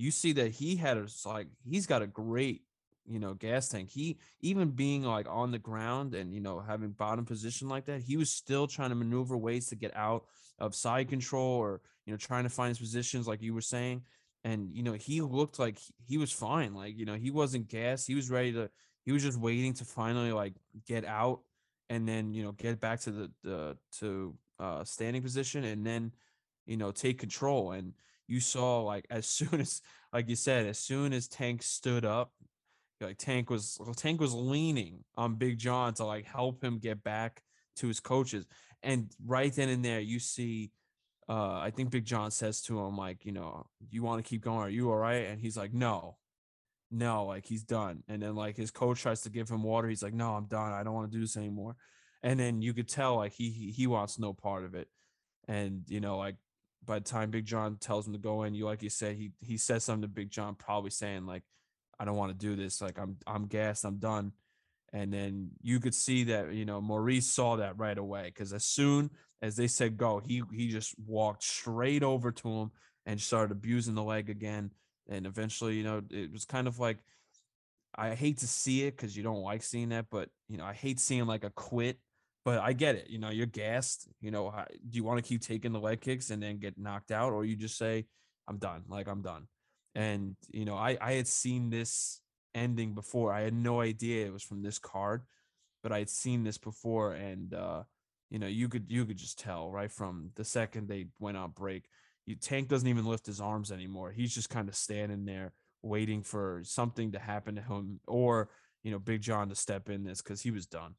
[0.00, 2.62] You see that he had a like he's got a great
[3.08, 3.90] you know gas tank.
[3.90, 8.02] He even being like on the ground and you know having bottom position like that,
[8.02, 10.24] he was still trying to maneuver ways to get out
[10.58, 14.02] of side control or you know trying to find his positions like you were saying.
[14.44, 18.06] And you know he looked like he was fine like you know he wasn't gassed.
[18.06, 18.70] He was ready to
[19.04, 20.54] he was just waiting to finally like
[20.86, 21.40] get out
[21.90, 26.12] and then you know get back to the the to uh standing position and then
[26.66, 27.72] you know take control.
[27.72, 27.94] And
[28.28, 29.82] you saw like as soon as
[30.12, 32.32] like you said as soon as tank stood up
[33.00, 37.42] like tank was tank was leaning on big john to like help him get back
[37.76, 38.46] to his coaches
[38.82, 40.70] and right then and there, you see,
[41.28, 44.42] uh, I think Big John says to him, like, you know, you want to keep
[44.42, 44.60] going?
[44.60, 45.26] Are you all right?
[45.26, 46.16] And he's like, no,
[46.90, 48.02] no, like he's done.
[48.08, 49.88] And then like his coach tries to give him water.
[49.88, 50.72] He's like, no, I'm done.
[50.72, 51.76] I don't want to do this anymore.
[52.22, 54.88] And then you could tell like he, he he wants no part of it.
[55.46, 56.36] And you know, like
[56.84, 59.32] by the time Big John tells him to go in, you like you said, he
[59.40, 61.42] he says something to Big John, probably saying like,
[61.98, 62.80] I don't want to do this.
[62.80, 63.84] Like I'm I'm gassed.
[63.84, 64.32] I'm done.
[64.92, 68.64] And then you could see that, you know, Maurice saw that right away because as
[68.64, 69.10] soon
[69.42, 72.70] as they said go, he he just walked straight over to him
[73.06, 74.70] and started abusing the leg again.
[75.10, 76.98] And eventually, you know, it was kind of like
[77.94, 80.72] I hate to see it because you don't like seeing that, but you know, I
[80.72, 81.98] hate seeing like a quit.
[82.44, 83.10] But I get it.
[83.10, 84.08] You know, you're gassed.
[84.20, 84.54] You know,
[84.88, 87.44] do you want to keep taking the leg kicks and then get knocked out, or
[87.44, 88.06] you just say,
[88.46, 89.48] "I'm done." Like I'm done.
[89.98, 92.20] And you know, I I had seen this
[92.54, 93.32] ending before.
[93.32, 95.22] I had no idea it was from this card,
[95.82, 97.82] but I had seen this before, and uh,
[98.30, 101.50] you know, you could you could just tell right from the second they went on
[101.50, 101.88] break.
[102.26, 104.12] You, Tank doesn't even lift his arms anymore.
[104.12, 105.52] He's just kind of standing there
[105.82, 108.50] waiting for something to happen to him, or
[108.84, 110.94] you know, Big John to step in this because he was done.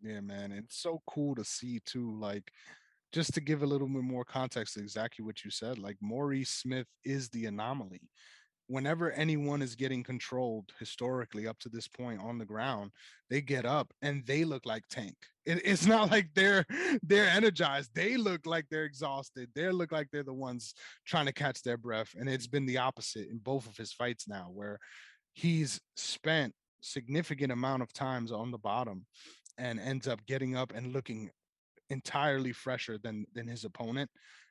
[0.00, 2.16] Yeah, man, it's so cool to see too.
[2.16, 2.52] Like,
[3.14, 6.50] just to give a little bit more context to exactly what you said, like Maurice
[6.50, 8.10] Smith is the anomaly.
[8.66, 12.90] Whenever anyone is getting controlled historically up to this point on the ground
[13.30, 15.14] they get up and they look like tank.
[15.46, 16.64] It, it's not like they're
[17.02, 17.90] they're energized.
[17.94, 19.50] They look like they're exhausted.
[19.54, 20.74] They look like they're the ones
[21.06, 24.26] trying to catch their breath and it's been the opposite in both of his fights
[24.26, 24.78] now where
[25.34, 29.06] he's spent significant amount of times on the bottom
[29.56, 31.30] and ends up getting up and looking
[31.90, 34.10] entirely fresher than than his opponent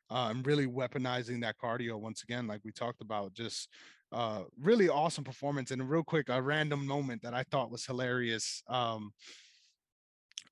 [0.10, 3.70] uh, and really weaponizing that cardio once again, like we talked about, just
[4.12, 5.72] uh, really awesome performance.
[5.72, 8.62] And real quick, a random moment that I thought was hilarious.
[8.68, 9.12] Um,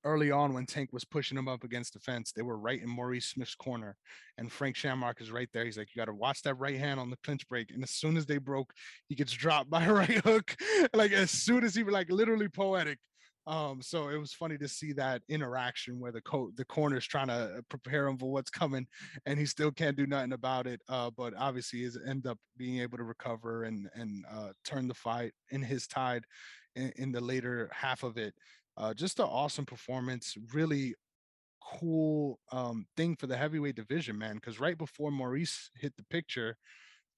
[0.04, 2.88] early on when Tank was pushing him up against the fence, they were right in
[2.88, 3.96] Maurice Smith's corner,
[4.36, 5.64] and Frank Shamrock is right there.
[5.64, 7.90] He's like, "You got to watch that right hand on the clinch break." And as
[7.90, 8.72] soon as they broke,
[9.08, 10.56] he gets dropped by a right hook.
[10.92, 12.98] like as soon as he was like literally poetic.
[13.46, 17.26] Um, so it was funny to see that interaction where the co- the corner's trying
[17.28, 18.86] to prepare him for what's coming,
[19.26, 20.80] and he still can't do nothing about it.
[20.88, 24.94] Uh, but obviously, is end up being able to recover and and uh, turn the
[24.94, 26.24] fight in his tide
[26.76, 28.34] in, in the later half of it.
[28.76, 30.36] Uh, just an awesome performance.
[30.54, 30.94] Really
[31.60, 34.36] cool um, thing for the heavyweight division, man.
[34.36, 36.56] Because right before Maurice hit the picture,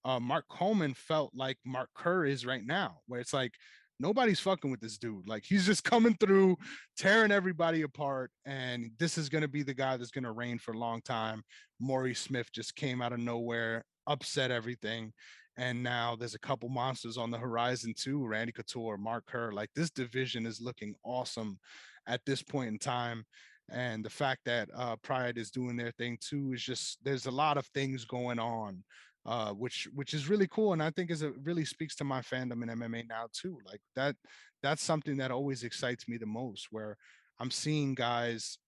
[0.05, 3.52] uh, Mark Coleman felt like Mark Kerr is right now, where it's like
[4.00, 5.28] nobody's fucking with this dude.
[5.28, 6.56] Like he's just coming through,
[6.96, 10.78] tearing everybody apart, and this is gonna be the guy that's gonna reign for a
[10.78, 11.42] long time.
[11.80, 15.12] Maurice Smith just came out of nowhere, upset everything.
[15.56, 18.26] And now there's a couple monsters on the horizon too.
[18.26, 19.52] Randy Couture, Mark Kerr.
[19.52, 21.60] Like this division is looking awesome
[22.08, 23.24] at this point in time
[23.70, 27.30] and the fact that uh, Pride is doing their thing too is just there's a
[27.30, 28.82] lot of things going on,
[29.26, 32.20] uh, which which is really cool, and I think is it really speaks to my
[32.20, 33.59] fandom in MMA now too.
[33.66, 34.16] Like that
[34.62, 36.96] that's something that always excites me the most, where
[37.40, 38.59] I'm seeing guys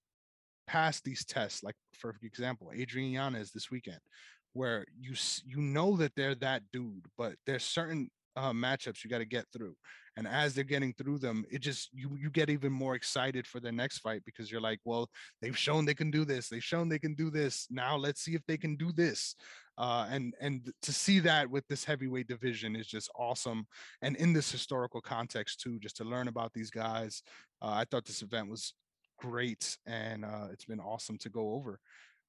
[0.67, 1.63] pass these tests.
[1.63, 3.99] Like for example, Adrian Yanez this weekend,
[4.53, 5.13] where you
[5.45, 9.45] you know that they're that dude, but there's certain uh, matchups you got to get
[9.53, 9.75] through
[10.17, 13.61] and as they're getting through them it just you you get even more excited for
[13.61, 15.09] the next fight because you're like well
[15.41, 18.35] they've shown they can do this they've shown they can do this now let's see
[18.35, 19.35] if they can do this.
[19.79, 23.67] Uh, and and to see that with this heavyweight division is just awesome
[24.01, 27.21] and in this historical context too just to learn about these guys
[27.61, 28.73] uh, i thought this event was
[29.17, 31.79] great and uh, it's been awesome to go over.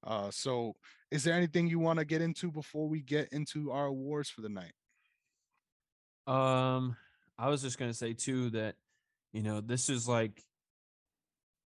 [0.06, 0.74] Uh, so
[1.10, 4.40] is there anything you want to get into before we get into our awards for
[4.40, 4.72] the night?
[6.26, 6.96] Um,
[7.38, 8.76] I was just gonna say too that
[9.32, 10.42] you know this is like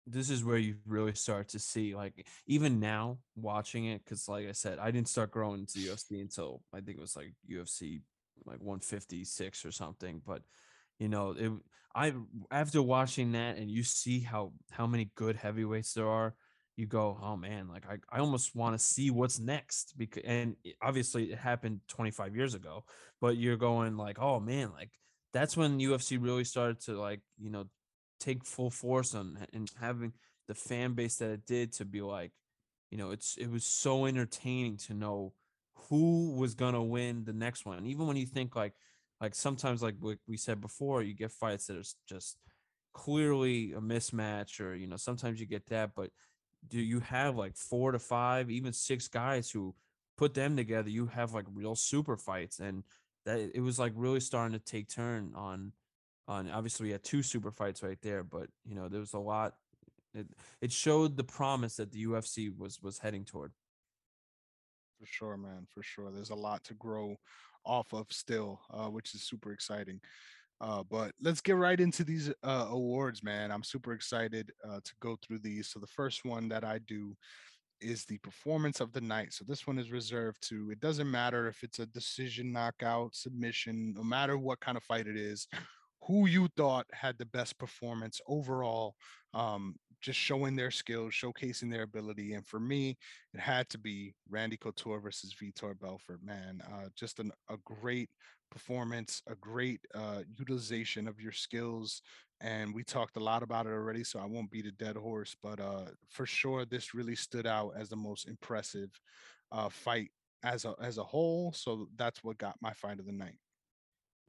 [0.07, 4.47] this is where you really start to see like even now watching it because like
[4.47, 8.01] I said I didn't start growing into UFC until I think it was like UFC
[8.45, 10.41] like 156 or something but
[10.97, 11.51] you know it
[11.93, 12.13] I
[12.49, 16.33] after watching that and you see how how many good heavyweights there are
[16.79, 20.55] you go, oh man, like I, I almost want to see what's next because and
[20.81, 22.85] obviously it happened 25 years ago,
[23.19, 24.91] but you're going like, oh man, like
[25.33, 27.65] that's when UFC really started to like, you know,
[28.19, 30.13] take full force on and having
[30.47, 32.31] the fan base that it did to be like,
[32.91, 35.33] you know, it's it was so entertaining to know
[35.89, 37.77] who was gonna win the next one.
[37.77, 38.73] And even when you think like
[39.21, 39.95] like sometimes like
[40.27, 42.37] we said before, you get fights that are just
[42.93, 46.09] clearly a mismatch or you know sometimes you get that but
[46.67, 49.75] do you have like four to five, even six guys who
[50.17, 52.59] put them together, you have like real super fights.
[52.59, 52.83] And
[53.25, 55.73] that it was like really starting to take turn on
[56.27, 59.19] on obviously we had two super fights right there, but you know, there was a
[59.19, 59.53] lot
[60.13, 60.27] it,
[60.61, 63.51] it showed the promise that the UFC was was heading toward.
[64.99, 65.65] For sure, man.
[65.73, 66.11] For sure.
[66.11, 67.15] There's a lot to grow
[67.65, 70.01] off of still, uh, which is super exciting.
[70.61, 73.49] Uh, but let's get right into these uh, awards, man.
[73.49, 75.69] I'm super excited uh, to go through these.
[75.69, 77.15] So the first one that I do
[77.81, 79.33] is the performance of the night.
[79.33, 80.71] So this one is reserved to.
[80.71, 85.07] It doesn't matter if it's a decision, knockout, submission, no matter what kind of fight
[85.07, 85.47] it is.
[86.07, 88.95] Who you thought had the best performance overall?
[89.33, 92.33] Um, just showing their skills, showcasing their ability.
[92.33, 92.97] And for me,
[93.33, 96.23] it had to be Randy Couture versus Vitor Belfort.
[96.23, 98.09] Man, uh, just an, a great
[98.49, 102.01] performance, a great uh, utilization of your skills.
[102.41, 105.35] And we talked a lot about it already, so I won't beat a dead horse.
[105.41, 108.89] But uh, for sure, this really stood out as the most impressive
[109.51, 110.11] uh, fight
[110.43, 111.51] as a as a whole.
[111.51, 113.35] So that's what got my fight of the night.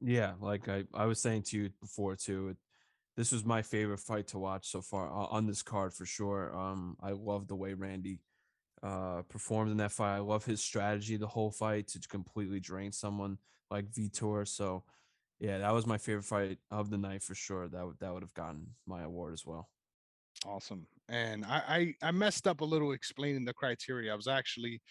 [0.01, 2.57] Yeah, like I, I was saying to you before too, it,
[3.15, 6.55] this was my favorite fight to watch so far on this card for sure.
[6.55, 8.19] Um, I love the way Randy
[8.83, 10.15] uh performed in that fight.
[10.15, 13.37] I love his strategy the whole fight to completely drain someone
[13.69, 14.47] like Vitor.
[14.47, 14.83] So
[15.41, 17.67] yeah, that was my favorite fight of the night for sure.
[17.67, 19.67] That would that would have gotten my award as well.
[20.45, 20.85] Awesome.
[21.09, 24.13] And I, I I messed up a little explaining the criteria.
[24.13, 24.81] I was actually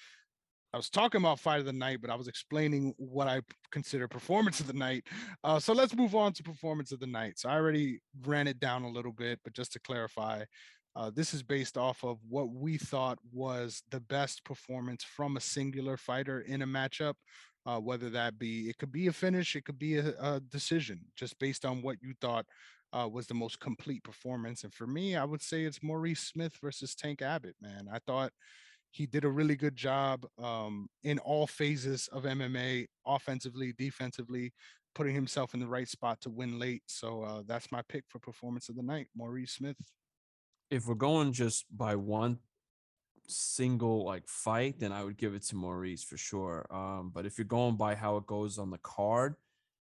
[0.75, 4.09] I was talking about fight of the night, but I was explaining what I consider
[4.09, 5.05] performance of the night.
[5.45, 7.39] Uh, so let's move on to performance of the night.
[7.39, 10.45] So I already ran it down a little bit, but just to clarify,
[10.97, 15.41] uh, this is based off of what we thought was the best performance from a
[15.41, 17.15] singular fighter in a matchup
[17.67, 21.01] uh, whether that be it could be a finish, it could be a, a decision,
[21.17, 22.47] just based on what you thought
[22.93, 24.65] uh, was the most complete performance.
[24.65, 27.55] And for me, I would say it's Maurice Smith versus Tank Abbott.
[27.61, 28.33] Man, I thought
[28.91, 34.53] he did a really good job um, in all phases of MMA, offensively, defensively,
[34.95, 36.83] putting himself in the right spot to win late.
[36.87, 39.77] So uh, that's my pick for performance of the night, Maurice Smith.
[40.71, 42.39] If we're going just by one
[43.31, 46.67] single like fight, then I would give it to Maurice for sure.
[46.71, 49.37] Um, but if you're going by how it goes on the card,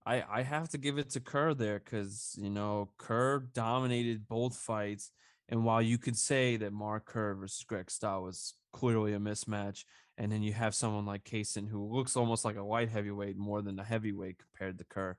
[0.05, 4.55] I I have to give it to Kerr there because you know Kerr dominated both
[4.55, 5.11] fights,
[5.49, 9.85] and while you could say that Mark Kerr versus Greg Stott was clearly a mismatch,
[10.17, 13.61] and then you have someone like Cason who looks almost like a light heavyweight more
[13.61, 15.17] than a heavyweight compared to Kerr.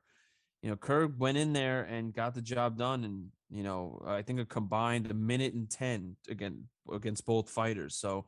[0.62, 4.22] You know, Kerr went in there and got the job done, and You know, I
[4.22, 7.96] think a combined a minute and ten again against both fighters.
[7.96, 8.26] So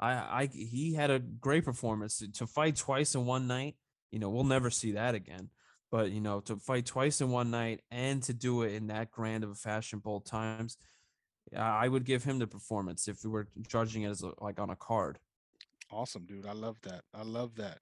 [0.00, 3.76] I, I he had a great performance to, to fight twice in one night.
[4.10, 5.48] You know, we'll never see that again.
[5.90, 9.10] But you know, to fight twice in one night and to do it in that
[9.10, 10.76] grand of a fashion both times,
[11.56, 14.70] I would give him the performance if we were judging it as a, like on
[14.70, 15.18] a card.
[15.90, 16.46] Awesome, dude.
[16.46, 17.02] I love that.
[17.14, 17.78] I love that.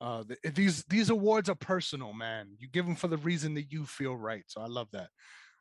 [0.00, 2.48] Uh, th- these these awards are personal, man.
[2.58, 4.44] You give them for the reason that you feel right.
[4.46, 5.08] So I love that.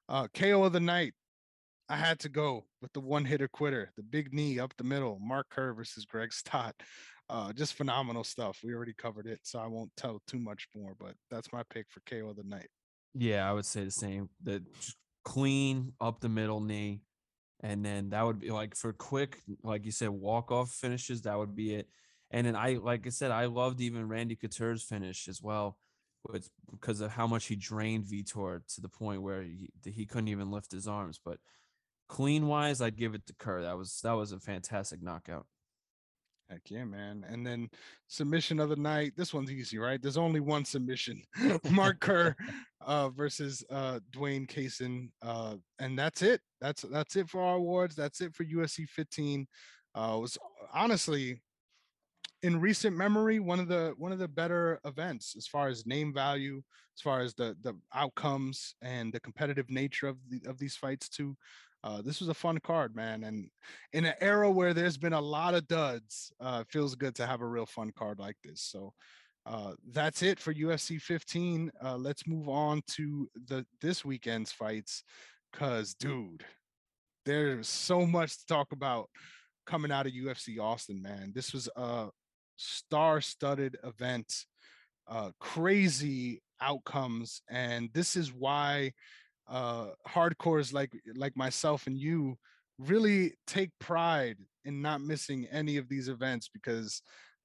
[0.09, 1.13] Uh, KO of the night.
[1.87, 5.19] I had to go with the one hitter quitter, the big knee up the middle,
[5.21, 6.75] Mark Kerr versus Greg Stott.
[7.29, 8.59] Uh, just phenomenal stuff.
[8.63, 10.95] We already covered it, so I won't tell too much more.
[10.99, 12.67] But that's my pick for KO of the night.
[13.13, 14.29] Yeah, I would say the same.
[14.43, 14.63] The
[15.23, 17.01] clean up the middle knee,
[17.61, 21.23] and then that would be like for quick, like you said, walk off finishes.
[21.23, 21.87] That would be it.
[22.29, 25.77] And then I, like I said, I loved even Randy Couture's finish as well,
[26.27, 30.27] with because of how much he drained Vitor to the point where he, he couldn't
[30.27, 31.19] even lift his arms.
[31.23, 31.39] But
[32.07, 33.63] clean wise, I'd give it to Kerr.
[33.63, 35.45] That was that was a fantastic knockout.
[36.49, 37.25] Heck yeah, man.
[37.27, 37.69] And then
[38.07, 39.13] submission of the night.
[39.17, 39.99] This one's easy, right?
[39.99, 41.23] There's only one submission.
[41.71, 42.35] Mark Kerr
[42.81, 45.09] uh, versus uh, Dwayne Cason.
[45.23, 46.41] Uh, and that's it.
[46.61, 47.95] That's that's it for our awards.
[47.95, 49.47] That's it for UFC 15.
[49.95, 50.37] Uh, was
[50.73, 51.41] honestly
[52.43, 56.13] in recent memory one of the one of the better events as far as name
[56.13, 56.61] value,
[56.95, 61.09] as far as the the outcomes and the competitive nature of the of these fights
[61.09, 61.35] too.
[61.85, 63.23] Uh, this was a fun card, man.
[63.23, 63.47] And
[63.93, 67.27] in an era where there's been a lot of duds, uh, it feels good to
[67.27, 68.61] have a real fun card like this.
[68.61, 68.91] So
[69.45, 71.71] uh, that's it for UFC 15.
[71.83, 75.03] Uh, let's move on to the this weekend's fights,
[75.53, 76.43] cause dude,
[77.25, 79.07] there's so much to talk about
[79.67, 81.31] coming out of UFC Austin, man.
[81.35, 82.07] This was a
[82.55, 84.33] star-studded event,
[85.07, 88.93] uh, crazy outcomes, and this is why
[89.47, 92.37] uh hardcores like like myself and you
[92.79, 97.01] really take pride in not missing any of these events because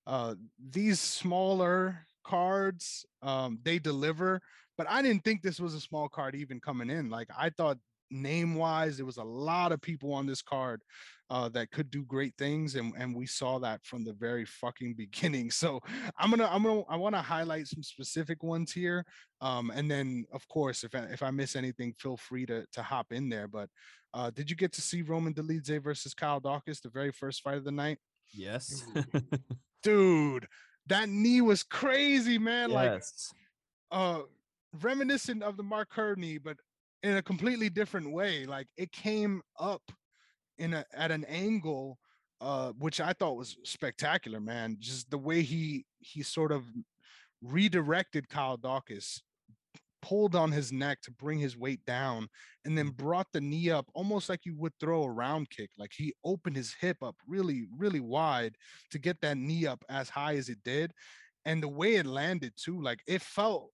[0.06, 0.34] uh
[0.70, 4.40] these smaller cards um they deliver
[4.78, 7.78] but i didn't think this was a small card even coming in like i thought
[8.10, 10.80] name wise there was a lot of people on this card
[11.30, 14.94] uh, that could do great things, and and we saw that from the very fucking
[14.98, 15.50] beginning.
[15.50, 15.80] So
[16.18, 19.04] I'm gonna I'm gonna I want to highlight some specific ones here,
[19.40, 22.82] um, and then of course if I, if I miss anything, feel free to to
[22.82, 23.46] hop in there.
[23.46, 23.68] But
[24.12, 27.56] uh, did you get to see Roman Dolidze versus Kyle Daukaus, the very first fight
[27.56, 27.98] of the night?
[28.32, 28.84] Yes,
[29.82, 30.46] dude,
[30.88, 32.70] that knee was crazy, man.
[32.70, 33.32] Yes.
[33.92, 34.22] Like, uh,
[34.82, 36.56] reminiscent of the Mark Kerr knee, but
[37.02, 38.46] in a completely different way.
[38.46, 39.82] Like it came up
[40.60, 41.98] in a at an angle
[42.40, 44.76] uh, which I thought was spectacular, man.
[44.80, 46.64] Just the way he he sort of
[47.42, 49.20] redirected Kyle Daukaus,
[50.02, 52.28] pulled on his neck to bring his weight down,
[52.64, 53.04] and then mm-hmm.
[53.04, 55.70] brought the knee up almost like you would throw a round kick.
[55.78, 58.56] Like he opened his hip up really, really wide
[58.90, 60.92] to get that knee up as high as it did.
[61.44, 63.70] And the way it landed too, like it felt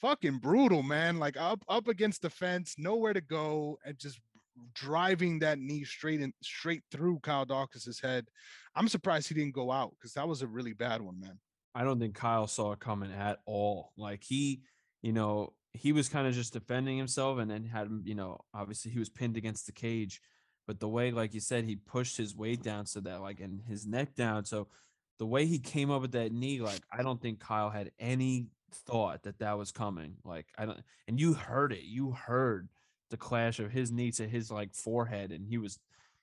[0.00, 1.18] fucking brutal, man.
[1.18, 4.20] Like up up against the fence, nowhere to go, and just
[4.74, 8.26] driving that knee straight in straight through Kyle Daukaus's head.
[8.74, 11.38] I'm surprised he didn't go out because that was a really bad one, man.
[11.74, 13.92] I don't think Kyle saw it coming at all.
[13.96, 14.62] Like he,
[15.02, 18.40] you know, he was kind of just defending himself and then had him, you know,
[18.54, 20.20] obviously he was pinned against the cage.
[20.66, 23.62] But the way, like you said, he pushed his weight down so that like and
[23.68, 24.44] his neck down.
[24.44, 24.68] So
[25.18, 28.48] the way he came up with that knee, like I don't think Kyle had any
[28.86, 30.16] thought that that was coming.
[30.24, 31.84] Like I don't, and you heard it.
[31.84, 32.68] You heard
[33.10, 35.78] the clash of his knee to his like forehead, and he was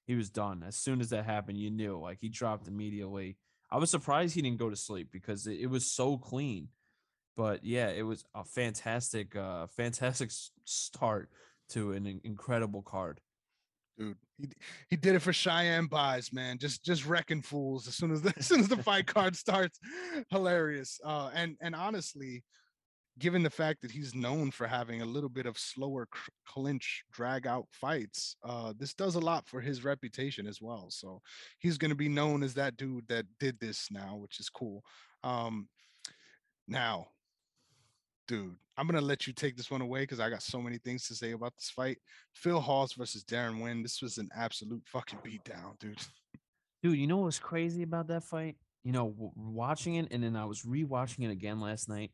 [0.06, 0.64] he was done.
[0.66, 3.38] As soon as that happened, you knew like he dropped immediately.
[3.72, 6.70] I was surprised he didn't go to sleep because it, it was so clean.
[7.36, 10.32] But yeah, it was a fantastic, uh, fantastic
[10.64, 11.30] start
[11.70, 13.20] to an incredible card.
[13.98, 14.50] Dude, he
[14.90, 16.58] he did it for Cheyenne buys, man.
[16.58, 19.80] Just just wrecking fools as soon as the as soon as the fight card starts.
[20.30, 21.00] Hilarious.
[21.04, 22.44] Uh, and and honestly,
[23.18, 26.08] given the fact that he's known for having a little bit of slower
[26.46, 31.22] clinch drag out fights uh, this does a lot for his reputation as well so
[31.60, 34.84] he's going to be known as that dude that did this now which is cool.
[35.24, 35.68] Um,
[36.68, 37.08] now
[38.28, 40.80] dude i'm going to let you take this one away because i got so many
[40.80, 41.98] things to say about this fight.
[42.34, 46.00] Phil Hawes versus Darren Wynn this was an absolute fucking beatdown dude.
[46.82, 48.56] Dude you know what's crazy about that fight?
[48.84, 52.12] You know watching it and then i was rewatching it again last night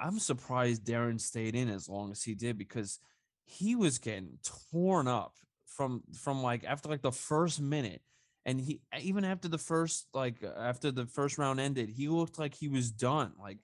[0.00, 2.98] I'm surprised Darren stayed in as long as he did because
[3.44, 4.38] he was getting
[4.70, 5.34] torn up
[5.66, 8.02] from from like after like the first minute
[8.46, 12.54] and he even after the first like after the first round ended he looked like
[12.54, 13.58] he was done like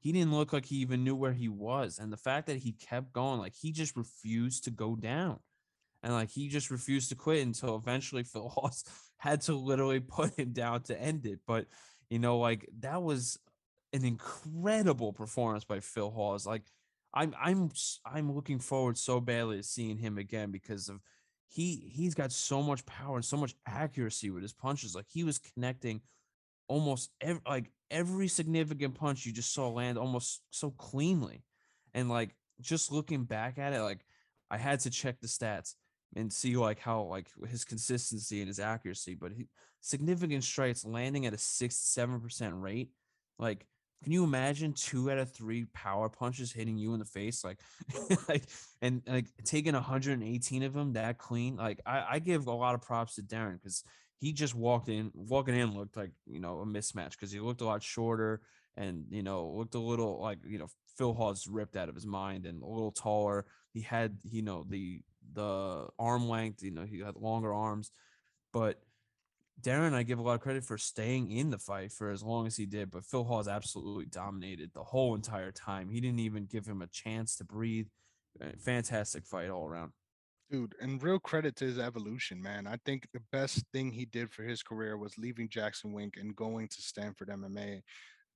[0.00, 1.98] he didn't look like he even knew where he was.
[1.98, 5.38] And the fact that he kept going, like he just refused to go down.
[6.02, 8.84] And like he just refused to quit until eventually Phil Hawes
[9.18, 11.40] had to literally put him down to end it.
[11.46, 11.66] But
[12.08, 13.38] you know, like that was
[13.92, 16.46] an incredible performance by Phil Hawes.
[16.46, 16.62] Like
[17.12, 17.70] I'm I'm
[18.04, 21.00] I'm looking forward so badly to seeing him again because of
[21.48, 24.94] he he's got so much power and so much accuracy with his punches.
[24.94, 26.00] Like he was connecting
[26.68, 31.42] almost every, like every significant punch you just saw land almost so cleanly.
[31.92, 34.04] And like just looking back at it, like
[34.50, 35.74] I had to check the stats
[36.14, 39.48] and see like how like his consistency and his accuracy, but he,
[39.80, 42.90] significant strikes landing at a six seven percent rate.
[43.38, 43.66] Like,
[44.02, 47.44] can you imagine two out of three power punches hitting you in the face?
[47.44, 47.58] Like,
[48.28, 48.44] like
[48.80, 51.56] and like taking 118 of them that clean.
[51.56, 53.84] Like, I, I give a lot of props to Darren because
[54.18, 57.60] he just walked in, walking in looked like, you know, a mismatch because he looked
[57.60, 58.40] a lot shorter
[58.76, 62.06] and, you know, looked a little like, you know, Phil Hawes ripped out of his
[62.06, 63.44] mind and a little taller.
[63.72, 65.02] He had, you know, the,
[65.34, 67.90] the arm length, you know, he had longer arms,
[68.52, 68.80] but
[69.62, 72.46] Darren, I give a lot of credit for staying in the fight for as long
[72.46, 75.88] as he did, but Phil Hawes absolutely dominated the whole entire time.
[75.88, 77.86] He didn't even give him a chance to breathe.
[78.40, 79.92] Uh, fantastic fight all around.
[80.50, 82.66] Dude, and real credit to his evolution, man.
[82.66, 86.34] I think the best thing he did for his career was leaving Jackson Wink and
[86.34, 87.82] going to Sanford MMA.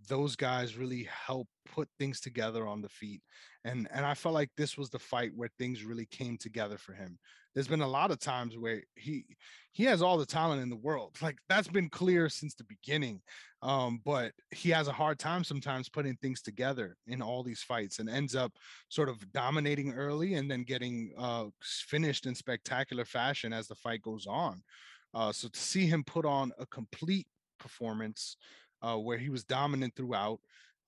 [0.09, 3.23] Those guys really help put things together on the feet.
[3.65, 6.93] And and I felt like this was the fight where things really came together for
[6.93, 7.19] him
[7.55, 9.25] there's been a lot of times where he
[9.73, 13.21] he has all the talent in the world like that's been clear since the beginning
[13.63, 17.99] um, but he has a hard time sometimes putting things together in all these fights
[17.99, 18.53] and ends up
[18.89, 24.03] sort of dominating early and then getting uh, finished in spectacular fashion as the fight
[24.03, 24.61] goes on
[25.15, 27.27] uh, so to see him put on a complete
[27.59, 28.37] performance
[28.85, 30.41] uh, where he was dominant throughout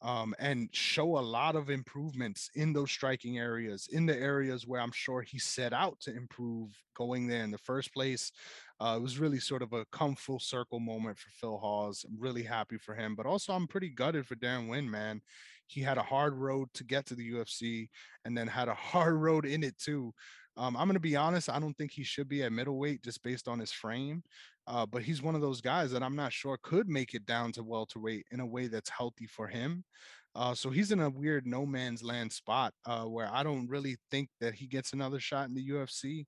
[0.03, 4.81] um, and show a lot of improvements in those striking areas, in the areas where
[4.81, 8.31] I'm sure he set out to improve going there in the first place.
[8.79, 12.05] Uh, it was really sort of a come full circle moment for Phil Hawes.
[12.07, 15.23] I'm really happy for him, but also I'm pretty gutted for Darren Wynn, man.
[15.67, 17.89] He had a hard road to get to the UFC
[18.25, 20.13] and then had a hard road in it too.
[20.57, 23.23] Um, I'm going to be honest, I don't think he should be at middleweight just
[23.23, 24.23] based on his frame.
[24.67, 27.53] Uh, but he's one of those guys that I'm not sure could make it down
[27.53, 29.85] to welterweight in a way that's healthy for him.
[30.35, 33.97] Uh, so he's in a weird no man's land spot uh, where I don't really
[34.11, 36.27] think that he gets another shot in the UFC.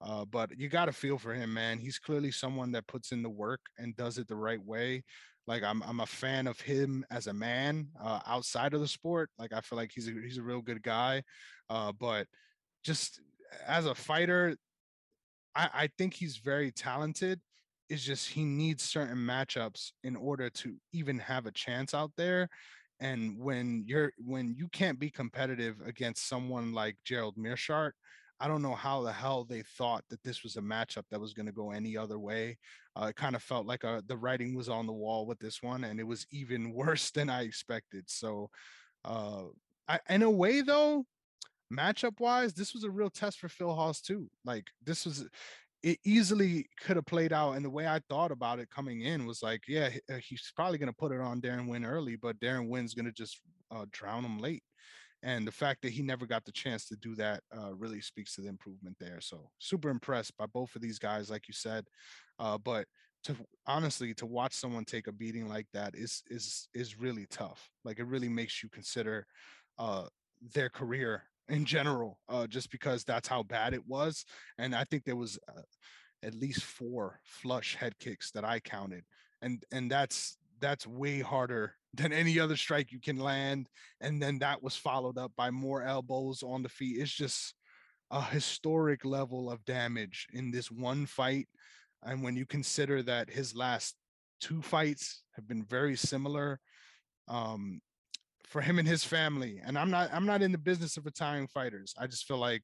[0.00, 1.78] Uh, but you got to feel for him, man.
[1.78, 5.04] He's clearly someone that puts in the work and does it the right way.
[5.46, 9.30] Like I'm, I'm a fan of him as a man uh, outside of the sport.
[9.38, 11.22] Like I feel like he's a, he's a real good guy.
[11.70, 12.26] Uh, but
[12.84, 13.20] just
[13.66, 14.56] as a fighter,
[15.54, 17.40] I, I think he's very talented
[17.88, 22.48] It's just he needs certain matchups in order to even have a chance out there.
[23.00, 27.92] And when you're when you can't be competitive against someone like Gerald Meerschaert,
[28.40, 31.32] I don't know how the hell they thought that this was a matchup that was
[31.34, 32.58] going to go any other way.
[32.94, 35.62] Uh, it kind of felt like uh, the writing was on the wall with this
[35.62, 38.04] one, and it was even worse than I expected.
[38.08, 38.50] So,
[39.04, 39.44] uh,
[39.88, 41.04] I, in a way, though,
[41.72, 44.28] matchup wise, this was a real test for Phil Hawes too.
[44.44, 45.28] Like this was
[45.82, 47.52] it easily could have played out.
[47.52, 50.78] And the way I thought about it coming in was like, yeah, uh, he's probably
[50.78, 53.40] going to put it on Darren Wynn early, but Darren Wynn's going to just
[53.70, 54.64] uh, drown him late.
[55.22, 58.34] And the fact that he never got the chance to do that uh, really speaks
[58.34, 59.20] to the improvement there.
[59.20, 61.84] So super impressed by both of these guys, like you said.
[62.38, 62.86] Uh, but
[63.24, 63.34] to
[63.66, 67.70] honestly to watch someone take a beating like that is is is really tough.
[67.84, 69.26] Like it really makes you consider
[69.78, 70.04] uh,
[70.54, 74.24] their career in general, uh, just because that's how bad it was.
[74.58, 75.62] And I think there was uh,
[76.22, 79.04] at least four flush head kicks that I counted,
[79.42, 83.68] and and that's that's way harder than any other strike you can land.
[84.00, 86.98] And then that was followed up by more elbows on the feet.
[87.00, 87.54] It's just
[88.10, 91.48] a historic level of damage in this one fight.
[92.02, 93.96] And when you consider that his last
[94.40, 96.60] two fights have been very similar,
[97.28, 97.80] um,
[98.46, 99.60] for him and his family.
[99.64, 101.94] And I'm not I'm not in the business of retiring fighters.
[101.98, 102.62] I just feel like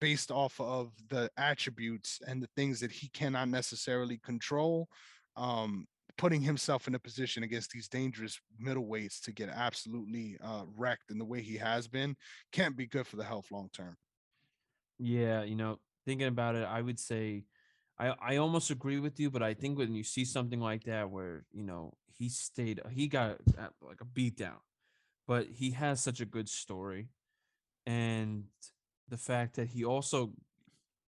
[0.00, 4.88] based off of the attributes and the things that he cannot necessarily control,
[5.36, 5.86] um,
[6.18, 11.18] putting himself in a position against these dangerous middleweights to get absolutely uh, wrecked in
[11.18, 12.16] the way he has been
[12.52, 13.96] can't be good for the health long term.
[14.98, 17.44] Yeah, you know, thinking about it, I would say
[17.98, 21.10] I I almost agree with you, but I think when you see something like that
[21.10, 24.58] where you know he stayed, he got uh, like a beat down,
[25.26, 27.08] but he has such a good story
[27.86, 28.44] and
[29.08, 30.32] the fact that he also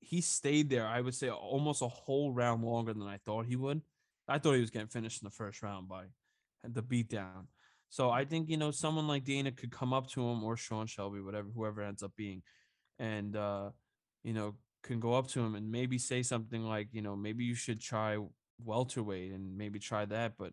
[0.01, 3.57] he stayed there i would say almost a whole round longer than i thought he
[3.57, 3.81] would
[4.29, 6.05] i thought he was getting finished in the first round by
[6.65, 7.47] the beatdown
[7.93, 10.87] So I think you know someone like Dana could come up to him or Sean
[10.87, 12.43] Shelby, whatever whoever ends up being,
[12.99, 13.69] and uh,
[14.25, 17.45] you know can go up to him and maybe say something like, you know, maybe
[17.45, 18.17] you should try
[18.65, 20.33] welterweight and maybe try that.
[20.39, 20.53] But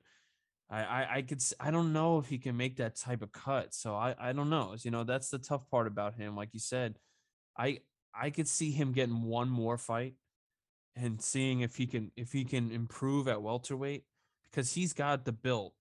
[0.70, 3.74] I, I, I could, I don't know if he can make that type of cut.
[3.74, 4.76] So I, I don't know.
[4.80, 6.36] You know, that's the tough part about him.
[6.36, 6.98] Like you said,
[7.58, 7.80] I,
[8.14, 10.14] I could see him getting one more fight
[10.96, 14.04] and seeing if he can, if he can improve at welterweight
[14.50, 15.74] because he's got the build.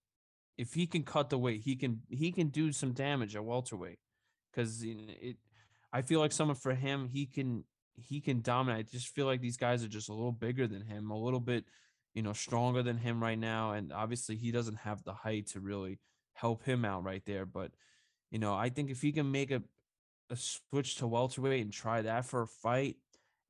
[0.56, 3.98] If he can cut the weight, he can, he can do some damage at welterweight
[4.50, 5.36] because it,
[5.92, 8.86] I feel like someone for him, he can, he can dominate.
[8.86, 11.40] I just feel like these guys are just a little bigger than him, a little
[11.40, 11.64] bit,
[12.14, 13.72] you know, stronger than him right now.
[13.72, 15.98] And obviously, he doesn't have the height to really
[16.34, 17.46] help him out right there.
[17.46, 17.72] But,
[18.30, 19.62] you know, I think if he can make a,
[20.30, 22.96] a switch to welterweight and try that for a fight,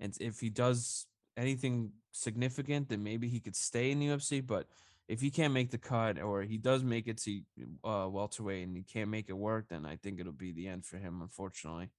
[0.00, 1.06] and if he does
[1.36, 4.44] anything significant, then maybe he could stay in the UFC.
[4.44, 4.66] But
[5.08, 7.40] if he can't make the cut or he does make it to
[7.84, 10.84] uh, welterweight and he can't make it work, then I think it'll be the end
[10.84, 11.90] for him, unfortunately.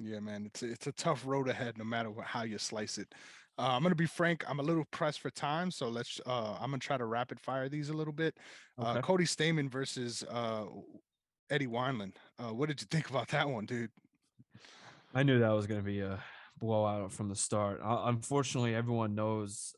[0.00, 2.98] Yeah, man, it's a, it's a tough road ahead, no matter what, how you slice
[2.98, 3.14] it.
[3.58, 4.44] Uh, I'm gonna be frank.
[4.48, 6.20] I'm a little pressed for time, so let's.
[6.26, 8.36] Uh, I'm gonna try to rapid fire these a little bit.
[8.78, 9.00] Uh, okay.
[9.00, 10.64] Cody Stamann versus uh,
[11.48, 12.14] Eddie Wineland.
[12.38, 13.90] Uh, what did you think about that one, dude?
[15.14, 16.18] I knew that was gonna be a
[16.58, 17.80] blowout from the start.
[17.82, 19.74] Uh, unfortunately, everyone knows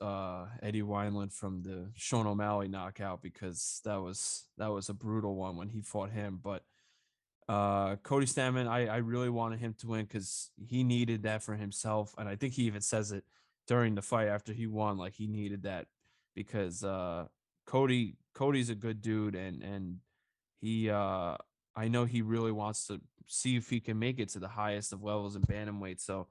[0.62, 5.56] Eddie Wineland from the Sean O'Malley knockout because that was that was a brutal one
[5.56, 6.62] when he fought him, but
[7.48, 11.55] uh, Cody Stamann, I, I really wanted him to win because he needed that for
[11.55, 12.14] himself.
[12.18, 13.24] And I think he even says it
[13.69, 15.86] during the fight after he won, like he needed that
[16.35, 17.27] because uh,
[17.66, 19.99] Cody Cody's a good dude and and
[20.61, 21.36] he uh,
[21.77, 24.93] I know he really wants to see if he can make it to the highest
[24.93, 26.01] of levels in bantamweight.
[26.01, 26.28] So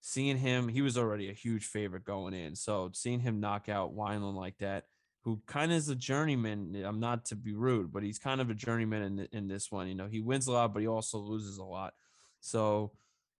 [0.00, 2.54] seeing him, he was already a huge favorite going in.
[2.54, 4.84] So seeing him knock out Wineland like that
[5.24, 6.82] who kind of is a journeyman.
[6.84, 9.88] I'm not to be rude, but he's kind of a journeyman in in this one.
[9.88, 11.94] You know, he wins a lot, but he also loses a lot.
[12.40, 12.92] So,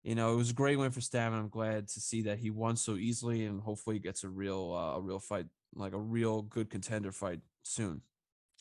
[0.04, 1.38] you know, it was a great win for Stamann.
[1.38, 4.98] I'm glad to see that he won so easily, and hopefully, gets a real uh,
[4.98, 8.02] a real fight, like a real good contender fight soon.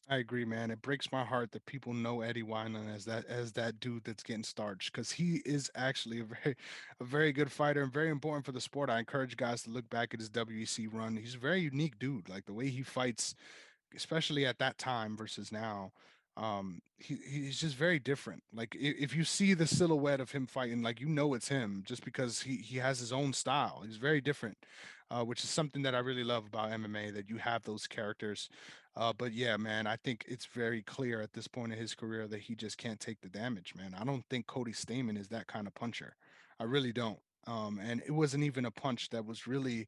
[0.09, 0.69] I agree, man.
[0.69, 4.23] It breaks my heart that people know Eddie Wineland as that as that dude that's
[4.23, 6.55] getting starched because he is actually a very
[7.01, 8.89] a very good fighter and very important for the sport.
[8.89, 11.17] I encourage guys to look back at his WEC run.
[11.17, 12.29] He's a very unique dude.
[12.29, 13.35] Like the way he fights,
[13.95, 15.91] especially at that time versus now,
[16.37, 18.43] um, he he's just very different.
[18.53, 22.03] Like if, you see the silhouette of him fighting, like you know it's him just
[22.03, 23.83] because he he has his own style.
[23.85, 24.57] He's very different,
[25.11, 27.13] uh, which is something that I really love about MMA.
[27.13, 28.49] That you have those characters
[28.95, 32.27] uh, but yeah, man, I think it's very clear at this point in his career
[32.27, 33.95] that he just can't take the damage, man.
[33.99, 36.15] I don't think Cody Stamann is that kind of puncher.
[36.59, 37.19] I really don't.
[37.47, 39.87] Um, and it wasn't even a punch that was really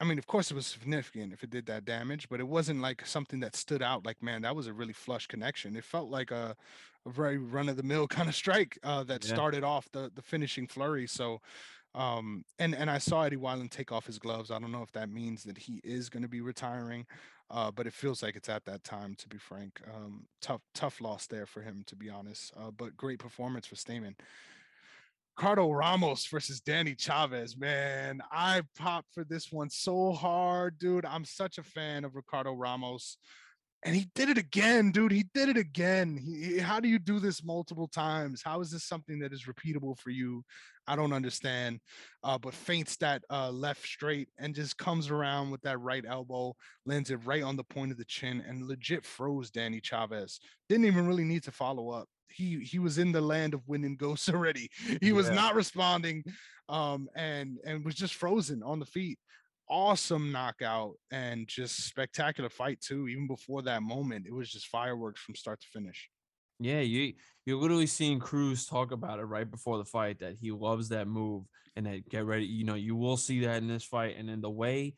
[0.00, 2.80] I mean, of course it was significant if it did that damage, but it wasn't
[2.80, 5.74] like something that stood out like, man, that was a really flush connection.
[5.76, 6.54] It felt like a,
[7.04, 9.34] a very run of the mill kind of strike uh, that yeah.
[9.34, 11.06] started off the the finishing flurry.
[11.06, 11.40] So
[11.94, 14.50] um and and I saw Eddie Wineland take off his gloves.
[14.50, 17.06] I don't know if that means that he is going to be retiring.
[17.50, 19.80] Uh, but it feels like it's at that time, to be frank.
[19.94, 22.52] Um, tough, tough loss there for him, to be honest.
[22.54, 24.16] Uh, but great performance for Stamann.
[25.38, 28.20] Ricardo Ramos versus Danny Chavez, man.
[28.32, 31.04] I popped for this one so hard, dude.
[31.04, 33.18] I'm such a fan of Ricardo Ramos
[33.84, 35.12] and he did it again, dude.
[35.12, 36.16] He did it again.
[36.16, 38.42] He, how do you do this multiple times?
[38.44, 40.42] How is this something that is repeatable for you?
[40.88, 41.78] I don't understand.
[42.24, 46.56] Uh, but feints that uh, left straight and just comes around with that right elbow,
[46.86, 50.40] lands it right on the point of the chin, and legit froze Danny Chavez.
[50.68, 52.08] Didn't even really need to follow up.
[52.30, 54.70] He he was in the land of wind and ghosts already.
[55.00, 55.34] He was yeah.
[55.34, 56.24] not responding,
[56.68, 59.18] um, and and was just frozen on the feet
[59.70, 63.08] awesome knockout and just spectacular fight too.
[63.08, 66.08] Even before that moment, it was just fireworks from start to finish.
[66.60, 67.14] Yeah, you
[67.46, 71.06] you're literally seeing Cruz talk about it right before the fight that he loves that
[71.06, 71.44] move
[71.76, 72.46] and that get ready.
[72.46, 74.94] You know, you will see that in this fight, and in the way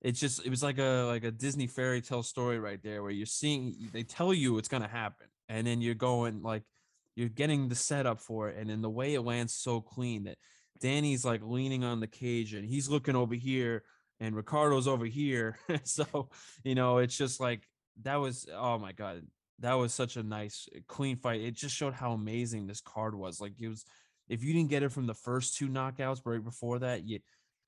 [0.00, 3.12] it's just it was like a like a Disney fairy tale story right there where
[3.12, 6.62] you're seeing they tell you it's gonna happen, and then you're going like
[7.14, 10.38] you're getting the setup for it, and then the way it lands so clean that
[10.80, 13.84] Danny's like leaning on the cage and he's looking over here
[14.20, 15.58] and Ricardo's over here.
[15.84, 16.28] so,
[16.64, 17.62] you know, it's just like
[18.02, 19.22] that was oh my god,
[19.60, 21.40] that was such a nice uh, clean fight.
[21.40, 23.40] It just showed how amazing this card was.
[23.40, 23.84] Like it was
[24.28, 27.20] if you didn't get it from the first two knockouts right before that, you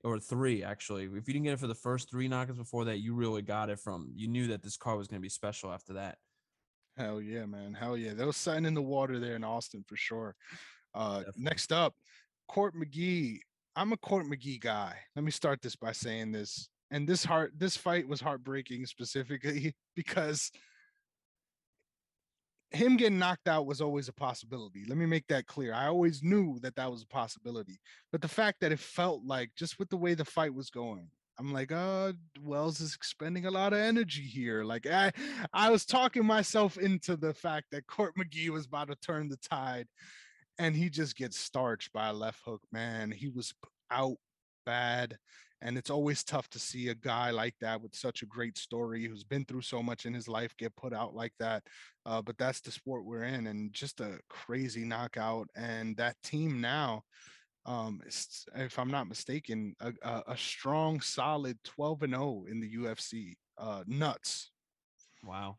[0.03, 1.05] or three actually.
[1.05, 3.69] If you didn't get it for the first three knockouts before that, you really got
[3.69, 6.17] it from you knew that this card was going to be special after that.
[6.97, 7.73] Hell yeah, man.
[7.73, 8.13] Hell yeah.
[8.13, 10.35] There was something in the water there in Austin for sure.
[10.93, 11.93] Uh next up,
[12.47, 13.39] Court McGee
[13.75, 14.95] I'm a Court McGee guy.
[15.15, 16.69] Let me start this by saying this.
[16.91, 20.51] And this heart this fight was heartbreaking specifically because
[22.71, 24.85] him getting knocked out was always a possibility.
[24.87, 25.73] Let me make that clear.
[25.73, 27.79] I always knew that that was a possibility.
[28.11, 31.09] But the fact that it felt like just with the way the fight was going,
[31.37, 34.63] I'm like, uh, Wells is expending a lot of energy here.
[34.63, 35.11] Like I,
[35.53, 39.37] I was talking myself into the fact that Court McGee was about to turn the
[39.37, 39.87] tide,
[40.57, 42.61] and he just gets starched by a left hook.
[42.71, 43.53] Man, he was
[43.91, 44.17] out
[44.65, 45.17] bad.
[45.61, 49.05] And it's always tough to see a guy like that with such a great story
[49.05, 51.63] who's been through so much in his life get put out like that.
[52.05, 55.47] Uh, but that's the sport we're in, and just a crazy knockout.
[55.55, 57.03] And that team now,
[57.65, 58.01] um,
[58.55, 63.37] if I'm not mistaken, a, a, strong, solid 12 and 0 in the UFC.
[63.57, 64.51] Uh, nuts.
[65.23, 65.57] Wow.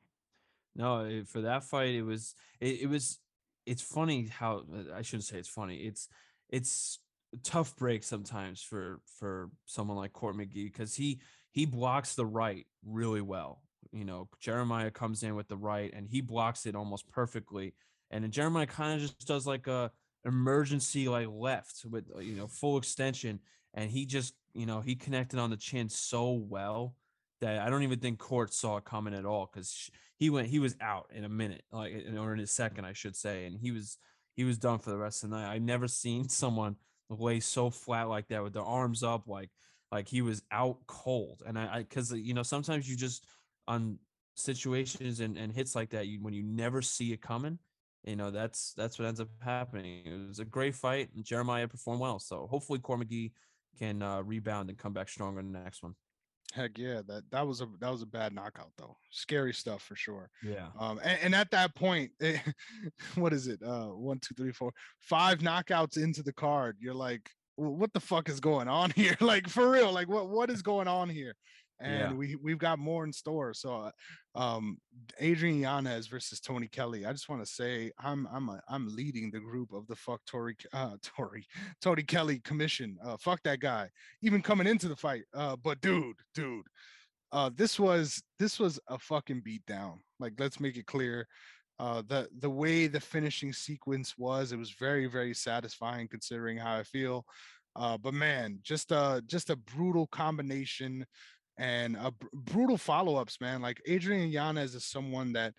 [0.76, 3.18] No, eh, for that fight, it was it, it was.
[3.64, 4.62] It's funny how
[4.94, 5.78] I shouldn't say it's funny.
[5.78, 6.08] It's
[6.50, 7.00] it's
[7.42, 11.20] tough break sometimes for for someone like Court McGee because he
[11.52, 13.62] he blocks the right really well.
[13.92, 17.74] You know, Jeremiah comes in with the right and he blocks it almost perfectly.
[18.10, 19.90] And then Jeremiah kind of just does like a
[20.26, 23.40] emergency like left with uh, you know full extension
[23.74, 26.94] and he just you know he connected on the chin so well
[27.40, 30.58] that I don't even think Court saw it coming at all because he went he
[30.58, 33.70] was out in a minute like or in a second I should say and he
[33.70, 33.98] was
[34.36, 35.52] he was done for the rest of the night.
[35.52, 36.76] I've never seen someone
[37.08, 39.50] lay so flat like that with their arms up, like
[39.90, 41.42] like he was out cold.
[41.46, 43.24] And I, because you know sometimes you just
[43.66, 43.98] on
[44.34, 47.58] situations and, and hits like that, you when you never see it coming,
[48.06, 50.02] you know that's that's what ends up happening.
[50.04, 52.18] It was a great fight, and Jeremiah performed well.
[52.18, 53.06] So hopefully Court
[53.78, 55.94] can uh, rebound and come back stronger in the next one.
[56.54, 58.96] Heck yeah, that that was a that was a bad knockout though.
[59.10, 60.30] Scary stuff for sure.
[60.42, 60.68] Yeah.
[60.78, 62.40] Um, and, and at that point, it,
[63.16, 63.60] what is it?
[63.62, 66.76] Uh, one, two, three, four, five knockouts into the card.
[66.80, 69.16] You're like, what the fuck is going on here?
[69.20, 71.34] like for real, like what what is going on here?
[71.80, 72.12] And yeah.
[72.12, 73.52] we we've got more in store.
[73.52, 73.90] So,
[74.34, 74.78] um,
[75.20, 77.04] Adrian Yanez versus Tony Kelley.
[77.04, 80.20] I just want to say I'm I'm a, I'm leading the group of the fuck
[80.26, 81.46] Tory uh Tory
[81.82, 82.96] Tony Kelley commission.
[83.04, 83.90] Uh, fuck that guy.
[84.22, 85.24] Even coming into the fight.
[85.34, 86.66] Uh, but dude, dude,
[87.32, 90.00] uh, this was this was a fucking beat down.
[90.18, 91.26] Like, let's make it clear.
[91.78, 96.74] Uh, the the way the finishing sequence was, it was very very satisfying considering how
[96.74, 97.26] I feel.
[97.76, 101.04] Uh, but man, just a just a brutal combination
[101.58, 105.52] and uh, br- brutal follow-ups man like adrian yanez is someone that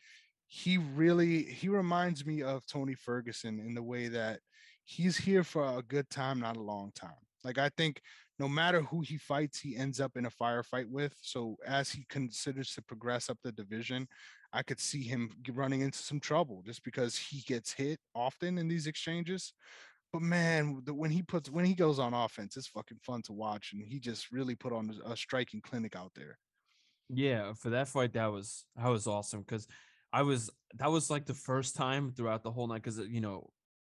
[0.48, 4.40] he really he reminds me of tony ferguson in the way that
[4.86, 7.12] he's here for a good time not a long time.
[7.44, 8.02] Like i think
[8.40, 12.06] no matter who he fights he ends up in a firefight with so as he
[12.10, 14.08] considers to progress up the division
[14.54, 18.68] i could see him running into some trouble just because he gets hit often in
[18.68, 19.54] these exchanges
[20.14, 23.34] but man, the, when he puts when he goes on offense, it's fucking fun to
[23.34, 26.38] watch, and he just really put on a, a striking clinic out there.
[27.10, 29.68] Yeah, for that fight, that was that was awesome because
[30.12, 33.22] I was that was like the first time throughout the whole night because uh, you
[33.22, 33.50] know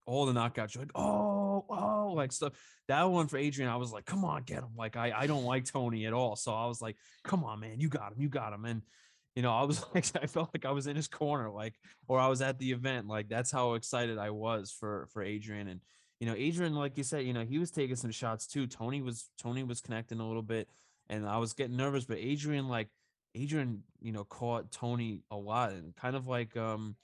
[0.06, 2.54] all the knockouts you're like oh oh like stuff
[2.88, 5.44] that one for Adrian I was like come on get him like I I don't
[5.44, 8.30] like Tony at all so I was like come on man you got him you
[8.30, 8.82] got him and
[9.38, 11.76] you know I was like I felt like I was in his corner like
[12.10, 15.70] or I was at the event like that's how excited I was for for Adrian
[15.70, 15.80] and
[16.20, 18.66] you know, Adrian, like you said, you know, he was taking some shots too.
[18.66, 20.68] Tony was Tony was connecting a little bit,
[21.10, 22.90] and I was getting nervous, but Adrian, like
[23.36, 26.96] Adrian, you know, caught Tony a lot and kind of like um,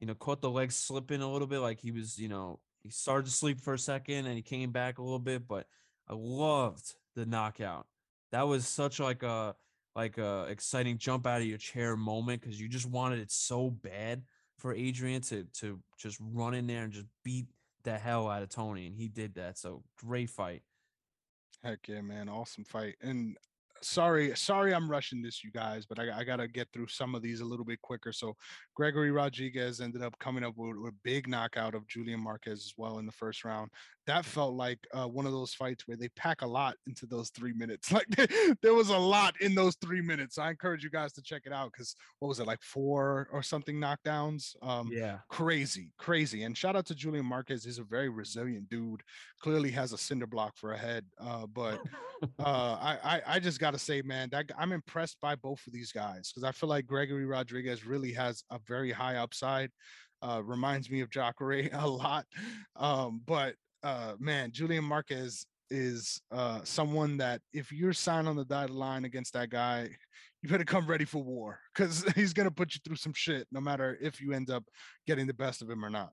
[0.00, 2.90] you know, caught the legs slipping a little bit, like he was, you know, he
[2.90, 5.66] started to sleep for a second and he came back a little bit, but
[6.06, 7.86] I loved the knockout.
[8.32, 9.54] That was such like a
[9.98, 13.68] like a exciting jump out of your chair moment because you just wanted it so
[13.68, 14.22] bad
[14.56, 17.46] for Adrian to to just run in there and just beat
[17.82, 19.58] the hell out of Tony, and he did that.
[19.58, 20.62] So great fight.
[21.64, 22.28] Heck yeah, man!
[22.28, 22.94] Awesome fight.
[23.02, 23.36] And
[23.82, 27.16] sorry, sorry, I'm rushing this, you guys, but I, I got to get through some
[27.16, 28.12] of these a little bit quicker.
[28.12, 28.36] So,
[28.78, 32.74] Gregory Rodrigues ended up coming up with, with a big knockout of Julian Marquez as
[32.76, 33.72] well in the first round.
[34.06, 37.30] That felt like uh, one of those fights where they pack a lot into those
[37.30, 37.92] three minutes.
[37.98, 38.06] Like
[38.62, 40.38] there was a lot in those three minutes.
[40.38, 43.42] I encourage you guys to check it out because what was it like four or
[43.42, 44.54] something knockdowns?
[44.62, 46.44] Um, yeah, crazy, crazy.
[46.44, 47.64] And shout out to Julian Marquez.
[47.64, 49.02] He's a very resilient dude.
[49.40, 51.80] Clearly has a cinder block for a head, uh, but
[52.38, 55.72] uh, I, I, I just got to say, man, that I'm impressed by both of
[55.72, 59.70] these guys because I feel like Gregory Rodrigues really has a very high upside.
[60.20, 62.26] Uh, reminds me of Jacare a lot,
[62.76, 63.54] um, but
[63.84, 69.04] uh, man, Julian Marquez is uh, someone that if you're signed on the dotted line
[69.04, 69.88] against that guy,
[70.42, 73.60] you better come ready for war because he's gonna put you through some shit, no
[73.60, 74.64] matter if you end up
[75.06, 76.10] getting the best of him or not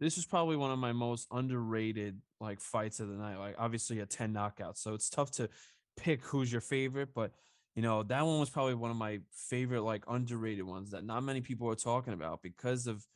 [0.00, 3.38] this is probably one of my most underrated like fights of the night.
[3.38, 4.78] Like obviously a 10 knockouts.
[4.78, 5.48] So it's tough to
[5.96, 7.32] pick who's your favorite, but
[7.74, 11.22] you know, that one was probably one of my favorite like underrated ones that not
[11.22, 13.06] many people are talking about because of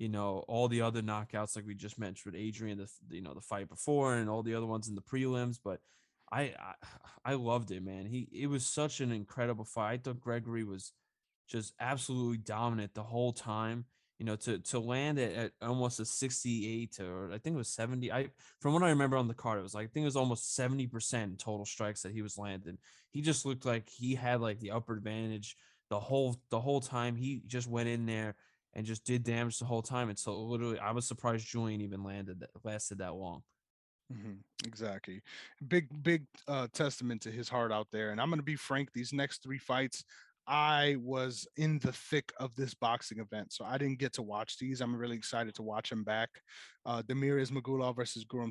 [0.00, 3.34] you know, all the other knockouts like we just mentioned with Adrian, the you know
[3.34, 5.58] the fight before, and all the other ones in the prelims.
[5.62, 5.80] But
[6.32, 6.74] I I,
[7.32, 8.06] I loved it, man.
[8.06, 9.92] He it was such an incredible fight.
[9.92, 10.94] I thought Gregory was
[11.46, 13.84] just absolutely dominant the whole time.
[14.20, 17.68] You know, to to land at, at almost a 68 or I think it was
[17.70, 18.12] 70.
[18.12, 18.30] I
[18.60, 20.54] from what I remember on the card, it was like I think it was almost
[20.54, 22.78] 70% total strikes that he was landing.
[23.10, 25.56] He just looked like he had like the upper advantage
[25.90, 27.16] the whole the whole time.
[27.16, 28.36] He just went in there
[28.74, 30.10] and just did damage the whole time.
[30.10, 33.42] And so literally I was surprised Julian even landed that lasted that long.
[34.10, 34.34] hmm
[34.66, 35.22] Exactly.
[35.68, 38.10] Big, big uh, testament to his heart out there.
[38.10, 40.04] And I'm going to be frank, these next three fights,
[40.50, 44.58] I was in the thick of this boxing event, so I didn't get to watch
[44.58, 44.80] these.
[44.80, 46.28] I'm really excited to watch them back.
[46.84, 48.50] Uh, Damir Ismagulov versus Guram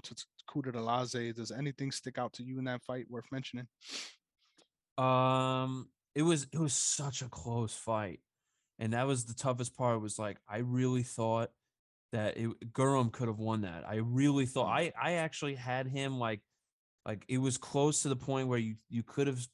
[0.50, 1.36] Kutateladze.
[1.36, 3.68] Does anything stick out to you in that fight worth mentioning?
[4.98, 8.22] Um, it was it was such a close fight,
[8.80, 10.02] and that was the toughest part.
[10.02, 11.52] Was like I really thought
[12.14, 13.84] that it, Guram could have won that.
[13.86, 14.94] I really thought Mm.
[14.94, 16.40] I I actually had him like
[17.06, 19.46] like it was close to the point where you you could have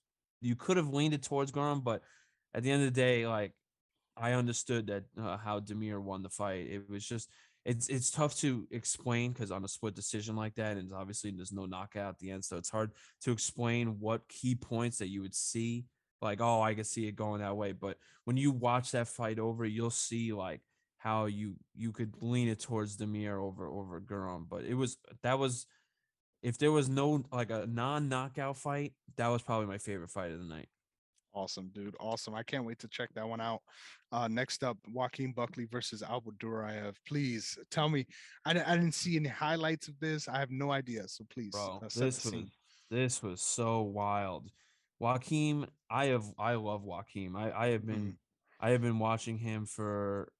[0.42, 2.04] you could have leaned it towards Guram, but
[2.56, 3.52] at the end of the day, like
[4.18, 6.68] I understood that uh, how Damir won the fight.
[6.68, 7.30] It was just
[7.66, 11.52] it's it's tough to explain because on a split decision like that, and obviously there's
[11.52, 12.92] no knockout at the end, so it's hard
[13.24, 15.86] to explain what key points that you would see.
[16.22, 17.74] Like, oh, I can see it going that way.
[17.74, 20.62] But when you watch that fight over, you'll see like
[20.98, 24.46] how you you could lean it towards Damir over over Guram.
[24.50, 25.66] But it was that was
[26.42, 30.40] if there was no like a non-knockout fight, that was probably my favorite fight of
[30.40, 30.70] the night.
[31.36, 31.96] Awesome, dude.
[32.00, 32.34] Awesome.
[32.34, 33.62] I can't wait to check that one out.
[34.12, 36.96] Uh, next up, Joaquin Buckley versus Albert Duraev.
[37.06, 38.08] Please tell me.
[38.46, 40.30] I, I didn't see any highlights of this.
[40.30, 41.08] I have no idea.
[41.10, 42.34] So please Bro, uh, this was
[42.90, 44.50] this was so wild.
[45.00, 47.36] Joaquin, I have I love Joaquin.
[47.36, 48.16] I I have been Mhm.
[48.62, 50.32] I have been watching him for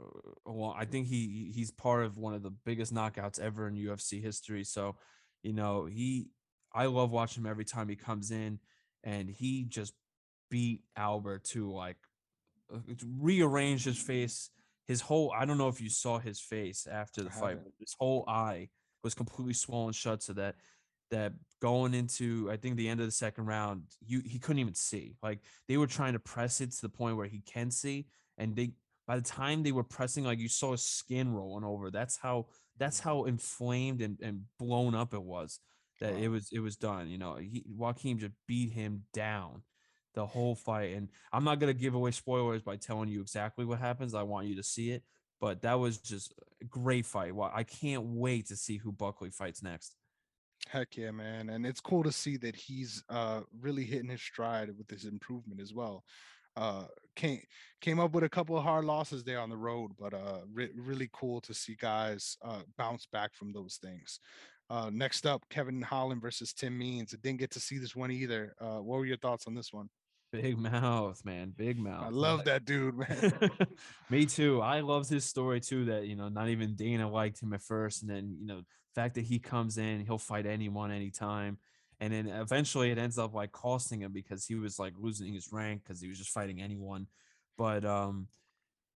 [0.00, 0.76] uh, a long.
[0.78, 4.62] I think he he's part of one of the biggest knockouts ever in UFC history.
[4.62, 4.96] So,
[5.42, 6.30] you know, he
[6.72, 8.60] I love watching him every time he comes in
[9.02, 9.92] and he just
[10.50, 11.96] beat Albert to like
[12.72, 12.78] uh,
[13.18, 14.50] rearrange his face.
[14.86, 17.48] His whole I don't know if you saw his face after the I fight.
[17.56, 17.74] haven't.
[17.78, 18.68] His whole eye
[19.02, 20.56] was completely swollen shut so that
[21.10, 24.74] that going into I think the end of the second round, you he couldn't even
[24.74, 25.16] see.
[25.22, 28.06] Like they were trying to press it to the point where he can see,
[28.38, 28.72] and they
[29.06, 31.90] by the time they were pressing, like you saw his skin rolling over.
[31.90, 32.46] That's how
[32.78, 33.04] that's mm.
[33.04, 35.60] how inflamed and, and blown up it was
[36.00, 37.08] that it was it was done.
[37.08, 39.62] You know, he, Joaquin just beat him down
[40.16, 40.96] the whole fight.
[40.96, 44.14] And I'm not gonna give away spoilers by telling you exactly what happens.
[44.14, 45.04] I want you to see it.
[45.40, 47.34] But that was just a great fight.
[47.36, 49.94] Well, I can't wait to see who Buckley fights next.
[50.68, 51.50] Heck yeah, man.
[51.50, 55.60] And it's cool to see that he's uh really hitting his stride with his improvement
[55.60, 56.04] as well.
[56.56, 57.40] Uh came
[57.80, 60.72] came up with a couple of hard losses there on the road, but uh re-
[60.74, 64.18] really cool to see guys uh bounce back from those things.
[64.70, 67.14] Uh next up, Kevin Holland versus Tim Means.
[67.14, 68.54] I didn't get to see this one either.
[68.60, 69.88] Uh what were your thoughts on this one?
[70.42, 71.52] Big mouth, man.
[71.56, 72.04] Big mouth.
[72.04, 73.32] I love that dude, man.
[74.10, 74.60] Me too.
[74.60, 75.86] I loved his story too.
[75.86, 78.62] That you know, not even Dana liked him at first, and then you know,
[78.94, 81.58] fact that he comes in, he'll fight anyone, anytime,
[82.00, 85.52] and then eventually it ends up like costing him because he was like losing his
[85.52, 87.06] rank because he was just fighting anyone.
[87.58, 88.28] But um,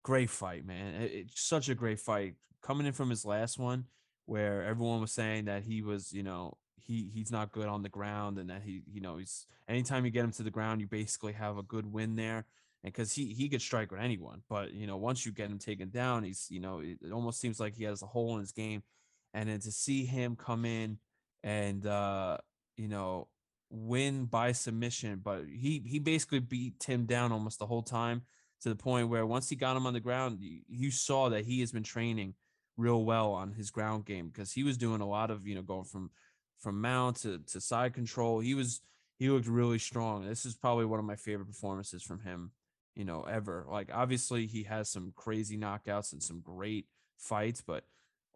[0.03, 1.03] great fight, man.
[1.03, 2.35] It- it's such a great fight.
[2.63, 3.85] Coming in from his last one,
[4.27, 7.89] where everyone was saying that he was, you know, he he's not good on the
[7.89, 10.87] ground, and that he, you know, he's anytime you get him to the ground, you
[10.87, 12.47] basically have a good win there.
[12.85, 15.59] And because he he could strike with anyone, but you know, once you get him
[15.59, 18.53] taken down, he's you know, it, almost seems like he has a hole in his
[18.53, 18.83] game.
[19.35, 20.99] And then to see him come in
[21.43, 22.39] and uh,
[22.77, 23.29] you know,
[23.71, 28.23] win by submission, but he he basically beat Tim down almost the whole time
[28.63, 31.45] to the point where once he got him on the ground, you, you saw that
[31.45, 32.35] he has been training
[32.77, 35.63] real well on his ground game because he was doing a lot of you know
[35.63, 36.11] going from
[36.59, 38.41] from mount to, to side control.
[38.41, 38.81] He was
[39.19, 40.27] he looked really strong.
[40.27, 42.53] This is probably one of my favorite performances from him,
[42.95, 43.67] you know, ever.
[43.69, 46.87] Like obviously he has some crazy knockouts and some great
[47.17, 47.85] fights, but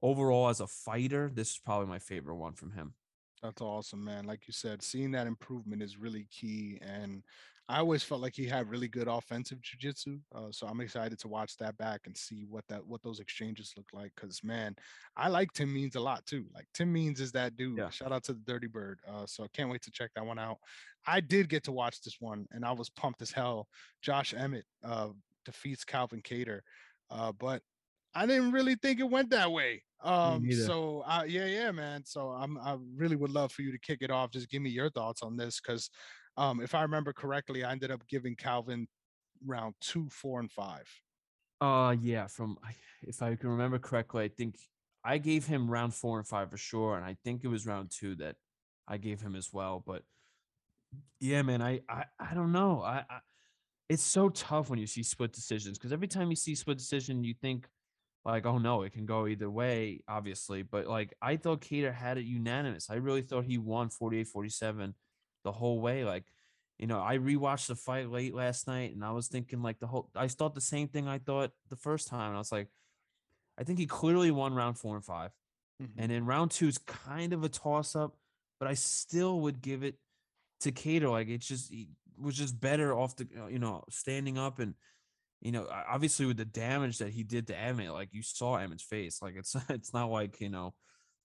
[0.02, 2.94] overall as a fighter, this is probably my favorite one from him.
[3.42, 4.24] That's awesome, man.
[4.24, 6.78] Like you said, seeing that improvement is really key.
[6.80, 7.24] And
[7.72, 10.20] I always felt like he had really good offensive jujitsu.
[10.34, 13.72] Uh, so I'm excited to watch that back and see what that what those exchanges
[13.78, 14.12] look like.
[14.14, 14.76] Cause man,
[15.16, 16.44] I like Tim Means a lot too.
[16.54, 17.78] Like Tim Means is that dude.
[17.78, 17.88] Yeah.
[17.88, 19.00] Shout out to the Dirty Bird.
[19.08, 20.58] Uh, so I can't wait to check that one out.
[21.06, 23.68] I did get to watch this one and I was pumped as hell.
[24.02, 25.08] Josh Emmett uh
[25.46, 26.60] defeats Calvin Kattar.
[27.10, 27.62] Uh, but
[28.14, 29.82] I didn't really think it went that way.
[30.04, 32.02] Um, so uh, yeah, yeah, man.
[32.04, 34.30] So I'm I really would love for you to kick it off.
[34.30, 35.88] Just give me your thoughts on this, because
[36.36, 38.88] um, if I remember correctly, I ended up giving Calvin
[39.46, 40.88] round two, four, and five.
[41.60, 42.26] Uh, yeah.
[42.26, 42.58] From
[43.02, 44.56] if I can remember correctly, I think
[45.04, 47.90] I gave him round four and five for sure, and I think it was round
[47.90, 48.36] two that
[48.88, 49.82] I gave him as well.
[49.84, 50.02] But
[51.20, 52.82] yeah, man, I I, I don't know.
[52.82, 53.18] I, I
[53.88, 57.24] it's so tough when you see split decisions because every time you see split decision,
[57.24, 57.68] you think
[58.24, 60.62] like, oh no, it can go either way, obviously.
[60.62, 62.88] But like, I thought Kattar had it unanimous.
[62.88, 64.94] I really thought he won 48 47
[65.44, 66.04] the whole way.
[66.04, 66.24] Like,
[66.78, 69.86] you know, I rewatched the fight late last night and I was thinking, like, the
[69.86, 72.34] whole, I thought the same thing I thought the first time.
[72.34, 72.68] I was like,
[73.58, 75.30] I think he clearly won round four and 5
[75.82, 75.90] Mhm.
[75.98, 78.16] And then round two is kind of a toss up,
[78.58, 79.96] but I still would give it
[80.60, 81.10] to Kattar.
[81.10, 84.74] Like, it just, he was just better off the, uh, you know, standing up and,
[85.40, 88.84] you know, obviously with the damage that he did to Emmett, like you saw Emmett's
[88.84, 89.20] face.
[89.20, 90.74] Like it's it's not like you know,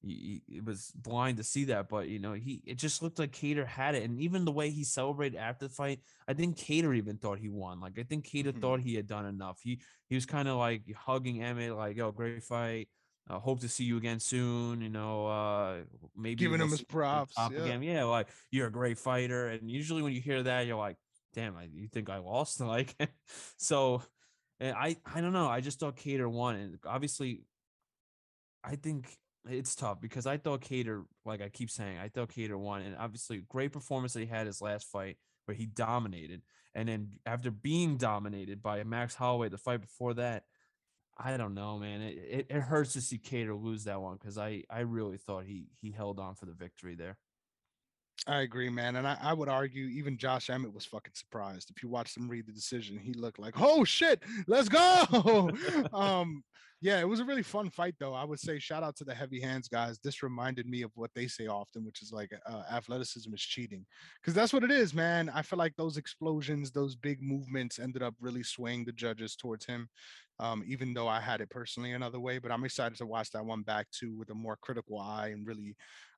[0.01, 3.31] he, it was blind to see that, but you know, he it just looked like
[3.31, 6.95] Kattar had it, and even the way he celebrated after the fight, I think Kattar
[6.95, 7.79] even thought he won.
[7.79, 8.61] Like I think Kattar Mhm.
[8.61, 9.59] thought he had done enough.
[9.63, 12.89] He he was kind of like hugging Emmett, like yo, great fight.
[13.29, 14.81] Uh, hope to see you again soon.
[14.81, 15.83] You know, uh,
[16.15, 17.47] maybe Giving him his props, yeah.
[17.47, 17.83] again.
[17.83, 20.95] Yeah, like you're a great fighter, and usually when you hear that, you're like,
[21.33, 22.61] damn, I, you think I lost?
[22.65, 22.95] Like,
[23.57, 24.01] so
[24.59, 25.47] and I I don't know.
[25.49, 27.41] I just thought Kattar won, and obviously,
[28.63, 29.17] I think
[29.49, 32.95] it's tough because I thought Kattar, like I keep saying, I thought Kattar won, and
[32.97, 36.41] obviously, great performance that he had his last fight where he dominated,
[36.75, 40.43] and then after being dominated by Max Holloway, the fight before that,
[41.17, 42.01] I don't know, man.
[42.01, 45.45] It it, it hurts to see Kattar lose that one because I I really thought
[45.45, 47.17] he he held on for the victory there.
[48.25, 48.95] I agree, man.
[48.95, 51.69] And I, I would argue even Josh Emmett was fucking surprised.
[51.69, 55.51] If you watched him read the decision, he looked like, oh shit, let's go.
[55.93, 56.43] um,
[56.79, 58.13] yeah, it was a really fun fight, though.
[58.13, 59.97] I would say shout out to the heavy hands guys.
[60.03, 63.83] This reminded me of what they say often, which is like uh, athleticism is cheating.
[64.21, 65.31] Because that's what it is, man.
[65.33, 69.65] I feel like those explosions, those big movements ended up really swaying the judges towards
[69.65, 69.89] him.
[70.39, 73.43] Um, even though I had it personally another way, but I'm excited to watch that
[73.43, 75.75] one back too with a more critical eye and really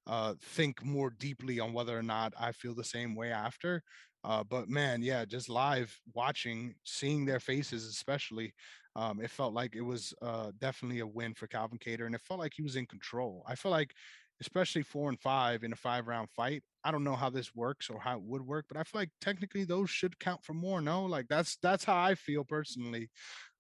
[0.10, 3.84] uh, think more deeply on whether or not I feel the same way after.
[4.26, 8.54] Uh, but man, yeah, just live watching, seeing their faces, especially,
[8.96, 12.22] um, it felt like it was uh, definitely a win for Calvin Kattar, and it
[12.22, 13.44] felt like he was in control.
[13.48, 13.94] I feel like,
[14.42, 16.64] especially four and five in a five round fight.
[16.84, 19.12] I don't know how this works or how it would work, but I feel like
[19.22, 20.82] technically those should count for more.
[20.82, 23.10] No, like that's that's how I feel personally.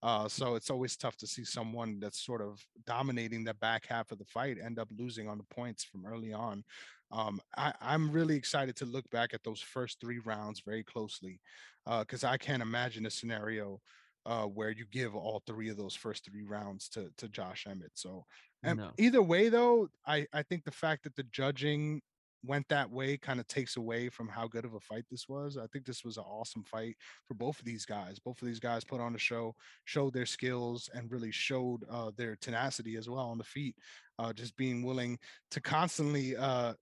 [0.01, 4.11] Uh, so it's always tough to see someone that's sort of dominating the back half
[4.11, 6.63] of the fight end up losing on the points from early on.
[7.11, 11.41] Um, I, I'm really excited to look back at those first three rounds very closely
[11.85, 13.81] because I can't imagine a scenario
[14.25, 17.91] uh, where you give all three of those first three rounds to to Josh Emmett.
[17.95, 18.25] So
[18.63, 22.01] and No, either way, though, I I think the fact that the judging
[22.43, 25.57] went that way kind of takes away from how good of a fight this was.
[25.57, 26.95] I think this was an awesome fight
[27.27, 28.19] for both of these guys.
[28.19, 29.55] Both of these guys put on a show,
[29.85, 33.75] showed their skills, and really showed uh, their tenacity as well on the feet.
[34.17, 35.17] Uh, just being willing
[35.49, 36.73] to constantly uh,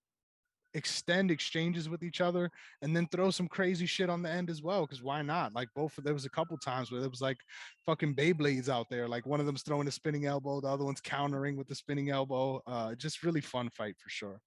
[0.74, 2.50] extend exchanges with each other
[2.82, 4.82] and then throw some crazy shit on the end as well.
[4.82, 5.54] Because why not?
[5.54, 7.38] Like both, there was a couple times where there was like
[7.86, 9.08] fucking Beyblades out there.
[9.08, 12.10] Like one of them's throwing a spinning elbow, the other one's countering with the spinning
[12.10, 12.62] elbow.
[12.68, 14.40] Uh, just really fun fight for sure.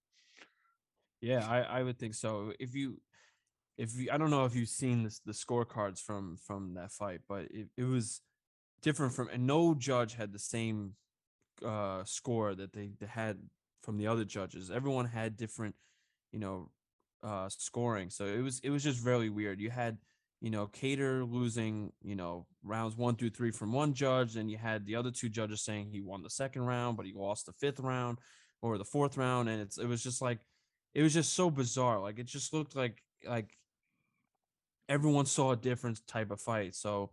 [1.21, 2.53] Yeah, I I would think so.
[2.59, 3.01] If you
[3.79, 7.21] if you, I don't know if you've seen this, the scorecards from from that fight,
[7.29, 8.21] but it, it was
[8.83, 10.95] different from and no judge had the same
[11.65, 13.39] uh score that they, had
[13.83, 14.71] from the other judges.
[14.71, 15.75] Everyone had different,
[16.33, 16.71] you know,
[17.23, 18.11] uh scoring.
[18.11, 19.61] So it was it was just really weird.
[19.61, 19.99] You had,
[20.41, 24.59] you know, Kattar losing, you know, rounds one through three from one judge, and you
[24.59, 27.53] had the other two judges saying he won the second round, but he lost the
[27.53, 28.19] fifth round
[28.63, 29.49] or the fourth round.
[29.49, 30.39] And it's it was just like
[30.95, 32.01] it was just so bizarre.
[32.01, 33.57] Like it just looked like like
[34.89, 36.75] everyone saw a different type of fight.
[36.75, 37.11] So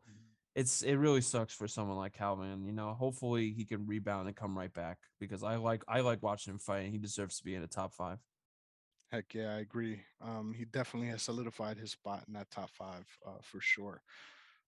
[0.55, 2.65] it's it really sucks for someone like Calvin.
[2.65, 6.23] You know, hopefully he can rebound and come right back because I like I like
[6.23, 8.19] watching him fight and he deserves to be in the top five.
[9.11, 10.01] Heck yeah, I agree.
[10.19, 14.01] Um, he definitely has solidified his spot in that top five uh, for sure.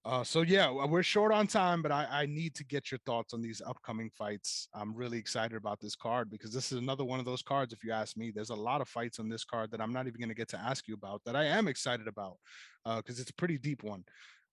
[0.06, 3.34] Uh, so yeah, we're short on time, but I, I need to get your thoughts
[3.34, 4.68] on these upcoming fights.
[4.74, 7.74] I'm really excited about this card because this is another one of those cards.
[7.74, 10.08] If you ask me, there's a lot of fights on this card that I'm not
[10.08, 12.38] even going to get to ask you about that I am excited about
[12.86, 14.06] because it's a pretty deep one.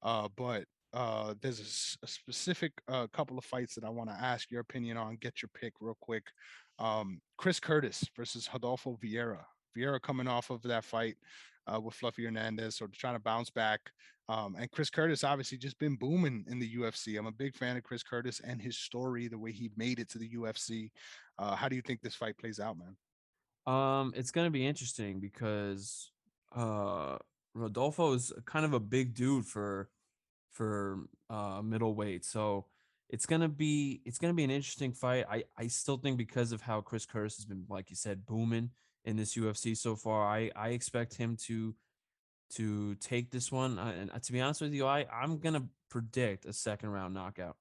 [0.02, 4.10] Uh, but uh, there's a, s- a specific uh, couple of fights that I want
[4.10, 5.16] to ask your opinion on.
[5.16, 6.24] Get your pick real quick.
[6.78, 9.44] Um, Chris Curtis versus Rodolfo Vieira.
[9.76, 11.16] Vieira coming off of that fight
[11.72, 13.80] uh, with Fluffy Hernandez, of trying to bounce back.
[14.28, 17.18] Um, and Chris Curtis obviously just been booming in the UFC.
[17.18, 20.10] I'm a big fan of Chris Curtis and his story, the way he made it
[20.10, 20.90] to the UFC.
[21.38, 22.96] Uh, how do you think this fight plays out, man?
[23.66, 26.10] Um, it's gonna be interesting because
[26.54, 27.16] uh
[27.54, 29.88] Rodolfo is kind of a big dude for
[30.52, 31.00] for
[31.30, 32.24] uh middleweight.
[32.24, 32.66] So
[33.08, 35.24] it's gonna be it's gonna be an interesting fight.
[35.30, 38.70] I I still think because of how Chris Curtis has been, like you said, booming
[39.04, 41.74] in this UFC so far, I I expect him to
[42.50, 43.78] to take this one.
[43.78, 47.14] Uh, and uh, to be honest with you, I I'm gonna predict a second round
[47.14, 47.56] knockout.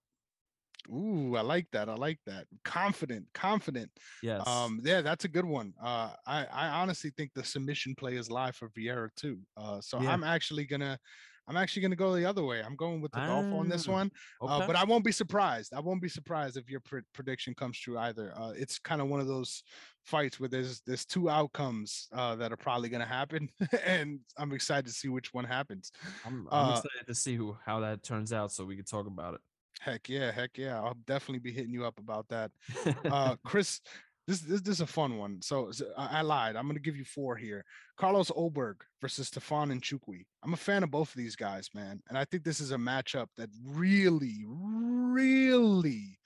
[0.90, 1.90] Ooh, I like that.
[1.90, 2.46] I like that.
[2.64, 3.90] Confident, confident.
[4.22, 4.48] Yes.
[4.48, 5.74] Um, yeah, that's a good one.
[5.82, 9.40] Uh, I I honestly think the submission play is live for Vieira too.
[9.58, 10.12] Uh, so Yeah.
[10.12, 11.00] I'm actually gonna
[11.48, 12.62] I'm actually gonna go the other way.
[12.64, 14.12] I'm going with the golf on this Ah, one.
[14.42, 15.74] Uh, but I won't be surprised.
[15.74, 18.34] I won't be surprised if your pre- prediction comes true either.
[18.36, 19.64] Uh, it's kind of one of those
[20.06, 23.50] fights where there's there's two outcomes uh, that are probably gonna happen,
[23.86, 25.92] and I'm excited to see which one happens.
[26.24, 29.08] I'm I'm Uh, excited to see who how that turns out so we can talk
[29.08, 29.42] about it.
[29.82, 30.82] heck yeah, heck yeah.
[30.82, 32.52] I'll definitely be hitting you up about that.
[33.06, 33.82] Uh, Chris,
[34.28, 35.42] this this, this is a fun one.
[35.42, 36.56] So, so I, I lied.
[36.56, 37.64] I'm gonna give you four here.
[37.98, 40.26] Carlos Ulberg versus Tafon Nchukwi.
[40.44, 42.78] I'm a fan of both of these guys, man, and I think this is a
[42.78, 46.20] matchup that really, really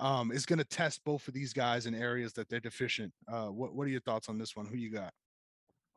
[0.00, 3.12] um, is gonna test both of these guys in areas that they're deficient.
[3.28, 4.66] Uh, what what are your thoughts on this one?
[4.66, 5.12] Who you got?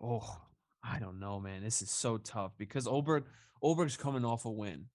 [0.02, 0.38] Oh,
[0.84, 1.64] I don't know, man.
[1.64, 3.24] This is so tough because Ulberg
[3.64, 4.86] Ulberg's coming off a win.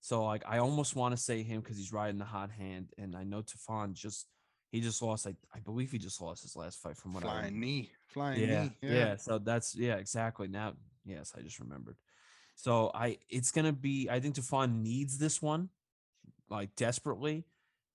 [0.00, 2.90] So like I almost want to say him because he's riding the hot hand.
[2.98, 4.26] And I know Tefan just
[4.74, 7.28] he just lost, I I believe he just lost his last fight from what I
[7.28, 8.76] Flying knee, flying Yeah, knee.
[8.82, 8.90] yeah.
[8.90, 10.48] yeah, So that's yeah, exactly.
[10.48, 10.74] Now,
[11.04, 11.96] yes, I just remembered.
[12.56, 15.68] So I it's gonna be I think Tafon needs this one
[16.50, 17.44] like desperately,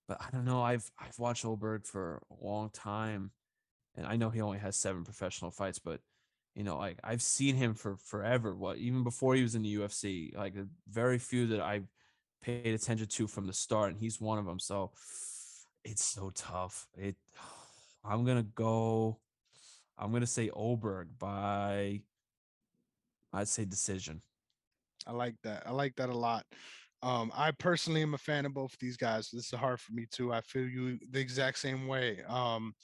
[0.08, 0.62] but I don't know.
[0.62, 3.32] I've I've watched Ulberg for a long time,
[3.94, 6.00] and I know he only has seven professional fights, but
[6.54, 8.54] you know, like I've seen him for forever.
[8.54, 10.54] What even before he was in the UFC, like
[10.88, 11.82] very few that I
[12.42, 14.58] paid attention to from the start, and he's one of them.
[14.58, 14.92] So
[15.84, 16.86] it's so tough.
[16.96, 17.16] It
[18.04, 19.18] I'm gonna go.
[19.98, 22.02] I'm gonna say Ulberg by
[23.32, 24.22] I'd say decision.
[25.06, 25.62] I like that.
[25.66, 26.44] I like that a lot.
[27.02, 29.30] Um, I personally am a fan of both of these guys.
[29.32, 30.32] This is hard for me too.
[30.32, 32.22] I feel you the exact same way.
[32.28, 32.74] Um,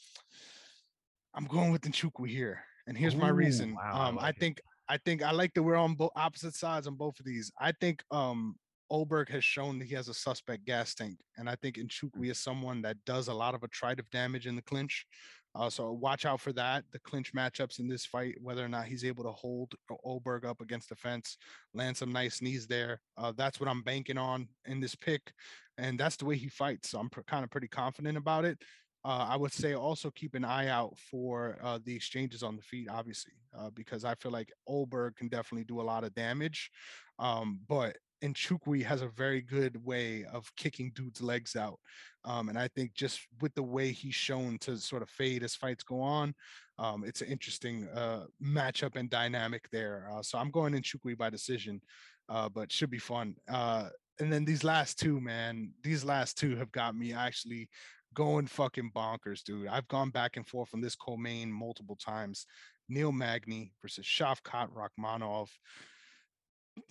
[1.34, 3.74] I'm going with Nchukwi here, and here's my reason.
[3.74, 4.40] wow, Um, I like it.
[4.40, 7.50] think I think I like that we're on both opposite sides on both of these.
[7.60, 8.56] I think um
[8.90, 11.88] Ulberg has shown that he has a suspect gas tank, and I think Mm.
[11.88, 15.06] Nchukwi is someone that does a lot of attritive damage in the clinch.
[15.54, 16.84] Uh, so watch out for that.
[16.92, 20.60] The clinch matchups in this fight, whether or not he's able to hold Ulberg up
[20.60, 21.38] against the fence,
[21.72, 23.00] land some nice knees there.
[23.16, 25.32] Uh, that's what I'm banking on in this pick,
[25.78, 26.90] and that's the way he fights.
[26.90, 28.58] So I'm pr- kind of pretty confident about it.
[29.02, 32.62] Uh, I would say also keep an eye out for uh, the exchanges on the
[32.62, 36.70] feet, obviously, uh, because I feel like Ulberg can definitely do a lot of damage.
[37.18, 41.78] Um, but Nchukwi has a very good way of kicking dudes' legs out.
[42.24, 45.54] Um, and I think just with the way he's shown to sort of fade as
[45.54, 46.34] fights go on,
[46.78, 50.08] um, it's an interesting uh, matchup and dynamic there.
[50.12, 51.80] Uh, so I'm going Nchukwi by decision,
[52.28, 53.36] uh, but should be fun.
[53.48, 53.88] Uh,
[54.18, 57.68] and then these last two, man, these last two have got me actually
[58.14, 59.68] going fucking bonkers, dude.
[59.68, 62.46] I've gone back and forth on this co-main multiple times.
[62.88, 65.48] Neil Magny versus Shavkat Rakhmonov.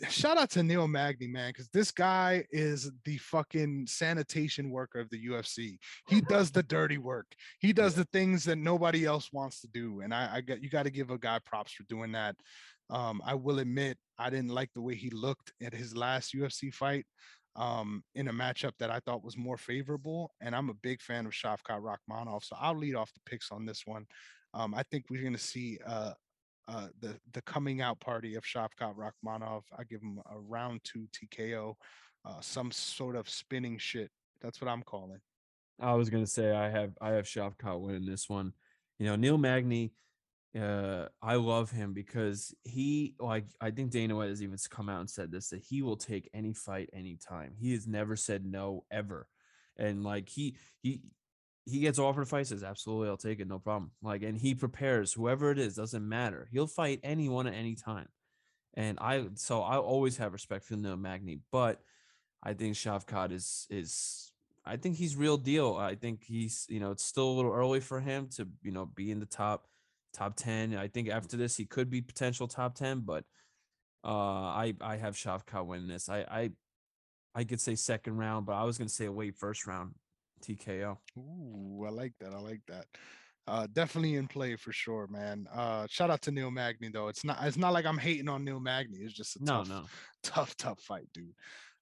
[0.09, 5.09] Shout out to Neil Magny, man, because this guy is the fucking sanitation worker of
[5.09, 5.77] the UFC.
[6.07, 7.27] He does the dirty work.
[7.59, 10.69] He does the things that nobody else wants to do, and I, I get you
[10.69, 12.35] got to give a guy props for doing that.
[12.89, 16.73] Um, I will admit I didn't like the way he looked at his last UFC
[16.73, 17.05] fight
[17.55, 20.31] um, in a matchup that I thought was more favorable.
[20.41, 23.65] And I'm a big fan of Shavkat Rakhmonov, so I'll lead off the picks on
[23.65, 24.05] this one.
[24.53, 26.13] Um, I think we're going to see uh,
[26.67, 29.63] uh, the the coming out party of Shavkat Rakhmonov.
[29.77, 31.75] I give him a round two TKO,
[32.25, 34.09] uh, some sort of spinning shit.
[34.41, 35.19] That's what I'm calling.
[35.79, 38.53] I was gonna say I have I have Shavkat winning this one.
[38.99, 39.91] You know, Neil Magny,
[40.59, 45.01] uh, I love him because he like I think Dana White has even come out
[45.01, 47.53] and said this that he will take any fight anytime.
[47.59, 49.27] He has never said no ever.
[49.77, 51.01] And like he he
[51.65, 53.91] he gets offered fights, says absolutely I'll take it, no problem.
[54.01, 56.47] Like and he prepares whoever it is, doesn't matter.
[56.51, 58.07] He'll fight anyone at any time.
[58.75, 61.81] And I so I always have respect for Neil Magny, but
[62.43, 64.31] I think Shavkat is is
[64.65, 65.75] I think he's real deal.
[65.75, 68.85] I think he's you know it's still a little early for him to you know
[68.85, 69.67] be in the top
[70.13, 70.75] top ten.
[70.75, 73.23] I think after this he could be potential top ten, but
[74.03, 76.09] uh, I I have Shavkat winning this.
[76.09, 76.51] I I
[77.33, 79.95] I could say second round, but I was gonna say late first round
[80.45, 80.97] TKO.
[81.17, 82.33] Ooh, I like that.
[82.33, 82.85] I like that.
[83.47, 85.45] Uh, definitely in play for sure, man.
[85.53, 87.09] Uh, shout out to Neil Magny though.
[87.09, 87.37] It's not.
[87.43, 88.97] It's not like I'm hating on Neil Magny.
[88.99, 89.85] It's just a No, tough, no.
[90.23, 91.35] tough, tough fight, dude.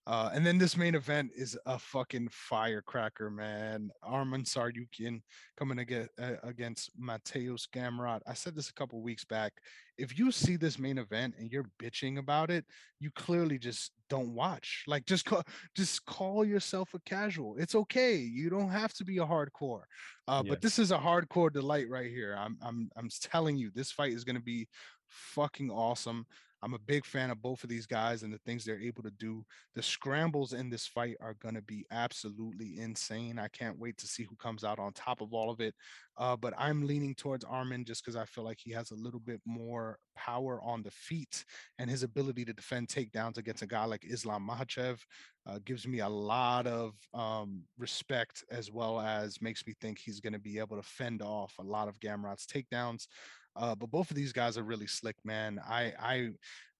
[0.06, 3.90] Uh, and then this main event is a fucking firecracker, man.
[4.04, 5.22] Arman Tsarukyan
[5.58, 8.20] coming against, uh, against Mateusz Gamrot.
[8.28, 9.54] I said this a couple weeks back.
[9.98, 12.66] If you see this main event and you're bitching about it,
[13.00, 14.84] you clearly just don't watch.
[14.88, 15.44] Like just call,
[15.76, 17.56] just call yourself a casual.
[17.58, 18.18] It's okay.
[18.18, 19.84] You don't have to be a hardcore.
[20.28, 20.50] Uh, Yes.
[20.50, 22.36] But this is a hardcore delight right here.
[22.38, 24.68] I'm I'm I'm telling you, this fight is going to be
[25.10, 26.26] fucking awesome.
[26.64, 29.12] I'm a big fan of both of these guys and the things they're able to
[29.12, 29.44] do.
[29.76, 33.38] The scrambles in this fight are going to be absolutely insane.
[33.38, 35.76] I can't wait to see who comes out on top of all of it.
[36.18, 39.20] Uh, but I'm leaning towards Arman just because I feel like he has a little
[39.20, 41.44] bit more power on the feet
[41.80, 45.00] and his ability to defend takedowns against a guy like Islam Makhachev
[45.46, 50.22] uh, gives me a lot of um, respect as well as makes me think he's
[50.22, 53.08] going to be able to fend off a lot of Gamrot's takedowns.
[53.56, 55.60] Uh, but both of these guys are really slick, man.
[55.68, 56.30] I, I,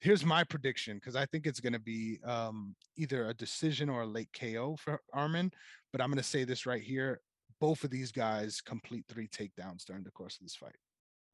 [0.02, 4.02] here's my prediction because I think it's going to be um, either a decision or
[4.02, 5.52] a late KO for Arman.
[5.92, 7.22] But I'm going to say this right here:
[7.60, 10.76] both of these guys complete three takedowns during the course of this fight.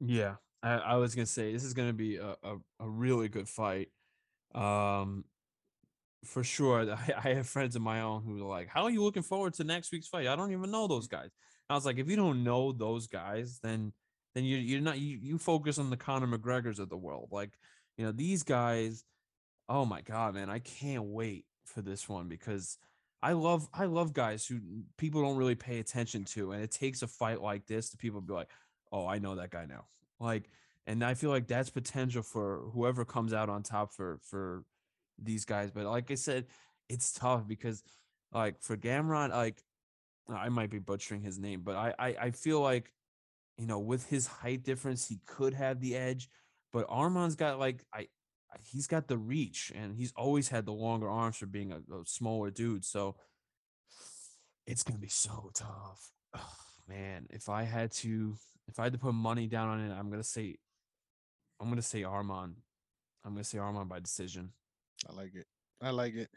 [0.00, 3.48] Yeah, I, I was gonna say this is gonna be a, a, a really good
[3.48, 3.88] fight.
[4.54, 5.24] Um,
[6.24, 6.80] for sure.
[6.92, 9.54] I, I have friends of my own who are like, "How are you looking forward
[9.54, 11.30] to next week's fight?" I don't even know those guys.
[11.68, 13.92] I was like, if you don't know those guys, then
[14.34, 17.28] then you you're not you you focus on the Conor McGregor's of the world.
[17.30, 17.50] Like,
[17.96, 19.04] you know, these guys.
[19.68, 22.76] Oh my god, man, I can't wait for this one because
[23.22, 24.60] I love I love guys who
[24.96, 28.20] people don't really pay attention to, and it takes a fight like this to people
[28.20, 28.48] be like,
[28.92, 29.86] oh, I know that guy now.
[30.18, 30.50] Like,
[30.86, 34.64] and I feel like that's potential for whoever comes out on top for for
[35.18, 35.70] these guys.
[35.70, 36.46] But like I said,
[36.88, 37.82] it's tough because
[38.32, 39.62] like for Gamrot, like
[40.28, 42.90] I might be butchering his name, but I, I I feel like
[43.60, 46.28] you know with his height difference, he could have the edge.
[46.72, 48.06] But Arman's got like I
[48.64, 52.02] he's got the reach and he's always had the longer arms for being a, a
[52.06, 52.84] smaller dude.
[52.84, 53.16] So
[54.66, 56.10] it's gonna be so tough.
[56.34, 56.40] Ugh,
[56.88, 58.34] man, if I had to
[58.66, 60.56] if I had to put money down on it, I'm gonna say
[61.60, 62.56] I'm gonna say Armand.
[63.24, 64.52] I'm gonna say Armand by decision.
[65.06, 65.46] I like it.
[65.82, 66.30] I like it.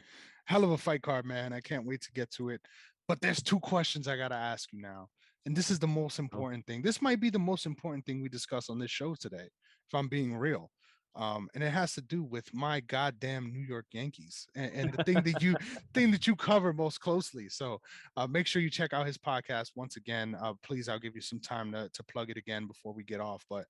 [0.45, 1.53] Hell of a fight card, man.
[1.53, 2.61] I can't wait to get to it.
[3.07, 5.09] But there's two questions I got to ask you now.
[5.45, 6.81] And this is the most important thing.
[6.81, 9.47] This might be the most important thing we discuss on this show today,
[9.87, 10.71] if I'm being real.
[11.15, 15.03] Um, and it has to do with my goddamn New York Yankees and, and the
[15.03, 15.55] thing that you
[15.93, 17.49] thing that you cover most closely.
[17.49, 17.79] So
[18.17, 20.35] uh, make sure you check out his podcast once again.
[20.41, 23.19] Uh, please, I'll give you some time to, to plug it again before we get
[23.19, 23.45] off.
[23.47, 23.65] But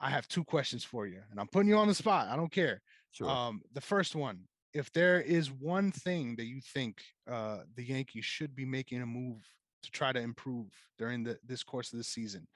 [0.00, 2.28] I have two questions for you, and I'm putting you on the spot.
[2.28, 2.80] I don't care.
[3.10, 3.28] Sure.
[3.28, 4.40] Um, the first one,
[4.72, 9.06] if there is one thing that you think uh, the Yankees should be making a
[9.06, 9.42] move
[9.82, 10.66] to try to improve
[10.98, 12.46] during the this course of the season,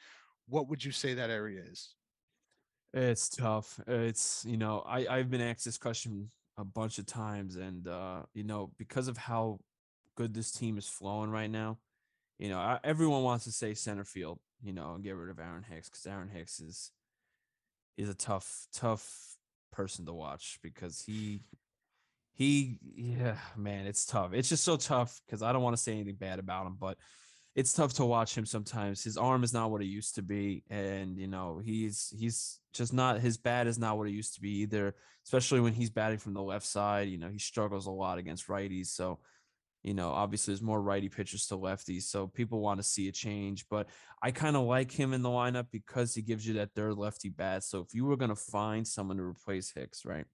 [0.49, 1.95] what would you say that area is?
[2.93, 3.81] It's tough.
[3.87, 8.23] It's you know, I I've been asked this question a bunch of times, and uh,
[8.35, 9.59] you know, because of how
[10.17, 11.79] good this team is flowing right now,
[12.39, 15.39] you know, I, everyone wants to say center field, you know, and get rid of
[15.39, 16.93] Aaron Hicks because Aaron Hicks is
[17.97, 19.37] is a tough, tough
[19.73, 21.43] person to watch because he
[22.35, 24.33] he yeah man it's tough.
[24.33, 26.99] It's just so tough because i don't want to say anything bad about him but
[27.55, 29.05] it's tough to watch him sometimes.
[29.05, 32.93] His arm is not what it used to be and you know he's he's just
[32.93, 34.95] not his bat is not what it used to be either
[35.25, 38.49] especially when he's batting from the left side you know he struggles a lot against
[38.49, 39.21] righties so
[39.85, 43.13] you know obviously there's more righty pitchers to lefties so people want to see a
[43.13, 43.89] change but
[44.23, 47.29] i kind of like him in the lineup because he gives you that third lefty
[47.29, 50.27] bat so if you were going to find someone to replace hicks right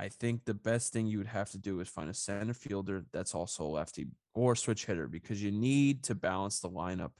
[0.00, 3.04] I think the best thing you would have to do is find a center fielder
[3.12, 7.10] that's also a lefty or switch hitter because you need to balance the lineup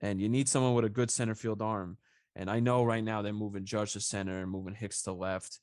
[0.00, 1.98] and you need someone with a good center field arm.
[2.36, 5.58] And I know right now they're moving Judge to center and moving Hicks to left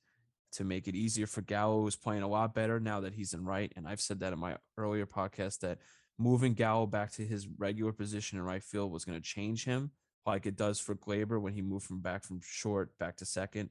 [0.52, 3.46] to make it easier for Gallo, who's playing a lot better now that he's in
[3.46, 3.72] right.
[3.78, 5.78] And I've said that in my earlier podcast that
[6.20, 9.92] moving Gallo back to his regular position in right field was going to change him
[10.26, 13.70] like it does for Gleyber when he moved from back from short back to second.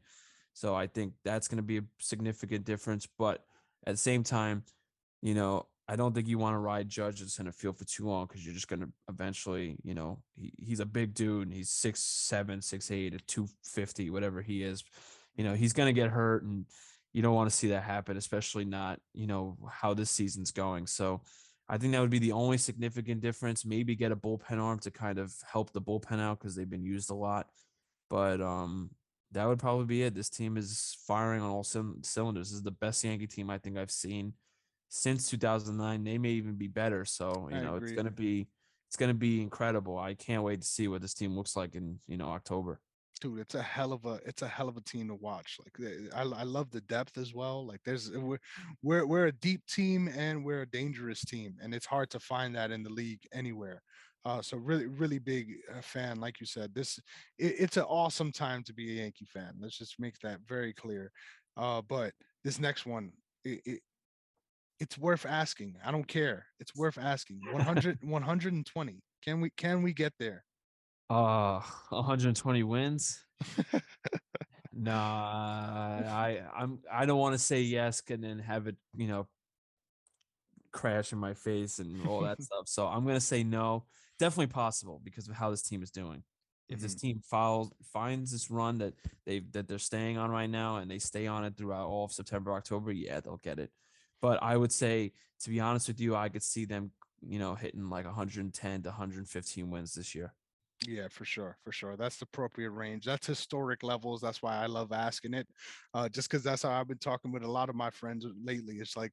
[0.53, 3.07] So I think that's going to be a significant difference.
[3.19, 3.45] But
[3.87, 4.65] at the same time,
[5.23, 8.07] you know, I don't think you want to ride Judge in center field for too
[8.07, 11.53] long because you're just going to eventually, you know, he, he's a big dude and
[11.53, 14.85] he's six seven, six eight, two fifty, whatever he is.
[15.35, 16.67] You know, he's going to get hurt, and
[17.13, 20.87] you don't want to see that happen, especially not, you know, how this season's going.
[20.87, 21.23] So
[21.69, 23.65] I think that would be the only significant difference.
[23.65, 26.85] Maybe get a bullpen arm to kind of help the bullpen out because they've been
[26.85, 27.49] used a lot.
[28.09, 28.91] But um,
[29.33, 30.15] that would probably be it.
[30.15, 32.51] This team is firing on all cyl- cylinders.
[32.51, 34.35] This is the best Yankee team I think I've seen
[34.89, 36.05] since 2009.
[36.05, 37.05] They may even be better.
[37.05, 38.49] So you I know, it's gonna be
[38.89, 39.99] it's gonna be incredible.
[39.99, 42.81] I can't wait to see what this team looks like in you know October.
[43.21, 45.77] dude it's a hell of a it's a hell of a team to watch like
[45.87, 48.39] eh, i, I love the depth as well like there's we're,
[48.83, 52.55] we're we're a deep team and we're a dangerous team and it's hard to find
[52.57, 53.83] that in the league anywhere
[54.25, 56.99] uh, so really really big uh, fan like you said this
[57.39, 60.73] it, it's an awesome time to be a yankee fan let's just make that very
[60.73, 61.11] clear
[61.57, 62.13] uh, but
[62.45, 63.13] this next one
[63.45, 63.81] it, it
[64.79, 69.93] it's worth asking i don't care it's worth asking 100 120 can we can we
[69.93, 70.45] get there
[71.09, 73.25] Uh, 120 wins.
[74.73, 79.29] Nah, I I'm I don't want to say yes and then have it, you know,
[80.73, 82.69] crash in my face and all that stuff.
[82.69, 83.87] So I'm gonna say no.
[84.21, 86.25] Definitely possible because of how this team is doing.
[86.69, 86.97] If this Mhm.
[86.97, 88.95] team follows finds this run that
[89.27, 92.13] they that they're staying on right now and they stay on it throughout all of
[92.13, 93.73] September, October, yeah, they'll get it.
[94.23, 96.93] But I would say, to be honest with you, I could see them,
[97.23, 100.35] you know, hitting like 110 to 115 wins this year.
[100.89, 101.95] Yeah, for sure, for sure.
[101.99, 103.05] That's the appropriate range.
[103.05, 104.23] That's historic levels.
[104.23, 105.47] That's why I love asking it.
[105.93, 108.77] Uh, just because that's how I've been talking with a lot of my friends lately.
[108.77, 109.13] It's like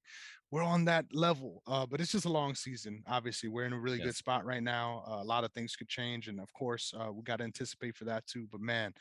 [0.49, 1.61] we're on that level.
[1.67, 3.03] Uh, but it's just a long season.
[3.05, 5.03] Obviously, we're in a really good spot right now.
[5.05, 7.97] Uh, a lot of things could change, and of course, uh, we got to anticipate
[7.97, 8.47] for that too.
[8.49, 8.93] But man,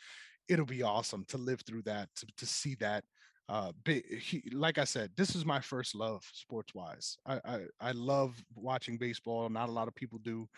[0.48, 3.04] it'll be awesome to live through that, to to see that.
[3.48, 7.16] Uh, big, he, like I said, this is my first love sports wise.
[7.26, 9.48] I, I I love watching baseball.
[9.48, 10.48] Not a lot of people do.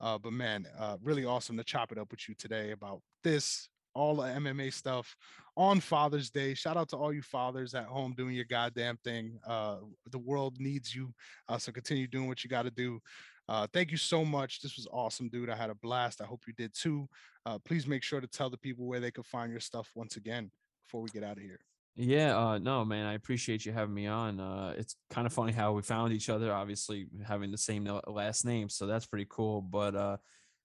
[0.00, 3.68] Uh, but man, uh, really awesome to chop it up with you today about this,
[3.94, 5.16] all the MMA stuff
[5.56, 6.54] on Father's Day.
[6.54, 9.38] Shout out to all you fathers at home doing your goddamn thing.
[9.46, 9.76] Uh,
[10.10, 11.12] the world needs you,
[11.48, 13.00] uh, so continue doing what you got to do.
[13.48, 14.60] Uh, thank you so much.
[14.60, 15.50] This was awesome, dude.
[15.50, 16.20] I had a blast.
[16.20, 17.08] I hope you did too.
[17.44, 20.16] Uh, please make sure to tell the people where they can find your stuff once
[20.16, 20.50] again
[20.86, 21.60] before we get out of here.
[21.96, 24.38] Yeah, uh, no, man, I appreciate you having me on.
[24.38, 28.44] Uh, it's kind of funny how we found each other, obviously having the same last
[28.44, 29.62] name, so that's pretty cool.
[29.62, 30.16] But uh,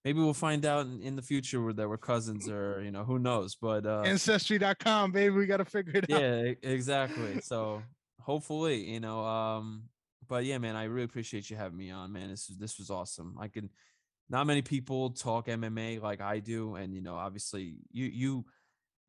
[0.04, 3.18] maybe we'll find out in, in the future that we're cousins, or you know, who
[3.18, 3.56] knows?
[3.56, 5.34] But uh, Ancestry.com, baby.
[5.34, 6.22] We got to figure it out.
[6.22, 7.40] yeah, exactly.
[7.42, 7.82] So
[8.20, 9.84] hopefully, you know, um,
[10.28, 12.30] but yeah, man, I really appreciate you having me on, man.
[12.30, 13.38] This is this was awesome.
[13.40, 13.70] I can
[14.30, 18.46] not many people talk MMA like I do, and you know, obviously, you you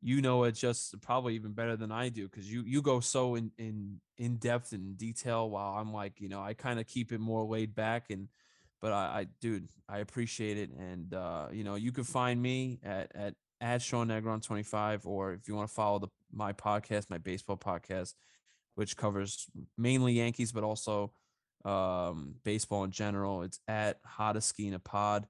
[0.03, 3.35] you know it just probably even better than I do because you you go so
[3.35, 7.11] in in in depth and detail while I'm like you know I kind of keep
[7.13, 8.27] it more laid back and
[8.81, 12.79] but I, I dude I appreciate it and uh you know you can find me
[12.83, 17.09] at at at Sean Negron 25 or if you want to follow the my podcast
[17.09, 18.13] my baseball podcast
[18.75, 19.47] which covers
[19.77, 21.13] mainly Yankees but also
[21.63, 25.27] um baseball in general it's at Hottaskina Pod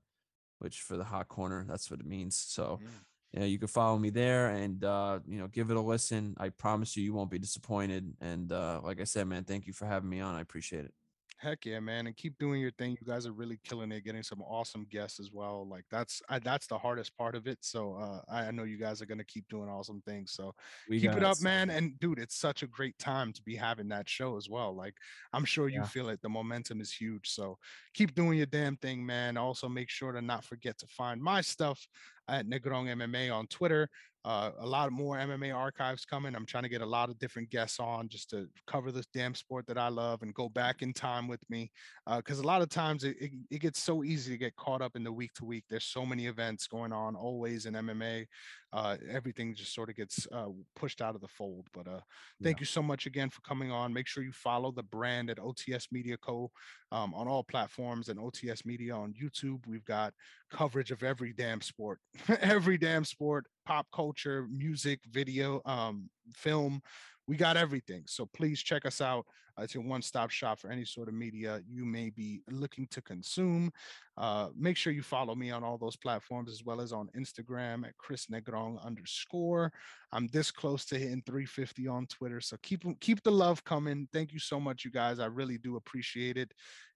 [0.57, 2.87] which for the hot corner that's what it means so Mm.
[3.34, 6.35] Yeah, you can follow me there and uh, you know, give it a listen.
[6.39, 8.14] I promise you you won't be disappointed.
[8.22, 10.35] And uh, like I said, man, thank you for having me on.
[10.35, 10.93] I appreciate it.
[11.39, 12.91] Heck yeah, man, and keep doing your thing.
[12.91, 15.68] You guys are really killing it, getting some awesome guests as well.
[15.68, 17.57] Like that's I, that's the hardest part of it.
[17.60, 20.31] So uh, I, know you guys are gonna keep doing awesome things.
[20.31, 20.55] So
[20.88, 21.69] We keep it up, so- man.
[21.69, 24.73] And dude, it's such a great time to be having that show as well.
[24.73, 24.93] Like
[25.34, 25.88] I'm sure you Yeah.
[25.88, 26.22] feel it.
[26.22, 27.30] The momentum is huge.
[27.30, 27.57] So
[27.93, 29.35] keep doing your damn thing, man.
[29.35, 31.85] Also make sure to not forget to find my stuff
[32.27, 33.89] at Negron MMA on Twitter.
[34.25, 36.33] Uh, a lot more MMA archives coming.
[36.33, 39.35] I'm trying to get a lot of different guests on just to cover this damn
[39.35, 41.69] sport that I love and go back in time with me.
[42.07, 44.95] Because a lot of times it, it, it gets so easy to get caught up
[44.95, 45.65] in the week to week.
[45.69, 48.25] There's so many events going on always in MMA.
[48.73, 51.67] Uh, everything just sort of gets uh, pushed out of the fold.
[51.73, 51.99] But uh,
[52.41, 53.93] thank you so much again for coming on.
[53.93, 56.49] Make sure you follow the brand at OTS Media Co.
[56.91, 59.65] Um, on all platforms and OTS Media on YouTube.
[59.67, 60.13] We've got
[60.51, 61.99] coverage of every damn sport,
[62.41, 66.81] every damn sport, pop culture, music, video, um, film.
[67.27, 68.03] We got everything.
[68.07, 69.25] So please check us out.
[69.57, 72.87] Uh, it's your one stop shop for any sort of media you may be looking
[72.87, 73.71] to consume.
[74.17, 77.85] Uh, make sure you follow me on all those platforms as well as on Instagram
[77.85, 79.71] at Chris Negron underscore.
[80.11, 82.41] I'm this close to hitting 350 on Twitter.
[82.41, 84.07] So keep keep the love coming.
[84.11, 85.19] Thank you so much, you guys.
[85.19, 86.51] I really do appreciate it.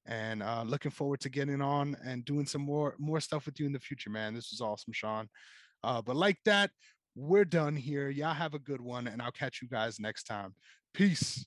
[0.08, 3.66] And uh, looking forward to getting on and doing some more more stuff with you
[3.66, 4.34] in the future, man.
[4.34, 5.30] This is awesome, Sean.
[5.84, 6.72] Uh, but like that,
[7.18, 8.10] we're done here.
[8.10, 10.54] Y'all have a good one, and I'll catch you guys next time.
[10.94, 11.46] Peace.